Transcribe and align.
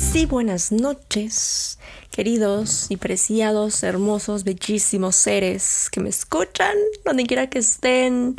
Sí, 0.00 0.24
buenas 0.26 0.72
noches, 0.72 1.78
queridos 2.10 2.86
y 2.88 2.96
preciados, 2.96 3.82
hermosos, 3.82 4.42
bellísimos 4.42 5.14
seres 5.14 5.88
que 5.92 6.00
me 6.00 6.08
escuchan, 6.08 6.74
donde 7.04 7.26
quiera 7.26 7.48
que 7.48 7.60
estén, 7.60 8.36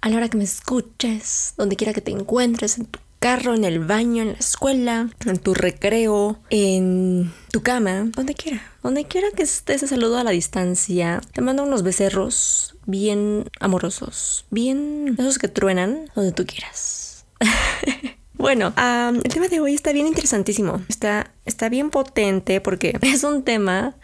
a 0.00 0.10
la 0.10 0.16
hora 0.16 0.28
que 0.28 0.36
me 0.36 0.44
escuches, 0.44 1.54
donde 1.56 1.76
quiera 1.76 1.94
que 1.94 2.02
te 2.02 2.10
encuentres, 2.10 2.78
en 2.78 2.86
tu 2.86 2.98
carro, 3.20 3.54
en 3.54 3.64
el 3.64 3.78
baño, 3.78 4.22
en 4.22 4.32
la 4.32 4.38
escuela, 4.38 5.08
en 5.24 5.38
tu 5.38 5.54
recreo, 5.54 6.40
en 6.50 7.32
tu 7.52 7.62
cama, 7.62 8.10
donde 8.14 8.34
quiera, 8.34 8.60
donde 8.82 9.04
quiera 9.04 9.28
que 9.34 9.44
estés, 9.44 9.80
saludo 9.88 10.18
a 10.18 10.24
la 10.24 10.32
distancia. 10.32 11.22
Te 11.32 11.40
mando 11.40 11.62
unos 11.62 11.84
becerros 11.84 12.76
bien 12.84 13.48
amorosos, 13.60 14.44
bien 14.50 15.14
esos 15.16 15.38
que 15.38 15.48
truenan, 15.48 16.10
donde 16.14 16.32
tú 16.32 16.44
quieras. 16.44 17.24
Bueno, 18.34 18.72
el 18.76 19.32
tema 19.32 19.48
de 19.48 19.60
hoy 19.60 19.74
está 19.74 19.92
bien 19.92 20.06
interesantísimo. 20.06 20.82
Está, 20.88 21.30
está 21.44 21.68
bien 21.68 21.90
potente 21.90 22.60
porque 22.60 22.98
es 23.02 23.24
un 23.24 23.42
tema 23.42 23.94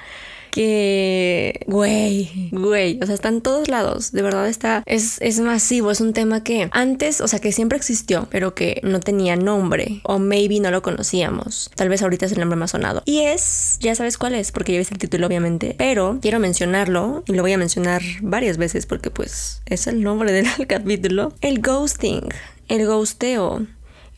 que, 0.50 1.64
güey, 1.66 2.50
güey, 2.52 2.98
o 3.02 3.06
sea, 3.06 3.14
está 3.14 3.28
en 3.28 3.40
todos 3.40 3.68
lados, 3.68 4.12
de 4.12 4.22
verdad 4.22 4.48
está, 4.48 4.82
es, 4.86 5.20
es 5.20 5.40
masivo, 5.40 5.90
es 5.90 6.00
un 6.00 6.12
tema 6.12 6.42
que 6.42 6.68
antes, 6.72 7.20
o 7.20 7.28
sea, 7.28 7.38
que 7.38 7.52
siempre 7.52 7.78
existió, 7.78 8.26
pero 8.30 8.54
que 8.54 8.80
no 8.82 9.00
tenía 9.00 9.36
nombre, 9.36 10.00
o 10.02 10.18
maybe 10.18 10.60
no 10.60 10.70
lo 10.70 10.82
conocíamos, 10.82 11.70
tal 11.76 11.88
vez 11.88 12.02
ahorita 12.02 12.26
es 12.26 12.32
el 12.32 12.40
nombre 12.40 12.58
más 12.58 12.72
sonado. 12.72 13.02
Y 13.04 13.20
es, 13.20 13.78
ya 13.80 13.94
sabes 13.94 14.18
cuál 14.18 14.34
es, 14.34 14.52
porque 14.52 14.72
ya 14.72 14.78
viste 14.78 14.94
el 14.94 15.00
título 15.00 15.26
obviamente, 15.26 15.74
pero 15.78 16.18
quiero 16.20 16.40
mencionarlo, 16.40 17.22
y 17.26 17.32
lo 17.32 17.42
voy 17.42 17.52
a 17.52 17.58
mencionar 17.58 18.02
varias 18.20 18.56
veces 18.56 18.86
porque 18.86 19.10
pues 19.10 19.62
es 19.66 19.86
el 19.86 20.02
nombre 20.02 20.32
del 20.32 20.48
capítulo, 20.66 21.32
el 21.40 21.60
ghosting, 21.60 22.28
el 22.68 22.86
ghosteo 22.86 23.66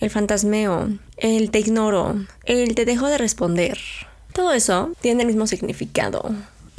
el 0.03 0.11
fantasmeo, 0.11 0.89
el 1.17 1.53
te 1.53 1.61
ignoro, 1.61 2.17
el 2.45 2.75
te 2.75 2.85
dejo 2.85 3.07
de 3.07 3.19
responder. 3.19 3.79
Todo 4.33 4.53
eso 4.53 4.91
tiene 5.01 5.23
el 5.23 5.29
mismo 5.29 5.47
significado. 5.47 6.35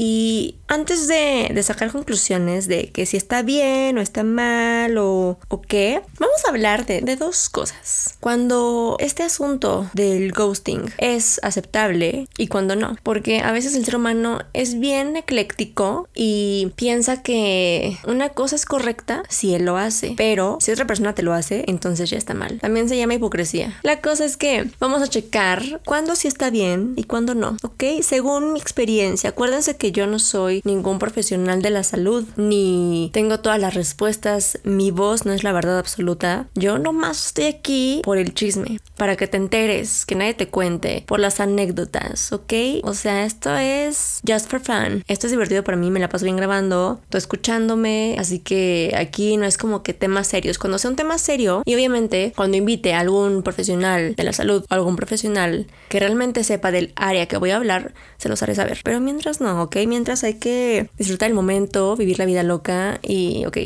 Y 0.06 0.56
antes 0.68 1.08
de, 1.08 1.58
sacar 1.64 1.90
conclusiones 1.90 2.68
de 2.68 2.90
que 2.90 3.06
si 3.06 3.16
está 3.16 3.42
bien 3.42 3.98
o 3.98 4.02
está 4.02 4.26
mal 4.26 4.98
o, 4.98 5.40
qué, 5.70 6.02
vamos 6.20 6.44
a 6.46 6.50
hablar 6.50 6.86
de, 6.86 7.00
de, 7.00 7.16
dos 7.16 7.48
cosas. 7.48 8.18
Cuando 8.20 8.98
este 9.00 9.24
asunto 9.24 9.90
del 9.94 10.34
ghosting 10.34 10.92
es 10.98 11.40
aceptable 11.42 12.28
y 12.38 12.48
cuando 12.48 12.76
no. 12.76 12.98
Porque 13.02 13.40
a 13.40 13.54
veces 13.54 13.78
el 13.78 13.86
ser 13.86 13.96
humano 13.96 14.40
es 14.52 14.78
bien 14.78 15.16
ecléctico 15.16 16.10
y 16.14 16.74
piensa 16.76 17.24
que 17.24 17.98
una 18.06 18.30
cosa 18.30 18.58
es 18.58 18.66
correcta 18.66 19.24
si 19.30 19.56
él 19.56 19.64
lo 19.64 19.78
hace. 19.78 20.16
Pero 20.18 20.58
si 20.60 20.72
otra 20.72 20.86
persona 20.86 21.16
te 21.16 21.24
lo 21.24 21.32
hace, 21.32 21.64
entonces 21.68 22.10
ya 22.10 22.18
está 22.18 22.34
mal. 22.34 22.60
También 22.60 22.90
se 22.90 22.98
llama 22.98 23.14
hipocresía. 23.14 23.80
La 23.84 24.02
cosa 24.02 24.26
es 24.26 24.36
que 24.36 24.70
vamos 24.82 25.02
a 25.02 25.08
checar 25.08 25.82
cuándo 25.86 26.18
sí 26.18 26.28
está 26.28 26.50
bien 26.50 26.92
y 26.98 27.06
cuándo 27.06 27.36
no. 27.36 27.56
¿Ok? 27.64 27.84
Según 28.02 28.52
mi 28.52 28.60
experiencia, 28.60 29.30
acuérdense 29.30 29.78
que 29.78 29.93
yo 29.94 30.08
no 30.08 30.20
soy 30.20 30.62
ningún 30.66 31.00
profesional 31.00 31.62
de 31.62 31.70
la 31.70 31.84
salud, 31.84 32.26
ni 32.36 33.10
tengo 33.14 33.40
todas 33.40 33.60
las 33.60 33.76
respuestas, 33.76 34.60
mi 34.64 34.92
voz 34.92 35.26
no 35.26 35.32
es 35.32 35.44
la 35.44 35.54
verdad 35.54 35.80
absoluta. 35.80 36.48
Yo 36.56 36.80
nomás 36.80 37.28
estoy 37.28 37.46
aquí 37.46 38.02
por 38.04 38.18
el 38.18 38.34
chisme, 38.34 38.80
para 38.98 39.16
que 39.16 39.28
te 39.28 39.38
enteres, 39.38 40.06
que 40.06 40.16
nadie 40.16 40.34
te 40.34 40.50
cuente, 40.50 41.04
por 41.08 41.20
las 41.20 41.40
anécdotas, 41.40 42.34
¿ok? 42.34 42.54
O 42.84 42.94
sea, 42.94 43.26
esto 43.26 43.56
es 43.56 44.20
just 44.28 44.50
for 44.50 44.60
fun. 44.60 45.04
Esto 45.08 45.28
es 45.28 45.32
divertido 45.32 45.64
para 45.64 45.78
mí, 45.78 45.92
me 45.92 46.00
la 46.00 46.10
paso 46.10 46.26
bien 46.26 46.38
grabando, 46.38 47.00
estoy 47.04 47.20
escuchándome, 47.20 48.16
así 48.18 48.40
que 48.40 48.94
aquí 48.98 49.38
no 49.38 49.46
es 49.46 49.58
como 49.58 49.84
que 49.84 49.94
temas 49.94 50.28
serios. 50.28 50.58
Cuando 50.58 50.80
sea 50.80 50.90
un 50.90 50.96
tema 50.96 51.18
serio, 51.18 51.62
y 51.66 51.76
obviamente 51.76 52.34
cuando 52.36 52.58
invite 52.58 52.94
a 52.94 53.00
algún 53.00 53.44
profesional 53.44 54.16
de 54.16 54.24
la 54.24 54.34
salud 54.34 54.66
o 54.70 54.74
algún 54.74 54.96
profesional 54.96 55.68
que 55.90 56.00
realmente 56.00 56.44
sepa 56.44 56.72
del 56.72 56.92
área 56.96 57.28
que 57.28 57.38
voy 57.38 57.52
a 57.52 57.58
hablar, 57.58 57.94
se 58.18 58.30
los 58.30 58.42
haré 58.42 58.56
saber. 58.56 58.80
Pero 58.84 59.00
mientras 59.00 59.40
no, 59.40 59.62
¿ok? 59.62 59.73
Mientras 59.76 60.24
hay 60.24 60.36
que 60.36 60.90
disfrutar 60.98 61.30
el 61.30 61.36
momento, 61.36 61.96
vivir 61.96 62.20
la 62.20 62.26
vida 62.26 62.44
loca 62.44 63.00
y, 63.02 63.46
ok, 63.46 63.58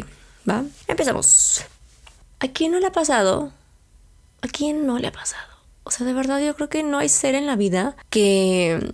¿va? 0.50 0.64
Empezamos. 0.88 1.64
¿A 2.40 2.48
quién 2.48 2.72
no 2.72 2.80
le 2.80 2.88
ha 2.88 2.92
pasado? 2.92 3.52
¿A 4.42 4.48
quién 4.48 4.86
no 4.86 5.00
le 5.00 5.08
ha 5.08 5.12
pasado? 5.12 5.48
O 5.84 5.92
sea, 5.92 6.06
de 6.06 6.14
verdad 6.14 6.40
yo 6.40 6.56
creo 6.56 6.70
que 6.70 6.84
no 6.84 7.00
hay 7.00 7.10
ser 7.10 7.36
en 7.36 7.46
la 7.46 7.56
vida 7.56 7.96
que 8.10 8.94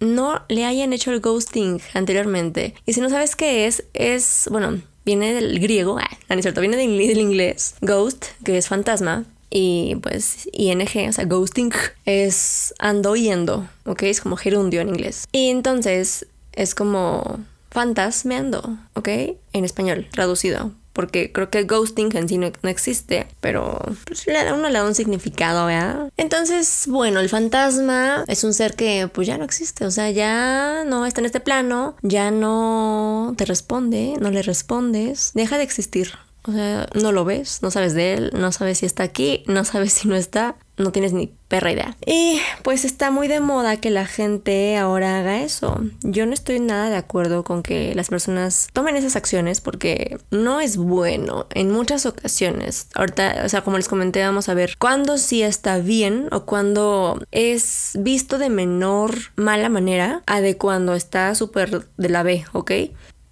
no 0.00 0.42
le 0.48 0.64
hayan 0.64 0.92
hecho 0.92 1.12
el 1.12 1.20
ghosting 1.20 1.80
anteriormente. 1.94 2.74
Y 2.86 2.94
si 2.94 3.00
no 3.00 3.10
sabes 3.10 3.36
qué 3.36 3.66
es, 3.66 3.84
es, 3.92 4.48
bueno, 4.50 4.80
viene 5.04 5.34
del 5.34 5.60
griego, 5.60 5.98
ah, 5.98 6.08
no 6.28 6.36
es 6.36 6.42
cierto, 6.42 6.60
viene 6.60 6.76
del 6.76 7.18
inglés, 7.18 7.74
ghost, 7.80 8.26
que 8.44 8.56
es 8.56 8.68
fantasma, 8.68 9.24
y 9.50 9.96
pues 9.96 10.48
ing, 10.52 10.80
o 11.08 11.12
sea, 11.12 11.24
ghosting 11.24 11.72
es 12.06 12.72
ando 12.78 13.16
yendo, 13.16 13.68
¿ok? 13.84 14.04
Es 14.04 14.20
como 14.20 14.36
gerundio 14.36 14.80
en 14.80 14.90
inglés. 14.90 15.26
Y 15.32 15.50
entonces 15.50 16.26
es 16.52 16.74
como 16.74 17.40
fantasmeando, 17.70 18.78
¿ok? 18.94 19.08
En 19.52 19.64
español, 19.64 20.08
traducido. 20.10 20.72
Porque 20.92 21.30
creo 21.30 21.50
que 21.50 21.62
ghosting 21.62 22.14
en 22.16 22.28
sí 22.28 22.36
no, 22.36 22.50
existe, 22.64 23.28
pero 23.40 23.80
pues 24.04 24.26
le 24.26 24.44
da, 24.44 24.54
uno 24.54 24.68
le 24.68 24.82
un 24.82 24.94
significado, 24.94 25.66
¿verdad? 25.66 26.10
Entonces, 26.16 26.84
bueno, 26.88 27.20
el 27.20 27.28
fantasma 27.28 28.24
es 28.26 28.42
un 28.42 28.52
ser 28.52 28.74
que 28.74 29.08
pues 29.12 29.28
ya 29.28 29.38
no 29.38 29.44
existe, 29.44 29.86
o 29.86 29.90
sea, 29.92 30.10
ya 30.10 30.82
no 30.84 31.06
está 31.06 31.20
en 31.20 31.26
este 31.26 31.38
plano, 31.38 31.94
ya 32.02 32.32
no 32.32 33.34
te 33.38 33.44
responde, 33.44 34.14
no 34.20 34.30
le 34.32 34.42
respondes, 34.42 35.30
deja 35.34 35.58
de 35.58 35.62
existir, 35.62 36.10
o 36.42 36.52
sea, 36.52 36.88
no 36.94 37.12
lo 37.12 37.24
ves, 37.24 37.60
no 37.62 37.70
sabes 37.70 37.94
de 37.94 38.14
él, 38.14 38.30
no 38.34 38.50
sabes 38.50 38.78
si 38.78 38.86
está 38.86 39.04
aquí, 39.04 39.44
no 39.46 39.64
sabes 39.64 39.92
si 39.92 40.08
no 40.08 40.16
está, 40.16 40.56
no 40.80 40.92
tienes 40.92 41.12
ni 41.12 41.32
perra 41.48 41.72
idea. 41.72 41.96
Y 42.06 42.40
pues 42.62 42.84
está 42.84 43.10
muy 43.10 43.28
de 43.28 43.40
moda 43.40 43.78
que 43.78 43.90
la 43.90 44.06
gente 44.06 44.76
ahora 44.76 45.18
haga 45.18 45.40
eso. 45.42 45.80
Yo 46.02 46.26
no 46.26 46.32
estoy 46.32 46.60
nada 46.60 46.90
de 46.90 46.96
acuerdo 46.96 47.44
con 47.44 47.62
que 47.62 47.94
las 47.94 48.08
personas 48.08 48.68
tomen 48.72 48.96
esas 48.96 49.16
acciones 49.16 49.60
porque 49.60 50.18
no 50.30 50.60
es 50.60 50.76
bueno 50.76 51.46
en 51.54 51.70
muchas 51.70 52.06
ocasiones. 52.06 52.88
Ahorita, 52.94 53.42
o 53.44 53.48
sea, 53.48 53.62
como 53.62 53.76
les 53.76 53.88
comenté, 53.88 54.22
vamos 54.22 54.48
a 54.48 54.54
ver 54.54 54.76
cuándo 54.78 55.18
sí 55.18 55.42
está 55.42 55.78
bien 55.78 56.28
o 56.32 56.44
cuándo 56.44 57.20
es 57.30 57.92
visto 57.98 58.38
de 58.38 58.50
menor 58.50 59.14
mala 59.36 59.68
manera 59.68 60.22
a 60.26 60.40
de 60.40 60.56
cuando 60.56 60.94
está 60.94 61.34
súper 61.34 61.86
de 61.96 62.08
la 62.08 62.22
B, 62.22 62.44
¿ok? 62.52 62.72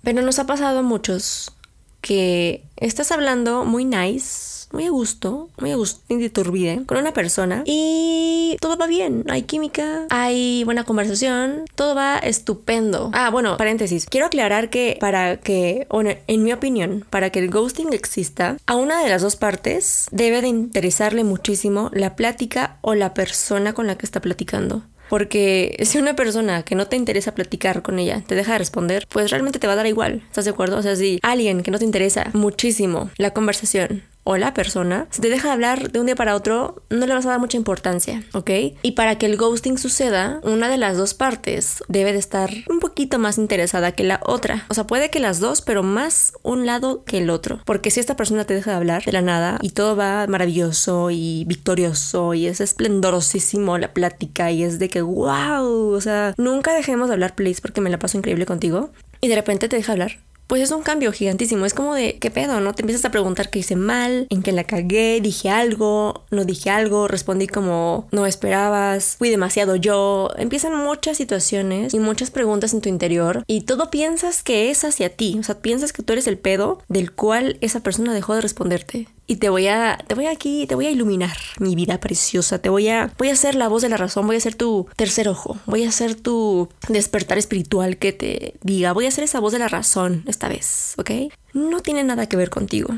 Pero 0.03 0.22
nos 0.22 0.38
ha 0.38 0.47
pasado 0.47 0.81
a 0.81 0.82
muchos 0.82 1.53
que 2.00 2.64
estás 2.76 3.12
hablando 3.12 3.64
muy 3.64 3.84
nice, 3.84 4.57
muy 4.72 4.84
a 4.84 4.90
gusto, 4.90 5.48
muy 5.58 5.70
a 5.72 5.76
gusto, 5.76 6.00
turbide 6.32 6.84
con 6.86 6.98
una 6.98 7.12
persona 7.12 7.62
y 7.64 8.56
todo 8.60 8.76
va 8.76 8.86
bien, 8.86 9.24
hay 9.28 9.42
química, 9.42 10.06
hay 10.10 10.64
buena 10.64 10.84
conversación, 10.84 11.64
todo 11.74 11.94
va 11.94 12.18
estupendo. 12.18 13.10
Ah, 13.14 13.30
bueno, 13.30 13.56
paréntesis, 13.56 14.06
quiero 14.06 14.26
aclarar 14.26 14.70
que 14.70 14.96
para 15.00 15.38
que, 15.38 15.86
en 16.26 16.42
mi 16.42 16.52
opinión, 16.52 17.04
para 17.08 17.30
que 17.30 17.38
el 17.38 17.50
ghosting 17.50 17.92
exista, 17.92 18.56
a 18.66 18.76
una 18.76 19.02
de 19.02 19.08
las 19.08 19.22
dos 19.22 19.36
partes 19.36 20.08
debe 20.10 20.42
de 20.42 20.48
interesarle 20.48 21.24
muchísimo 21.24 21.90
la 21.92 22.16
plática 22.16 22.78
o 22.80 22.94
la 22.94 23.14
persona 23.14 23.72
con 23.72 23.86
la 23.86 23.96
que 23.96 24.06
está 24.06 24.20
platicando. 24.20 24.82
Porque 25.08 25.76
si 25.84 25.98
una 25.98 26.14
persona 26.14 26.62
que 26.62 26.74
no 26.74 26.86
te 26.86 26.96
interesa 26.96 27.34
platicar 27.34 27.82
con 27.82 27.98
ella 27.98 28.22
te 28.26 28.34
deja 28.34 28.52
de 28.52 28.58
responder, 28.58 29.06
pues 29.08 29.31
realmente 29.31 29.58
te 29.58 29.66
va 29.66 29.72
a 29.72 29.76
dar 29.76 29.87
igual. 29.87 30.22
¿Estás 30.26 30.44
de 30.44 30.50
acuerdo? 30.50 30.76
O 30.76 30.82
sea, 30.82 30.96
si 30.96 31.19
alguien 31.22 31.62
que 31.62 31.70
no 31.70 31.78
te 31.78 31.87
interesa 31.87 32.31
muchísimo 32.34 33.10
la 33.16 33.32
conversación 33.32 34.02
o 34.30 34.36
la 34.36 34.52
persona, 34.52 35.06
si 35.08 35.22
te 35.22 35.30
deja 35.30 35.48
de 35.48 35.54
hablar 35.54 35.90
de 35.90 36.00
un 36.00 36.04
día 36.04 36.14
para 36.14 36.34
otro, 36.34 36.82
no 36.90 37.06
le 37.06 37.14
vas 37.14 37.25
a 37.25 37.30
dar 37.30 37.40
mucha 37.40 37.56
importancia, 37.56 38.22
¿ok? 38.34 38.50
Y 38.82 38.92
para 38.92 39.16
que 39.16 39.25
el 39.25 39.38
ghosting 39.38 39.78
suceda, 39.78 40.40
una 40.42 40.69
de 40.69 40.76
las 40.76 40.98
dos 40.98 41.14
partes 41.14 41.82
debe 41.88 42.12
de 42.12 42.19
estar 42.19 42.50
un 42.69 42.78
poquito 42.78 43.19
más 43.19 43.38
interesada 43.38 43.92
que 43.92 44.04
la 44.04 44.20
otra. 44.26 44.66
O 44.69 44.75
sea, 44.75 44.86
puede 44.86 45.08
que 45.08 45.19
las 45.19 45.40
dos, 45.40 45.62
pero 45.62 45.82
más 45.82 46.34
un 46.42 46.66
lado 46.66 47.04
que 47.04 47.16
el 47.16 47.30
otro. 47.30 47.62
Porque 47.64 47.90
si 47.90 48.00
esta 48.00 48.16
persona 48.16 48.44
te 48.44 48.52
deja 48.52 48.72
de 48.72 48.76
hablar 48.76 49.02
de 49.02 49.12
la 49.12 49.22
nada 49.22 49.58
y 49.62 49.70
todo 49.70 49.96
va 49.96 50.26
maravilloso 50.26 51.10
y 51.10 51.46
victorioso 51.46 52.34
y 52.34 52.48
es 52.48 52.60
esplendorosísimo 52.60 53.78
la 53.78 53.94
plática 53.94 54.50
y 54.50 54.62
es 54.62 54.78
de 54.78 54.90
que, 54.90 55.00
wow, 55.00 55.94
o 55.94 56.00
sea, 56.02 56.34
nunca 56.36 56.74
dejemos 56.74 57.08
de 57.08 57.14
hablar, 57.14 57.34
please, 57.34 57.62
porque 57.62 57.81
me 57.81 57.88
la 57.88 57.98
paso 57.98 58.19
increíble 58.19 58.44
contigo. 58.44 58.90
Y 59.22 59.28
de 59.28 59.36
repente 59.36 59.70
te 59.70 59.76
deja 59.76 59.92
hablar 59.92 60.19
pues 60.48 60.62
es 60.62 60.70
un 60.72 60.82
cambio 60.82 61.12
gigantísimo. 61.12 61.64
Es 61.66 61.74
como 61.74 61.94
de, 61.94 62.18
¿qué 62.18 62.30
pedo? 62.30 62.60
¿No? 62.60 62.74
Te 62.74 62.82
empiezas 62.82 63.04
a 63.04 63.10
preguntar 63.10 63.50
qué 63.50 63.60
hice 63.60 63.76
mal, 63.76 64.26
en 64.30 64.42
qué 64.42 64.50
la 64.50 64.64
cagué, 64.64 65.20
dije 65.20 65.50
algo, 65.50 66.24
no 66.30 66.44
dije 66.44 66.70
algo, 66.70 67.06
respondí 67.06 67.46
como 67.46 68.08
no 68.10 68.26
esperabas, 68.26 69.16
fui 69.18 69.28
demasiado 69.28 69.76
yo. 69.76 70.30
Empiezan 70.36 70.76
muchas 70.76 71.18
situaciones 71.18 71.94
y 71.94 72.00
muchas 72.00 72.30
preguntas 72.30 72.72
en 72.74 72.80
tu 72.80 72.88
interior 72.88 73.44
y 73.46 73.60
todo 73.60 73.90
piensas 73.90 74.42
que 74.42 74.70
es 74.70 74.84
hacia 74.84 75.10
ti. 75.10 75.36
O 75.38 75.42
sea, 75.42 75.60
piensas 75.60 75.92
que 75.92 76.02
tú 76.02 76.14
eres 76.14 76.26
el 76.26 76.38
pedo 76.38 76.82
del 76.88 77.12
cual 77.12 77.58
esa 77.60 77.80
persona 77.80 78.14
dejó 78.14 78.34
de 78.34 78.40
responderte. 78.40 79.06
Y 79.30 79.36
te 79.36 79.50
voy 79.50 79.69
a, 79.69 79.98
te 80.06 80.14
voy 80.14 80.25
aquí, 80.25 80.66
te 80.66 80.75
voy 80.75 80.86
a 80.86 80.90
iluminar, 80.90 81.36
mi 81.58 81.75
vida 81.75 82.00
preciosa. 82.00 82.60
Te 82.60 82.70
voy 82.70 82.88
a, 82.88 83.12
voy 83.19 83.28
a 83.28 83.36
ser 83.36 83.56
la 83.56 83.69
voz 83.69 83.82
de 83.82 83.90
la 83.90 83.98
razón, 83.98 84.26
voy 84.26 84.36
a 84.36 84.40
ser 84.40 84.54
tu 84.54 84.88
tercer 84.96 85.28
ojo, 85.28 85.58
voy 85.66 85.84
a 85.84 85.92
ser 85.92 86.14
tu 86.14 86.70
despertar 86.88 87.36
espiritual 87.36 87.98
que 87.98 88.14
te 88.14 88.54
diga, 88.62 88.94
voy 88.94 89.04
a 89.04 89.10
ser 89.10 89.25
esa 89.25 89.38
voz 89.38 89.52
de 89.52 89.58
la 89.58 89.69
razón 89.69 90.25
esta 90.26 90.48
vez, 90.48 90.94
¿ok? 90.96 91.10
No 91.52 91.80
tiene 91.80 92.04
nada 92.04 92.26
que 92.26 92.38
ver 92.38 92.48
contigo. 92.48 92.88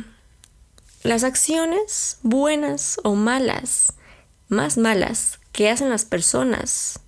Las 1.03 1.25
acciones 1.25 2.19
buenas 2.23 3.01
o 3.03 3.17
malas, 3.17 3.95
más 4.49 4.79
malas 4.79 5.41
que 5.51 5.69
hacen 5.69 5.91
las 5.91 6.05
personas 6.05 7.01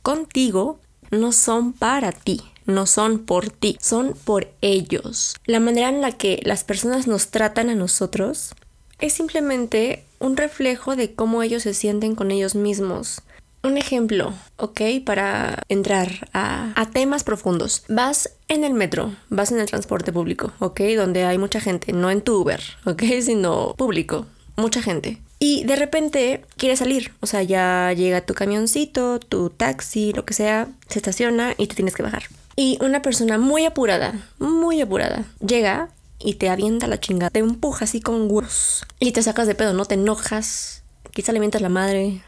contigo, 0.00 0.80
no 1.10 1.32
son 1.32 1.74
para 1.74 2.10
ti 2.10 2.40
no 2.64 2.86
son 2.86 3.18
por 3.18 3.50
ti, 3.50 3.76
son 3.80 4.14
por 4.24 4.52
ellos. 4.60 5.36
La 5.46 5.60
manera 5.60 5.88
en 5.88 6.00
la 6.00 6.12
que 6.12 6.40
las 6.44 6.64
personas 6.64 7.06
nos 7.06 7.28
tratan 7.28 7.70
a 7.70 7.74
nosotros 7.74 8.54
es 9.02 9.12
simplemente 9.12 10.04
un 10.20 10.36
reflejo 10.36 10.96
de 10.96 11.14
cómo 11.14 11.42
ellos 11.42 11.64
se 11.64 11.74
sienten 11.74 12.14
con 12.14 12.30
ellos 12.30 12.54
mismos. 12.54 13.20
Un 13.64 13.76
ejemplo, 13.76 14.32
¿ok? 14.56 14.80
Para 15.04 15.58
entrar 15.68 16.28
a, 16.32 16.88
temas 16.92 17.24
profundos. 17.24 17.84
Vas 17.88 18.30
en 18.48 18.64
el 18.64 18.74
metro, 18.74 19.12
vas 19.28 19.52
en 19.52 19.60
el 19.60 19.66
transporte 19.66 20.12
público, 20.12 20.52
¿ok? 20.60 20.80
Donde 20.96 21.24
hay 21.24 21.36
mucha 21.36 21.60
gente, 21.60 21.92
no 21.92 22.10
en 22.10 22.22
tu 22.22 22.40
Uber, 22.40 22.60
¿ok? 22.86 23.02
Sino 23.22 23.74
público, 23.76 24.26
mucha 24.56 24.82
gente. 24.82 25.18
Y 25.40 25.64
de 25.64 25.74
repente 25.74 26.44
quieres 26.56 26.78
salir, 26.78 27.12
o 27.18 27.26
sea, 27.26 27.42
ya 27.42 27.92
llega 27.92 28.20
tu 28.20 28.34
camioncito, 28.34 29.18
tu 29.18 29.50
taxi, 29.50 30.12
lo 30.12 30.24
que 30.24 30.34
sea, 30.34 30.68
se 30.88 31.00
estaciona 31.00 31.54
y 31.58 31.66
te 31.66 31.74
tienes 31.74 31.96
que 31.96 32.04
bajar. 32.04 32.24
Y 32.54 32.78
una 32.80 33.02
persona 33.02 33.38
muy 33.38 33.64
apurada, 33.64 34.14
muy 34.38 34.80
apurada, 34.80 35.24
llega 35.44 35.88
y 36.22 36.34
te 36.34 36.48
avienta 36.48 36.86
la 36.86 37.00
chingada, 37.00 37.30
te 37.30 37.40
empuja 37.40 37.84
así 37.84 38.00
con 38.00 38.30
huevos 38.30 38.86
y 38.98 39.12
te 39.12 39.22
sacas 39.22 39.46
de 39.46 39.54
pedo, 39.54 39.72
no 39.72 39.84
te 39.84 39.94
enojas, 39.94 40.82
quizá 41.12 41.32
le 41.32 41.40
mientas 41.40 41.62
la 41.62 41.68
madre, 41.68 42.22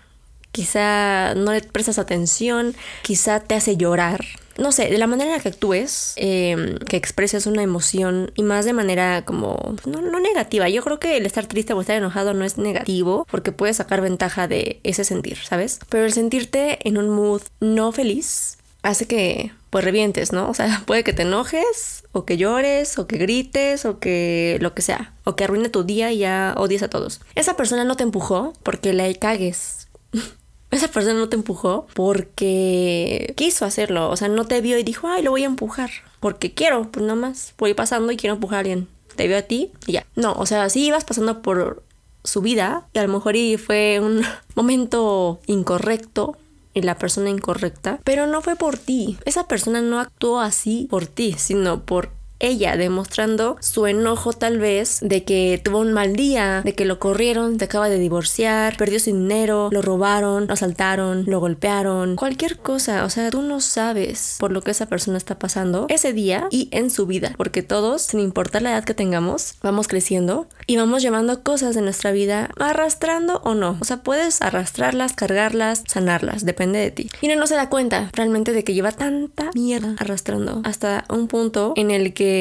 quizá 0.53 1.35
no 1.35 1.53
le 1.53 1.61
prestas 1.61 1.99
atención, 1.99 2.75
quizá 3.03 3.41
te 3.41 3.55
hace 3.55 3.77
llorar. 3.77 4.25
No 4.57 4.71
sé, 4.71 4.89
de 4.89 4.99
la 4.99 5.09
manera 5.09 5.31
en 5.31 5.37
la 5.37 5.43
que 5.43 5.49
actúes, 5.49 6.13
em, 6.15 6.79
que 6.79 6.97
expreses 6.97 7.47
una 7.47 7.65
emoción 7.65 8.31
y 8.37 8.45
más 8.45 8.65
de 8.65 8.73
manera 8.73 9.25
como 9.25 9.75
no, 9.85 10.01
no 10.01 10.21
negativa. 10.21 10.69
Yo 10.69 10.81
creo 10.83 11.01
que 11.01 11.17
el 11.17 11.27
estar 11.27 11.47
triste 11.47 11.73
o 11.73 11.81
estar 11.81 11.97
enojado 11.97 12.35
no 12.35 12.45
es 12.45 12.57
negativo 12.57 13.27
porque 13.29 13.51
puedes 13.51 13.79
sacar 13.79 14.01
ventaja 14.01 14.47
de 14.47 14.79
ese 14.85 15.03
sentir, 15.03 15.39
¿sabes? 15.39 15.81
Pero 15.89 16.05
el 16.05 16.13
sentirte 16.13 16.79
en 16.89 16.99
un 16.99 17.09
mood 17.09 17.43
no 17.59 17.91
feliz 17.91 18.59
hace 18.85 19.07
que 19.07 19.53
pues 19.71 19.85
revientes, 19.85 20.33
¿no? 20.33 20.49
O 20.49 20.55
sea, 20.55 20.83
puede 20.87 21.03
que 21.03 21.13
te 21.13 21.23
enojes, 21.23 22.05
o 22.13 22.25
que 22.25 22.37
llores, 22.37 22.97
o 22.99 23.09
que 23.09 23.19
grites, 23.19 23.85
o 23.85 23.99
que 23.99 24.59
lo 24.61 24.75
que 24.75 24.83
sea, 24.83 25.15
o 25.25 25.35
que 25.35 25.45
arruine 25.45 25.69
tu 25.69 25.83
día 25.83 26.13
y 26.13 26.19
ya 26.19 26.55
odies 26.57 26.85
a 26.85 26.91
todos. 26.91 27.21
Esa 27.35 27.57
persona 27.57 27.83
no 27.83 27.97
te 27.97 28.05
empujó 28.05 28.53
porque 28.63 28.93
la 28.93 29.13
cagues. 29.15 29.89
Esa 30.71 30.89
persona 30.89 31.19
no 31.19 31.29
te 31.29 31.37
empujó 31.37 31.87
porque 31.95 33.33
quiso 33.37 33.65
hacerlo, 33.65 34.11
o 34.11 34.17
sea, 34.17 34.29
no 34.29 34.45
te 34.45 34.61
vio 34.61 34.77
y 34.79 34.83
dijo, 34.83 35.07
ay, 35.09 35.23
lo 35.23 35.31
voy 35.31 35.45
a 35.45 35.47
empujar, 35.47 35.91
porque 36.19 36.53
quiero, 36.53 36.91
pues 36.91 37.05
nada 37.05 37.15
más 37.15 37.55
voy 37.59 37.75
pasando 37.75 38.11
y 38.13 38.17
quiero 38.17 38.35
empujar 38.35 38.57
a 38.57 38.61
alguien. 38.61 38.89
Te 39.15 39.29
vio 39.29 39.39
a 39.39 39.43
ti 39.43 39.71
y 39.87 39.93
ya. 39.93 40.07
No, 40.17 40.33
o 40.33 40.47
sea, 40.47 40.69
sí 40.69 40.87
ibas 40.87 41.05
pasando 41.05 41.43
por 41.43 41.85
su 42.25 42.41
vida 42.41 42.89
y 42.93 42.99
a 42.99 43.07
lo 43.07 43.13
mejor 43.13 43.37
y 43.37 43.57
fue 43.57 44.01
un 44.01 44.23
momento 44.57 45.39
incorrecto 45.47 46.37
y 46.75 46.83
la 46.83 46.99
persona 46.99 47.31
incorrecta, 47.31 48.01
pero 48.05 48.27
no 48.27 48.43
fue 48.43 48.57
por 48.57 48.77
ti. 48.77 49.17
Esa 49.25 49.49
persona 49.49 49.81
no 49.81 50.01
actuó 50.01 50.41
así 50.41 50.87
por 50.91 51.07
ti, 51.07 51.35
sino 51.39 51.85
por 51.85 52.11
ella, 52.45 52.77
demostrando 52.77 53.57
su 53.61 53.87
enojo 53.87 54.33
tal 54.33 54.59
vez 54.59 54.99
de 55.01 55.25
que 55.25 55.61
tuvo 55.63 55.79
un 55.79 55.93
mal 55.93 56.15
día, 56.15 56.63
de 56.65 56.75
que 56.75 56.85
lo 56.85 56.99
corrieron, 56.99 57.59
se 57.59 57.65
acaba 57.65 57.89
de 57.89 57.99
divorciar, 57.99 58.77
perdió 58.77 59.01
su 59.01 59.11
dinero, 59.11 59.69
lo 59.73 59.83
robaron, 59.83 60.47
lo 60.47 60.53
asaltaron, 60.53 61.25
lo 61.27 61.41
golpearon, 61.41 62.17
cualquier 62.17 62.59
cosa, 62.59 63.05
o 63.05 63.11
sea, 63.11 63.31
tú 63.31 63.43
no 63.43 63.61
sabes 63.61 64.37
por 64.39 64.53
lo 64.53 64.63
que 64.63 64.71
esa 64.71 64.87
persona 64.87 65.17
está 65.17 65.39
pasando 65.39 65.87
ese 65.89 66.13
día 66.13 66.49
y 66.51 66.69
en 66.71 66.91
su 66.91 67.07
vida, 67.07 67.33
porque 67.37 67.63
todos, 67.63 68.03
sin 68.03 68.21
importar 68.21 68.63
la 68.63 68.73
edad 68.73 68.85
que 68.85 68.95
tengamos, 68.95 69.55
vamos 69.63 69.89
creciendo 69.89 70.47
y 70.67 70.77
vamos 70.77 71.03
llevando 71.03 71.43
cosas 71.43 71.75
de 71.75 71.83
nuestra 71.83 72.13
vida 72.13 72.51
arrastrando 72.59 73.41
o 73.45 73.55
no, 73.55 73.79
o 73.81 73.85
sea, 73.85 74.03
puedes 74.03 74.43
arrastrarlas, 74.43 75.15
cargarlas, 75.15 75.85
sanarlas, 75.87 76.45
depende 76.45 76.79
de 76.79 76.91
ti. 76.91 77.09
Y 77.21 77.27
uno 77.27 77.41
no 77.41 77.47
se 77.47 77.55
da 77.55 77.71
cuenta 77.71 78.11
realmente 78.13 78.53
de 78.53 78.65
que 78.65 78.75
lleva 78.75 78.93
tanta 78.93 79.51
mierda 79.55 79.95
arrastrando 79.99 80.61
hasta 80.65 81.05
un 81.09 81.29
punto 81.29 81.73
en 81.77 81.91
el 81.91 82.13
que 82.13 82.34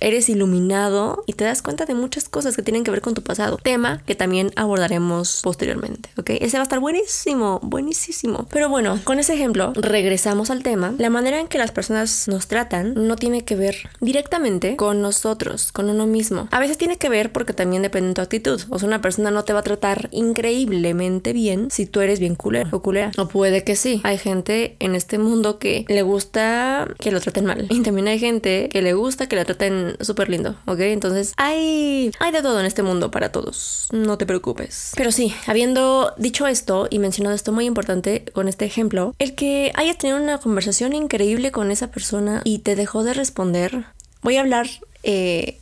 eres 0.00 0.28
iluminado 0.28 1.24
y 1.26 1.34
te 1.34 1.44
das 1.44 1.62
cuenta 1.62 1.86
de 1.86 1.94
muchas 1.94 2.28
cosas 2.28 2.56
que 2.56 2.62
tienen 2.62 2.84
que 2.84 2.90
ver 2.90 3.00
con 3.00 3.14
tu 3.14 3.22
pasado. 3.22 3.58
Tema 3.62 4.02
que 4.06 4.14
también 4.14 4.52
abordaremos 4.56 5.40
posteriormente, 5.42 6.10
¿ok? 6.16 6.30
Ese 6.40 6.56
va 6.56 6.62
a 6.62 6.64
estar 6.64 6.80
buenísimo, 6.80 7.60
buenísimo. 7.62 8.46
Pero 8.50 8.68
bueno, 8.68 9.00
con 9.04 9.18
ese 9.18 9.34
ejemplo, 9.34 9.72
regresamos 9.74 10.50
al 10.50 10.62
tema. 10.62 10.94
La 10.98 11.10
manera 11.10 11.40
en 11.40 11.48
que 11.48 11.58
las 11.58 11.72
personas 11.72 12.28
nos 12.28 12.46
tratan 12.46 12.94
no 12.94 13.16
tiene 13.16 13.44
que 13.44 13.56
ver 13.56 13.90
directamente 14.00 14.76
con 14.76 15.02
nosotros, 15.02 15.72
con 15.72 15.90
uno 15.90 16.06
mismo. 16.06 16.48
A 16.50 16.60
veces 16.60 16.78
tiene 16.78 16.96
que 16.96 17.08
ver 17.08 17.32
porque 17.32 17.52
también 17.52 17.82
depende 17.82 18.08
de 18.08 18.14
tu 18.14 18.20
actitud. 18.20 18.60
O 18.70 18.78
sea, 18.78 18.88
una 18.88 19.00
persona 19.00 19.30
no 19.30 19.44
te 19.44 19.52
va 19.52 19.60
a 19.60 19.62
tratar 19.62 20.08
increíblemente 20.12 21.32
bien 21.32 21.68
si 21.70 21.86
tú 21.86 22.00
eres 22.00 22.20
bien 22.20 22.34
culero 22.34 22.68
o 22.72 22.82
culera. 22.82 23.12
O 23.18 23.28
puede 23.28 23.64
que 23.64 23.76
sí. 23.76 24.00
Hay 24.04 24.18
gente 24.18 24.76
en 24.78 24.94
este 24.94 25.18
mundo 25.18 25.58
que 25.58 25.84
le 25.88 26.02
gusta 26.02 26.88
que 26.98 27.10
lo 27.10 27.20
traten 27.20 27.46
mal. 27.46 27.66
Y 27.70 27.80
también 27.80 28.08
hay 28.08 28.18
gente 28.18 28.68
que 28.70 28.82
le 28.82 28.92
gusta 28.92 29.23
que 29.28 29.36
la 29.36 29.44
traten 29.44 29.96
súper 30.00 30.28
lindo, 30.28 30.56
¿ok? 30.66 30.80
Entonces 30.80 31.32
hay, 31.36 32.10
hay 32.18 32.32
de 32.32 32.42
todo 32.42 32.60
en 32.60 32.66
este 32.66 32.82
mundo 32.82 33.10
para 33.10 33.32
todos, 33.32 33.88
no 33.92 34.18
te 34.18 34.26
preocupes. 34.26 34.92
Pero 34.96 35.12
sí, 35.12 35.34
habiendo 35.46 36.12
dicho 36.16 36.46
esto 36.46 36.88
y 36.90 36.98
mencionado 36.98 37.34
esto 37.34 37.52
muy 37.52 37.66
importante 37.66 38.24
con 38.32 38.48
este 38.48 38.64
ejemplo, 38.64 39.14
el 39.18 39.34
que 39.34 39.72
hayas 39.74 39.98
tenido 39.98 40.20
una 40.20 40.38
conversación 40.38 40.92
increíble 40.94 41.52
con 41.52 41.70
esa 41.70 41.90
persona 41.90 42.42
y 42.44 42.60
te 42.60 42.76
dejó 42.76 43.04
de 43.04 43.14
responder, 43.14 43.84
voy 44.22 44.36
a 44.36 44.40
hablar 44.40 44.68
eh, 45.02 45.58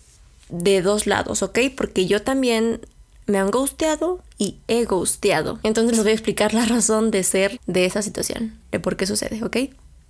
de 0.48 0.82
dos 0.82 1.06
lados, 1.06 1.42
¿ok? 1.42 1.58
Porque 1.76 2.06
yo 2.06 2.22
también 2.22 2.80
me 3.26 3.38
han 3.38 3.50
ghosteado 3.50 4.20
y 4.38 4.56
he 4.68 4.84
ghosteado. 4.84 5.58
Entonces 5.62 5.96
les 5.96 6.04
voy 6.04 6.10
a 6.10 6.14
explicar 6.14 6.54
la 6.54 6.66
razón 6.66 7.10
de 7.10 7.22
ser 7.22 7.60
de 7.66 7.84
esa 7.84 8.02
situación, 8.02 8.58
de 8.70 8.80
por 8.80 8.96
qué 8.96 9.06
sucede, 9.06 9.42
¿ok? 9.44 9.56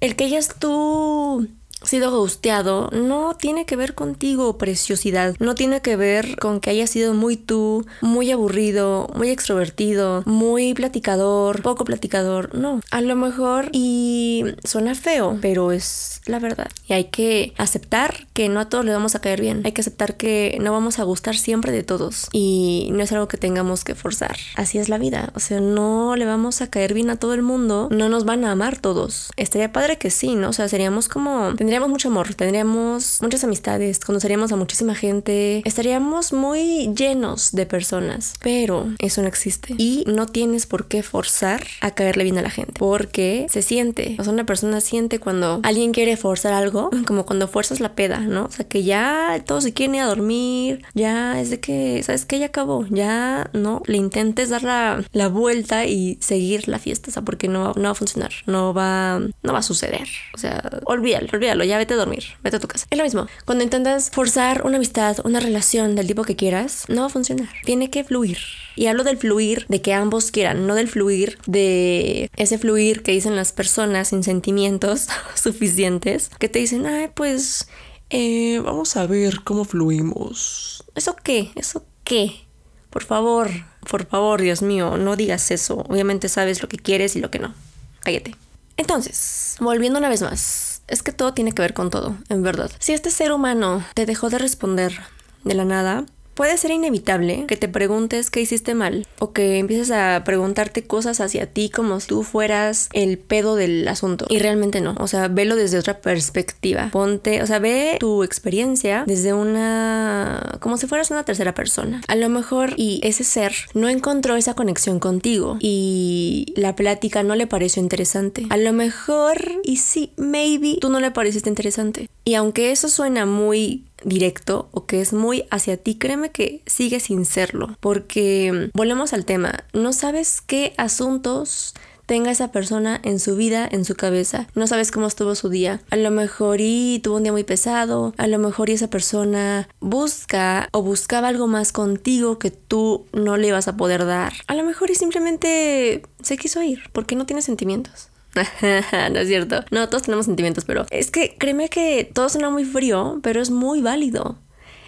El 0.01 0.17
que 0.17 0.25
hayas 0.25 0.59
tú 0.59 1.49
sido 1.85 2.17
gusteado 2.17 2.91
no 2.93 3.35
tiene 3.35 3.67
que 3.67 3.77
ver 3.77 3.95
contigo, 3.95 4.59
preciosidad. 4.59 5.35
No 5.39 5.55
tiene 5.55 5.81
que 5.81 5.97
ver 5.97 6.37
con 6.37 6.61
que 6.61 6.71
hayas 6.71 6.91
sido 6.91 7.15
muy 7.15 7.37
tú, 7.37 7.87
muy 8.01 8.31
aburrido, 8.31 9.09
muy 9.15 9.31
extrovertido, 9.31 10.23
muy 10.27 10.75
platicador, 10.75 11.63
poco 11.63 11.85
platicador. 11.85 12.55
No, 12.55 12.81
a 12.91 13.01
lo 13.01 13.17
mejor 13.17 13.69
y 13.73 14.45
suena 14.65 14.95
feo, 14.95 15.39
pero 15.41 15.73
es 15.73 16.21
la 16.27 16.39
verdad. 16.39 16.69
Y 16.87 16.93
hay 16.93 17.05
que 17.05 17.53
aceptar 17.59 18.27
que 18.33 18.49
no 18.49 18.61
a 18.61 18.69
todos 18.69 18.85
le 18.85 18.93
vamos 18.93 19.15
a 19.15 19.21
caer 19.21 19.41
bien. 19.41 19.63
Hay 19.65 19.73
que 19.73 19.81
aceptar 19.81 20.17
que 20.17 20.57
no 20.61 20.73
vamos 20.73 20.99
a 20.99 21.05
gustar 21.05 21.37
siempre 21.37 21.73
de 21.73 21.83
todos. 21.83 22.29
Y 22.33 22.89
no 22.93 23.03
es 23.03 23.13
algo 23.13 23.29
que 23.29 23.37
tengamos 23.37 23.85
que 23.85 23.95
forzar. 23.95 24.37
Así 24.57 24.79
es 24.79 24.89
la 24.89 24.99
vida. 24.99 25.33
O 25.35 25.41
sea, 25.41 25.61
no 25.61 26.17
le 26.17 26.25
vamos 26.25 26.63
a 26.63 26.71
caer 26.71 26.95
bien 26.95 27.11
a 27.11 27.17
todo 27.17 27.35
el 27.35 27.43
mundo. 27.43 27.89
No 27.91 28.09
nos 28.09 28.25
van 28.25 28.45
a 28.45 28.53
amar 28.53 28.79
todos. 28.79 29.31
Estaría 29.37 29.73
padre 29.73 29.99
que 29.99 30.11
sí, 30.11 30.35
¿no? 30.35 30.51
O 30.51 30.53
sea, 30.53 30.69
seríamos 30.69 31.09
como 31.09 31.55
mucho 31.81 32.09
amor, 32.09 32.35
tendríamos 32.35 33.19
muchas 33.23 33.45
amistades, 33.45 33.99
conoceríamos 33.99 34.53
a 34.53 34.57
muchísima 34.57 34.95
gente, 34.95 35.63
estaríamos 35.65 36.33
muy 36.33 36.93
llenos 36.95 37.53
de 37.53 37.67
personas, 37.67 38.35
pero 38.41 38.89
eso 38.99 39.23
no 39.23 39.29
existe 39.29 39.75
y 39.79 40.05
no 40.07 40.27
tienes 40.27 40.67
por 40.67 40.87
qué 40.87 41.03
forzar 41.03 41.67
a 41.81 41.93
caerle 41.93 42.25
bien 42.25 42.39
a 42.39 42.43
la 42.43 42.51
gente, 42.51 42.75
porque 42.79 43.47
se 43.51 43.63
siente, 43.63 44.17
o 44.19 44.25
sea, 44.25 44.33
una 44.33 44.45
persona 44.45 44.81
siente 44.81 45.19
cuando 45.19 45.61
alguien 45.63 45.93
quiere 45.93 46.17
forzar 46.17 46.53
algo, 46.53 46.91
como 47.07 47.25
cuando 47.25 47.49
fuerzas 47.49 47.81
la 47.81 47.95
peda, 47.95 48.21
¿no? 48.21 48.45
O 48.45 48.51
sea, 48.51 48.67
que 48.67 48.83
ya 48.83 49.43
todos 49.47 49.65
se 49.65 49.73
quieren 49.73 49.95
ir 49.95 50.03
a 50.03 50.07
dormir, 50.07 50.85
ya 50.95 51.41
es 51.41 51.51
de 51.51 51.61
que, 51.61 52.03
¿sabes 52.03 52.25
qué? 52.27 52.39
Ya 52.39 52.47
acabó, 52.47 52.87
ya 52.91 53.51
no, 53.53 53.83
le 53.87 53.97
intentes 53.97 54.51
dar 54.51 54.63
la, 54.63 55.03
la 55.13 55.29
vuelta 55.29 55.87
y 55.87 56.19
seguir 56.21 56.69
la 56.69 56.79
fiesta, 56.79 57.11
o 57.11 57.13
sea, 57.13 57.23
porque 57.23 57.49
no, 57.49 57.73
no 57.77 57.83
va 57.85 57.91
a 57.91 57.95
funcionar, 57.95 58.33
no 58.47 58.75
va, 58.75 59.19
no 59.19 59.53
va 59.53 59.59
a 59.59 59.63
suceder, 59.63 60.07
o 60.35 60.39
sea, 60.39 60.63
olvídalo, 60.85 61.29
olvídalo 61.33 61.62
ya 61.65 61.79
vete 61.79 61.95
a 61.95 61.97
dormir, 61.97 62.25
vete 62.43 62.57
a 62.57 62.61
tu 62.61 62.69
casa. 62.69 62.87
Es 62.91 62.99
lo 62.99 63.05
mismo, 63.05 63.27
cuando 63.45 63.65
intentas 63.65 64.11
forzar 64.11 64.63
una 64.65 64.77
amistad, 64.77 65.19
una 65.25 65.41
relación 65.41 65.95
del 65.95 66.07
tipo 66.07 66.25
que 66.25 66.37
quieras, 66.37 66.85
no 66.89 67.03
va 67.03 67.07
a 67.07 67.11
funcionar. 67.11 67.49
Tiene 67.65 67.91
que 67.91 68.05
fluir. 68.05 68.39
Y 68.77 68.87
hablo 68.87 69.05
del 69.05 69.19
fluir 69.19 69.67
de 69.69 69.83
que 69.83 69.93
ambos 69.93 70.31
quieran, 70.31 70.67
no 70.67 70.75
del 70.75 70.89
fluir 70.89 71.39
de 71.47 72.31
ese 72.37 72.59
fluir 72.59 73.03
que 73.03 73.13
dicen 73.13 73.37
las 73.37 73.53
personas 73.53 74.09
sin 74.09 74.23
sentimientos 74.23 75.09
suficientes, 75.35 76.31
que 76.39 76.49
te 76.49 76.59
dicen, 76.59 76.87
ay, 76.87 77.11
pues 77.15 77.69
eh, 78.11 78.61
vamos 78.65 78.97
a 78.97 79.07
ver 79.07 79.41
cómo 79.43 79.65
fluimos. 79.65 80.85
¿Eso 80.95 81.17
qué? 81.17 81.51
¿Eso 81.55 81.85
qué? 82.05 82.47
Por 82.91 83.05
favor, 83.05 83.51
por 83.89 84.07
favor, 84.07 84.41
Dios 84.41 84.63
mío, 84.63 84.99
no 84.99 85.17
digas 85.17 85.51
eso. 85.51 85.85
Obviamente 85.89 86.29
sabes 86.29 86.63
lo 86.63 86.69
que 86.69 86.77
quieres 86.77 87.17
y 87.17 87.21
lo 87.21 87.31
que 87.31 87.39
no. 87.39 87.55
Cállate. 88.01 88.37
Entonces, 88.77 89.57
volviendo 89.61 89.99
una 89.99 90.09
vez 90.09 90.23
más, 90.23 90.72
es 90.89 91.03
que 91.03 91.13
todo 91.13 91.35
tiene 91.35 91.53
que 91.53 91.63
ver 91.63 91.75
con 91.75 91.91
todo, 91.91 92.17
en 92.29 92.43
verdad. 92.43 92.71
Si 92.79 92.93
este 92.93 93.11
ser 93.11 93.33
humano 93.33 93.85
te 93.95 94.07
dejó 94.07 94.31
de 94.31 94.39
responder 94.39 95.01
de 95.45 95.55
la 95.55 95.65
nada, 95.65 96.05
Puede 96.43 96.59
ser 96.59 96.73
inevitable 96.73 97.45
que 97.47 97.57
te 97.57 97.69
preguntes 97.69 98.29
qué 98.29 98.41
hiciste 98.41 98.75
mal 98.75 99.07
o 99.21 99.33
que 99.33 99.59
empieces 99.59 99.93
a 99.93 100.25
preguntarte 100.25 100.83
cosas 100.83 101.21
hacia 101.21 101.47
ti 101.47 101.71
como 101.71 102.01
si 102.01 102.09
tú 102.09 102.25
fueras 102.25 102.89
el 102.95 103.17
pedo 103.17 103.55
del 103.55 103.87
asunto. 103.87 104.27
Y 104.29 104.41
realmente 104.41 104.81
no. 104.81 104.97
O 104.99 105.07
sea, 105.07 105.29
velo 105.29 105.55
desde 105.55 105.79
otra 105.79 106.01
perspectiva. 106.01 106.89
Ponte, 106.91 107.45
o 107.45 107.47
sea, 107.47 107.61
ve 107.61 107.97
tu 108.01 108.25
experiencia 108.25 109.05
desde 109.07 109.33
una... 109.33 110.59
como 110.59 110.79
si 110.79 110.89
fueras 110.89 111.13
una 111.13 111.23
tercera 111.23 111.55
persona. 111.55 112.01
A 112.09 112.17
lo 112.17 112.29
mejor 112.29 112.75
y 112.77 113.01
ese 113.05 113.23
ser 113.23 113.55
no 113.75 113.89
encontró 113.89 114.35
esa 114.35 114.55
conexión 114.55 114.99
contigo 114.99 115.59
y 115.61 116.53
la 116.57 116.75
plática 116.75 117.23
no 117.23 117.37
le 117.37 117.47
pareció 117.47 117.81
interesante. 117.81 118.47
A 118.51 118.57
lo 118.57 118.73
mejor 118.73 119.61
y 119.63 119.77
sí, 119.77 120.11
maybe 120.17 120.79
tú 120.81 120.91
no 120.91 120.99
le 120.99 121.13
pareciste 121.13 121.49
interesante. 121.49 122.09
Y 122.25 122.35
aunque 122.35 122.73
eso 122.73 122.89
suena 122.89 123.27
muy 123.27 123.85
directo 124.05 124.69
o 124.73 124.87
que 124.87 125.01
es 125.01 125.13
muy 125.13 125.45
hacia 125.51 125.77
ti, 125.77 125.97
créeme 125.97 126.31
que 126.31 126.63
sigue 126.67 127.01
sin 127.01 127.25
serlo. 127.25 127.77
Porque 127.81 128.71
mm, 128.73 128.77
volvemos 128.77 129.13
al 129.13 129.25
tema, 129.25 129.65
no 129.73 129.93
sabes 129.93 130.41
qué 130.41 130.75
asuntos 130.77 131.75
tenga 132.07 132.31
esa 132.31 132.53
persona 132.53 133.01
en 133.05 133.19
su 133.19 133.37
vida, 133.37 133.67
en 133.71 133.85
su 133.85 133.95
cabeza. 133.95 134.47
No 134.55 134.67
sabes 134.67 134.91
cómo 134.91 135.07
estuvo 135.07 135.35
su 135.35 135.49
día. 135.49 135.81
A 135.91 135.97
lo 135.97 136.11
mejor 136.11 136.59
y 136.61 137.01
tuvo 137.03 137.17
un 137.17 137.23
día 137.23 137.33
muy 137.33 137.45
pesado. 137.45 138.13
A 138.19 138.27
lo 138.27 138.39
mejor 138.39 138.69
y 138.69 138.73
esa 138.73 138.91
persona 138.91 139.69
busca 139.81 140.69
o 140.73 140.83
buscaba 140.83 141.29
algo 141.29 141.47
más 141.47 141.73
contigo 141.73 142.39
que 142.39 142.51
tú 142.51 143.07
no 143.13 143.37
le 143.37 143.49
ibas 143.49 143.69
a 143.69 143.77
poder 143.77 144.05
dar. 144.05 144.35
A 144.47 144.55
lo 144.55 144.65
mejor 144.65 144.91
y 144.91 144.95
simplemente 144.95 146.03
se 146.23 146.37
quiso 146.37 146.63
ir 146.63 146.83
porque 146.93 147.17
no 147.17 147.25
tiene 147.25 147.41
sentimientos. 147.41 148.09
no 149.11 149.19
es 149.19 149.29
cierto. 149.29 149.65
No, 149.71 149.89
todos 149.89 150.05
tenemos 150.05 150.27
sentimientos, 150.27 150.65
pero 150.65 150.87
es 150.91 151.11
que 151.11 151.37
créeme 151.39 151.69
que 151.69 152.11
todo 152.13 152.29
suena 152.29 152.51
muy 152.51 152.65
frío, 152.65 153.21
pero 153.23 153.41
es 153.41 153.51
muy 153.51 153.81
válido. 153.81 154.39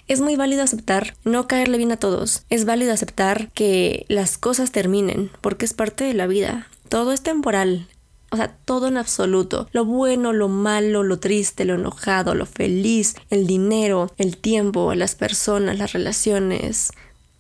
Es 0.07 0.21
muy 0.21 0.37
válido 0.37 0.63
aceptar 0.63 1.15
no 1.25 1.49
caerle 1.49 1.79
bien 1.79 1.93
a 1.93 1.97
todos. 1.97 2.45
Es 2.51 2.65
válido 2.65 2.93
aceptar 2.93 3.51
que 3.53 4.05
las 4.09 4.37
cosas 4.37 4.71
terminen, 4.71 5.31
porque 5.41 5.65
es 5.65 5.73
parte 5.73 6.05
de 6.05 6.15
la 6.15 6.27
vida. 6.27 6.69
Todo 6.89 7.13
es 7.13 7.23
temporal. 7.23 7.89
O 8.31 8.37
sea, 8.37 8.55
todo 8.65 8.89
en 8.89 8.97
absoluto. 8.97 9.69
Lo 9.73 9.85
bueno, 9.85 10.33
lo 10.33 10.49
malo, 10.49 11.03
lo 11.03 11.21
triste, 11.21 11.65
lo 11.65 11.75
enojado, 11.75 12.35
lo 12.35 12.47
feliz, 12.47 13.15
el 13.31 13.47
dinero, 13.47 14.13
el 14.19 14.37
tiempo, 14.37 14.95
las 14.95 15.15
personas, 15.15 15.79
las 15.79 15.93
relaciones. 15.93 16.91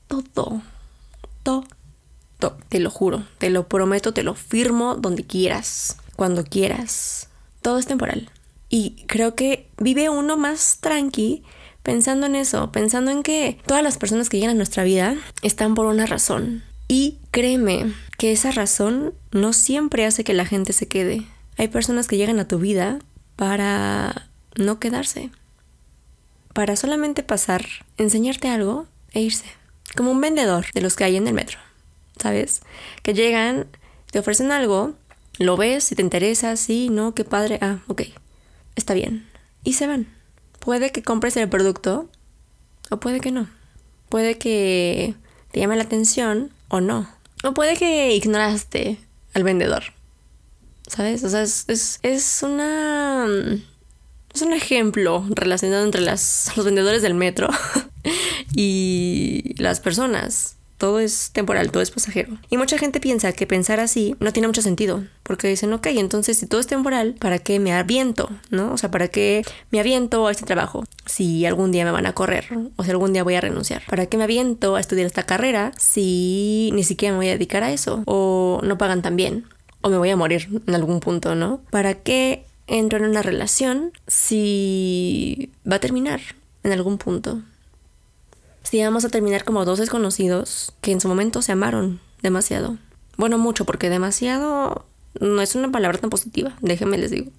Todo. 0.06 0.62
Todo 1.42 1.64
te 2.53 2.81
lo 2.81 2.91
juro, 2.91 3.25
te 3.39 3.51
lo 3.51 3.69
prometo, 3.69 4.13
te 4.13 4.23
lo 4.23 4.35
firmo 4.35 4.95
donde 4.95 5.25
quieras, 5.25 5.97
cuando 6.17 6.45
quieras. 6.45 7.29
Todo 7.63 7.79
es 7.79 7.87
temporal. 7.87 8.31
Y 8.69 9.05
creo 9.07 9.35
que 9.35 9.69
vive 9.79 10.09
uno 10.09 10.37
más 10.37 10.79
tranqui 10.81 11.43
pensando 11.83 12.27
en 12.27 12.35
eso, 12.35 12.73
pensando 12.73 13.11
en 13.11 13.23
que 13.23 13.59
todas 13.67 13.83
las 13.83 13.99
personas 13.99 14.29
que 14.29 14.39
llegan 14.39 14.57
a 14.57 14.59
nuestra 14.59 14.85
vida 14.85 15.17
están 15.43 15.75
por 15.75 15.87
una 15.87 16.07
razón. 16.07 16.65
Y 16.89 17.19
créeme 17.31 17.93
que 18.19 18.33
esa 18.33 18.51
razón 18.51 19.15
no 19.31 19.53
siempre 19.53 20.07
hace 20.07 20.25
que 20.25 20.35
la 20.35 20.47
gente 20.47 20.73
se 20.73 20.89
quede. 20.89 21.27
Hay 21.57 21.69
personas 21.69 22.09
que 22.09 22.17
llegan 22.17 22.39
a 22.39 22.49
tu 22.49 22.59
vida 22.59 22.99
para 23.37 24.29
no 24.57 24.81
quedarse. 24.81 25.31
Para 26.53 26.77
solamente 26.77 27.23
pasar, 27.23 27.67
enseñarte 27.97 28.49
algo 28.49 28.87
e 29.13 29.21
irse. 29.21 29.47
Como 29.97 30.11
un 30.11 30.21
vendedor 30.21 30.67
de 30.75 30.81
los 30.81 30.97
que 30.97 31.05
hay 31.05 31.17
en 31.17 31.27
el 31.27 31.35
metro. 31.35 31.59
¿Sabes? 32.21 32.62
Que 33.02 33.14
llegan, 33.14 33.66
te 34.11 34.18
ofrecen 34.18 34.52
algo, 34.52 34.94
lo 35.38 35.56
ves, 35.56 35.85
si 35.85 35.94
te 35.94 36.02
interesa, 36.02 36.56
sí, 36.56 36.88
no, 36.90 37.14
qué 37.14 37.25
padre, 37.25 37.59
ah, 37.61 37.80
ok, 37.88 38.02
está 38.76 38.94
bien. 38.94 39.26
Y 39.64 39.75
se 39.75 39.87
van. 39.87 40.06
Puede 40.59 40.92
que 40.92 41.02
compres 41.02 41.37
el 41.37 41.49
producto 41.49 42.09
o 42.90 42.99
puede 42.99 43.21
que 43.21 43.33
no. 43.33 43.49
Puede 44.09 44.38
que 44.38 45.14
te 45.50 45.61
llame 45.61 45.76
la 45.76 45.83
atención 45.83 46.52
o 46.68 46.80
no. 46.80 47.09
O 47.42 47.52
puede 47.52 47.76
que 47.76 48.14
ignoraste 48.14 48.99
al 49.35 49.42
vendedor. 49.42 49.85
¿Sabes? 50.87 51.25
O 51.25 51.28
sea, 51.28 51.42
es, 51.42 51.64
es, 51.68 51.99
es 52.02 52.42
una... 52.42 53.26
Es 54.33 54.42
un 54.42 54.52
ejemplo 54.52 55.25
relacionado 55.30 55.85
entre 55.85 56.00
las, 56.00 56.50
los 56.56 56.64
vendedores 56.64 57.02
del 57.02 57.14
metro 57.14 57.49
y 58.56 59.54
las 59.59 59.78
personas 59.78 60.56
todo 60.85 61.00
es 61.00 61.31
temporal, 61.33 61.71
todo 61.71 61.83
es 61.83 61.91
pasajero. 61.91 62.37
Y 62.50 62.59
mucha 62.59 62.76
gente 62.76 63.00
piensa 63.00 63.33
que 63.33 63.47
pensar 63.47 63.81
así 63.81 64.17
no 64.21 64.35
tiene 64.35 64.49
mucho 64.49 64.61
sentido, 64.61 65.03
porque 65.23 65.49
dicen, 65.49 65.73
ok, 65.73 65.87
entonces 65.87 66.37
si 66.37 66.47
todo 66.47 66.61
es 66.61 66.67
temporal, 66.67 67.14
¿para 67.19 67.38
qué 67.38 67.59
me 67.59 67.73
aviento? 67.73 68.29
¿No? 68.50 68.71
O 68.71 68.76
sea, 68.76 68.91
¿para 68.91 69.09
qué 69.09 69.47
me 69.71 69.81
aviento 69.81 70.26
a 70.26 70.31
este 70.31 70.45
trabajo 70.45 70.85
si 71.07 71.47
algún 71.47 71.73
día 71.73 71.87
me 71.87 71.91
van 71.91 72.05
a 72.05 72.12
correr 72.12 72.45
o 72.76 72.85
si 72.85 72.91
algún 72.91 73.14
día 73.14 73.25
voy 73.25 73.35
a 73.35 73.41
renunciar? 73.41 73.81
¿Para 73.88 74.05
qué 74.05 74.19
me 74.19 74.25
aviento 74.25 74.76
a 74.76 74.81
estudiar 74.81 75.07
esta 75.07 75.23
carrera 75.23 75.73
si 75.79 76.69
ni 76.75 76.85
siquiera 76.85 77.14
me 77.14 77.21
voy 77.21 77.29
a 77.29 77.33
dedicar 77.33 77.62
a 77.62 77.73
eso? 77.73 78.03
O 78.05 78.61
no 78.62 78.76
pagan 78.76 79.00
tan 79.00 79.17
bien, 79.17 79.47
o 79.81 79.88
me 79.88 79.97
voy 79.97 80.11
a 80.11 80.17
morir 80.17 80.49
en 80.67 80.75
algún 80.75 81.00
punto, 81.00 81.35
¿no? 81.35 81.62
¿Para 81.71 81.95
qué 81.95 82.45
entro 82.67 82.99
en 82.99 83.07
una 83.07 83.23
relación 83.23 83.91
si 84.07 85.50
va 85.67 85.76
a 85.76 85.81
terminar 85.81 86.21
en 86.62 86.73
algún 86.73 86.99
punto? 86.99 87.41
Si 88.64 88.83
vamos 88.83 89.04
a 89.04 89.09
terminar 89.09 89.44
como 89.44 89.64
dos 89.64 89.78
desconocidos 89.78 90.75
que 90.80 90.92
en 90.92 91.00
su 91.00 91.09
momento 91.09 91.42
se 91.42 91.52
amaron 91.52 92.00
demasiado. 92.23 92.78
Bueno, 93.16 93.38
mucho, 93.38 93.64
porque 93.64 93.88
demasiado 93.90 94.87
no 95.21 95.40
es 95.40 95.54
una 95.54 95.71
palabra 95.71 95.99
tan 95.99 96.11
positiva, 96.11 96.56
déjenme 96.61 96.99
les 96.99 97.12
digo. 97.12 97.30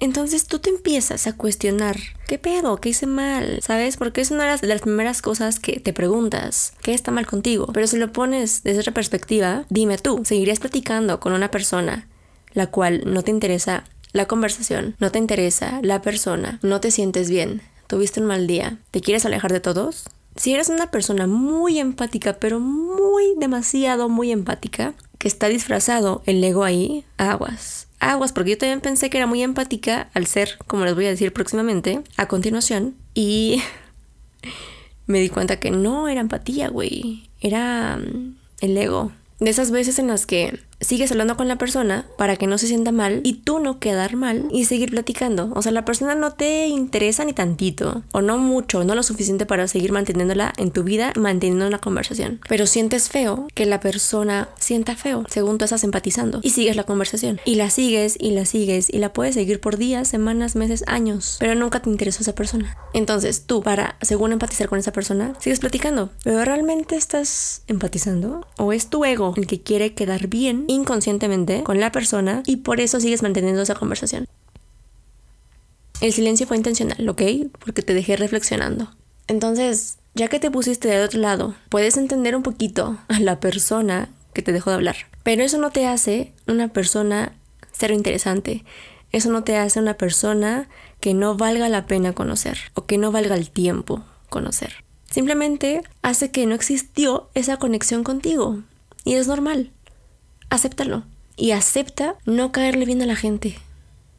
Entonces 0.00 0.46
tú 0.46 0.58
te 0.58 0.70
empiezas 0.70 1.26
a 1.26 1.36
cuestionar, 1.36 1.96
¿qué 2.26 2.38
pedo? 2.38 2.76
¿Qué 2.76 2.90
hice 2.90 3.06
mal? 3.06 3.60
¿Sabes? 3.62 3.96
Porque 3.96 4.20
es 4.20 4.30
una 4.30 4.56
de 4.56 4.66
las 4.66 4.82
primeras 4.82 5.22
cosas 5.22 5.60
que 5.60 5.80
te 5.80 5.92
preguntas, 5.92 6.74
¿qué 6.82 6.92
está 6.92 7.10
mal 7.10 7.26
contigo? 7.26 7.68
Pero 7.72 7.86
si 7.86 7.96
lo 7.96 8.12
pones 8.12 8.64
desde 8.64 8.80
otra 8.80 8.92
perspectiva, 8.92 9.64
dime 9.70 9.96
tú, 9.96 10.22
¿seguirías 10.24 10.58
platicando 10.58 11.20
con 11.20 11.32
una 11.32 11.50
persona 11.50 12.08
la 12.52 12.68
cual 12.68 13.02
no 13.06 13.22
te 13.22 13.30
interesa 13.30 13.84
la 14.12 14.26
conversación, 14.26 14.94
no 15.00 15.10
te 15.10 15.18
interesa 15.18 15.80
la 15.82 16.02
persona, 16.02 16.58
no 16.62 16.80
te 16.80 16.90
sientes 16.90 17.28
bien, 17.30 17.62
tuviste 17.86 18.20
un 18.20 18.26
mal 18.26 18.46
día, 18.46 18.78
¿te 18.90 19.00
quieres 19.00 19.26
alejar 19.26 19.52
de 19.52 19.60
todos? 19.60 20.04
Si 20.36 20.52
eres 20.52 20.68
una 20.68 20.90
persona 20.90 21.26
muy 21.26 21.78
empática, 21.78 22.34
pero 22.34 22.60
muy 22.60 23.34
demasiado 23.38 24.08
muy 24.08 24.32
empática, 24.32 24.94
que 25.18 25.28
está 25.28 25.48
disfrazado 25.48 26.22
el 26.26 26.42
ego 26.42 26.64
ahí, 26.64 27.04
aguas. 27.16 27.88
Aguas, 28.00 28.32
porque 28.32 28.50
yo 28.50 28.58
también 28.58 28.80
pensé 28.80 29.10
que 29.10 29.16
era 29.16 29.26
muy 29.26 29.42
empática 29.42 30.10
al 30.12 30.26
ser, 30.26 30.58
como 30.66 30.84
les 30.84 30.94
voy 30.94 31.06
a 31.06 31.10
decir 31.10 31.32
próximamente, 31.32 32.02
a 32.16 32.28
continuación, 32.28 32.94
y 33.14 33.62
me 35.06 35.20
di 35.20 35.28
cuenta 35.28 35.60
que 35.60 35.70
no 35.70 36.08
era 36.08 36.20
empatía, 36.20 36.68
güey, 36.68 37.30
era 37.40 37.96
mm, 37.96 38.36
el 38.60 38.76
ego. 38.76 39.12
De 39.40 39.50
esas 39.50 39.70
veces 39.70 39.98
en 39.98 40.08
las 40.08 40.26
que 40.26 40.60
sigues 40.80 41.10
hablando 41.10 41.36
con 41.36 41.48
la 41.48 41.56
persona 41.56 42.06
para 42.18 42.36
que 42.36 42.46
no 42.46 42.58
se 42.58 42.66
sienta 42.66 42.92
mal 42.92 43.20
y 43.24 43.34
tú 43.34 43.58
no 43.58 43.78
quedar 43.78 44.16
mal 44.16 44.48
y 44.50 44.64
seguir 44.64 44.90
platicando. 44.90 45.50
O 45.54 45.62
sea, 45.62 45.72
la 45.72 45.84
persona 45.84 46.14
no 46.14 46.32
te 46.32 46.66
interesa 46.66 47.24
ni 47.24 47.32
tantito 47.32 48.02
o 48.12 48.22
no 48.22 48.38
mucho, 48.38 48.84
no 48.84 48.94
lo 48.94 49.02
suficiente 49.02 49.46
para 49.46 49.68
seguir 49.68 49.92
manteniéndola 49.92 50.52
en 50.56 50.70
tu 50.70 50.84
vida, 50.84 51.12
manteniendo 51.16 51.66
una 51.66 51.78
conversación. 51.78 52.40
Pero 52.48 52.66
sientes 52.66 53.08
feo 53.08 53.46
que 53.54 53.66
la 53.66 53.80
persona 53.80 54.48
sienta 54.58 54.96
feo, 54.96 55.24
según 55.28 55.58
tú 55.58 55.64
estás 55.64 55.84
empatizando 55.84 56.40
y 56.42 56.50
sigues 56.50 56.76
la 56.76 56.84
conversación 56.84 57.40
y 57.44 57.56
la 57.56 57.70
sigues 57.70 58.16
y 58.18 58.30
la 58.30 58.44
sigues 58.44 58.92
y 58.92 58.98
la 58.98 59.12
puedes 59.12 59.34
seguir 59.34 59.60
por 59.60 59.76
días, 59.76 60.08
semanas, 60.08 60.56
meses, 60.56 60.84
años, 60.86 61.36
pero 61.40 61.54
nunca 61.54 61.80
te 61.80 61.90
interesó 61.90 62.22
esa 62.22 62.34
persona. 62.34 62.76
Entonces 62.92 63.46
tú, 63.46 63.62
para 63.62 63.96
según 64.02 64.32
empatizar 64.32 64.68
con 64.68 64.78
esa 64.78 64.92
persona, 64.92 65.34
sigues 65.40 65.60
platicando, 65.60 66.10
pero 66.22 66.44
realmente 66.44 66.96
estás 66.96 67.62
empatizando 67.66 68.46
o 68.58 68.72
es 68.72 68.88
tu 68.88 69.04
ego 69.04 69.34
el 69.36 69.46
que 69.46 69.62
quiere 69.62 69.94
quedar 69.94 70.28
bien 70.28 70.63
inconscientemente 70.68 71.62
con 71.62 71.80
la 71.80 71.92
persona 71.92 72.42
y 72.46 72.56
por 72.56 72.80
eso 72.80 73.00
sigues 73.00 73.22
manteniendo 73.22 73.62
esa 73.62 73.74
conversación. 73.74 74.26
El 76.00 76.12
silencio 76.12 76.46
fue 76.46 76.56
intencional, 76.56 77.08
¿ok? 77.08 77.22
Porque 77.58 77.82
te 77.82 77.94
dejé 77.94 78.16
reflexionando. 78.16 78.90
Entonces, 79.26 79.98
ya 80.14 80.28
que 80.28 80.38
te 80.38 80.50
pusiste 80.50 80.88
del 80.88 81.04
otro 81.04 81.20
lado, 81.20 81.54
puedes 81.68 81.96
entender 81.96 82.36
un 82.36 82.42
poquito 82.42 82.98
a 83.08 83.20
la 83.20 83.40
persona 83.40 84.10
que 84.32 84.42
te 84.42 84.52
dejó 84.52 84.70
de 84.70 84.76
hablar. 84.76 84.96
Pero 85.22 85.42
eso 85.42 85.58
no 85.58 85.70
te 85.70 85.86
hace 85.86 86.32
una 86.46 86.68
persona 86.68 87.32
cero 87.72 87.94
interesante. 87.94 88.64
Eso 89.12 89.30
no 89.30 89.44
te 89.44 89.56
hace 89.56 89.80
una 89.80 89.94
persona 89.94 90.68
que 91.00 91.14
no 91.14 91.36
valga 91.36 91.68
la 91.68 91.86
pena 91.86 92.12
conocer 92.12 92.58
o 92.74 92.84
que 92.84 92.98
no 92.98 93.12
valga 93.12 93.36
el 93.36 93.50
tiempo 93.50 94.04
conocer. 94.28 94.84
Simplemente 95.08 95.82
hace 96.02 96.30
que 96.30 96.44
no 96.46 96.54
existió 96.54 97.30
esa 97.34 97.56
conexión 97.56 98.02
contigo. 98.02 98.62
Y 99.04 99.14
es 99.14 99.28
normal 99.28 99.70
acéptalo. 100.54 101.04
Y 101.36 101.50
acepta 101.50 102.16
no 102.26 102.52
caerle 102.52 102.84
bien 102.84 103.02
a 103.02 103.06
la 103.06 103.16
gente. 103.16 103.58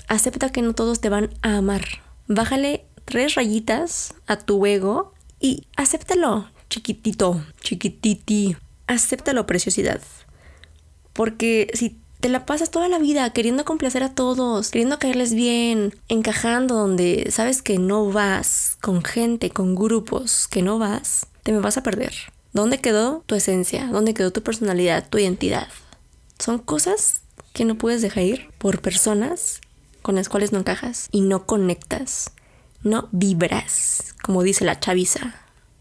Acepta 0.07 0.51
que 0.51 0.61
no 0.61 0.73
todos 0.73 0.99
te 0.99 1.09
van 1.09 1.29
a 1.41 1.57
amar. 1.57 1.85
Bájale 2.27 2.85
tres 3.05 3.35
rayitas 3.35 4.13
a 4.27 4.37
tu 4.37 4.65
ego 4.65 5.13
y 5.39 5.67
acéptalo, 5.75 6.49
chiquitito, 6.69 7.43
chiquititi. 7.61 8.57
Acéptalo, 8.87 9.45
preciosidad. 9.47 10.01
Porque 11.13 11.71
si 11.73 11.97
te 12.19 12.29
la 12.29 12.45
pasas 12.45 12.71
toda 12.71 12.87
la 12.87 12.99
vida 12.99 13.29
queriendo 13.31 13.65
complacer 13.65 14.03
a 14.03 14.13
todos, 14.13 14.71
queriendo 14.71 14.99
caerles 14.99 15.33
bien, 15.33 15.95
encajando 16.07 16.75
donde 16.75 17.27
sabes 17.31 17.61
que 17.61 17.77
no 17.77 18.11
vas, 18.11 18.77
con 18.81 19.03
gente, 19.03 19.49
con 19.49 19.75
grupos 19.75 20.47
que 20.47 20.61
no 20.61 20.77
vas, 20.79 21.27
te 21.43 21.51
me 21.51 21.59
vas 21.59 21.77
a 21.77 21.83
perder. 21.83 22.13
¿Dónde 22.53 22.79
quedó 22.79 23.23
tu 23.25 23.35
esencia? 23.35 23.87
¿Dónde 23.87 24.13
quedó 24.13 24.31
tu 24.31 24.41
personalidad, 24.41 25.07
tu 25.09 25.17
identidad? 25.17 25.67
Son 26.39 26.59
cosas 26.59 27.21
que 27.53 27.65
no 27.65 27.75
puedes 27.75 28.01
dejar 28.01 28.23
ir 28.23 28.49
por 28.57 28.81
personas 28.81 29.61
con 30.01 30.15
las 30.15 30.29
cuales 30.29 30.51
no 30.51 30.59
encajas 30.59 31.07
y 31.11 31.21
no 31.21 31.45
conectas, 31.45 32.31
no 32.83 33.09
vibras, 33.11 34.13
como 34.21 34.43
dice 34.43 34.65
la 34.65 34.79
chaviza. 34.79 35.35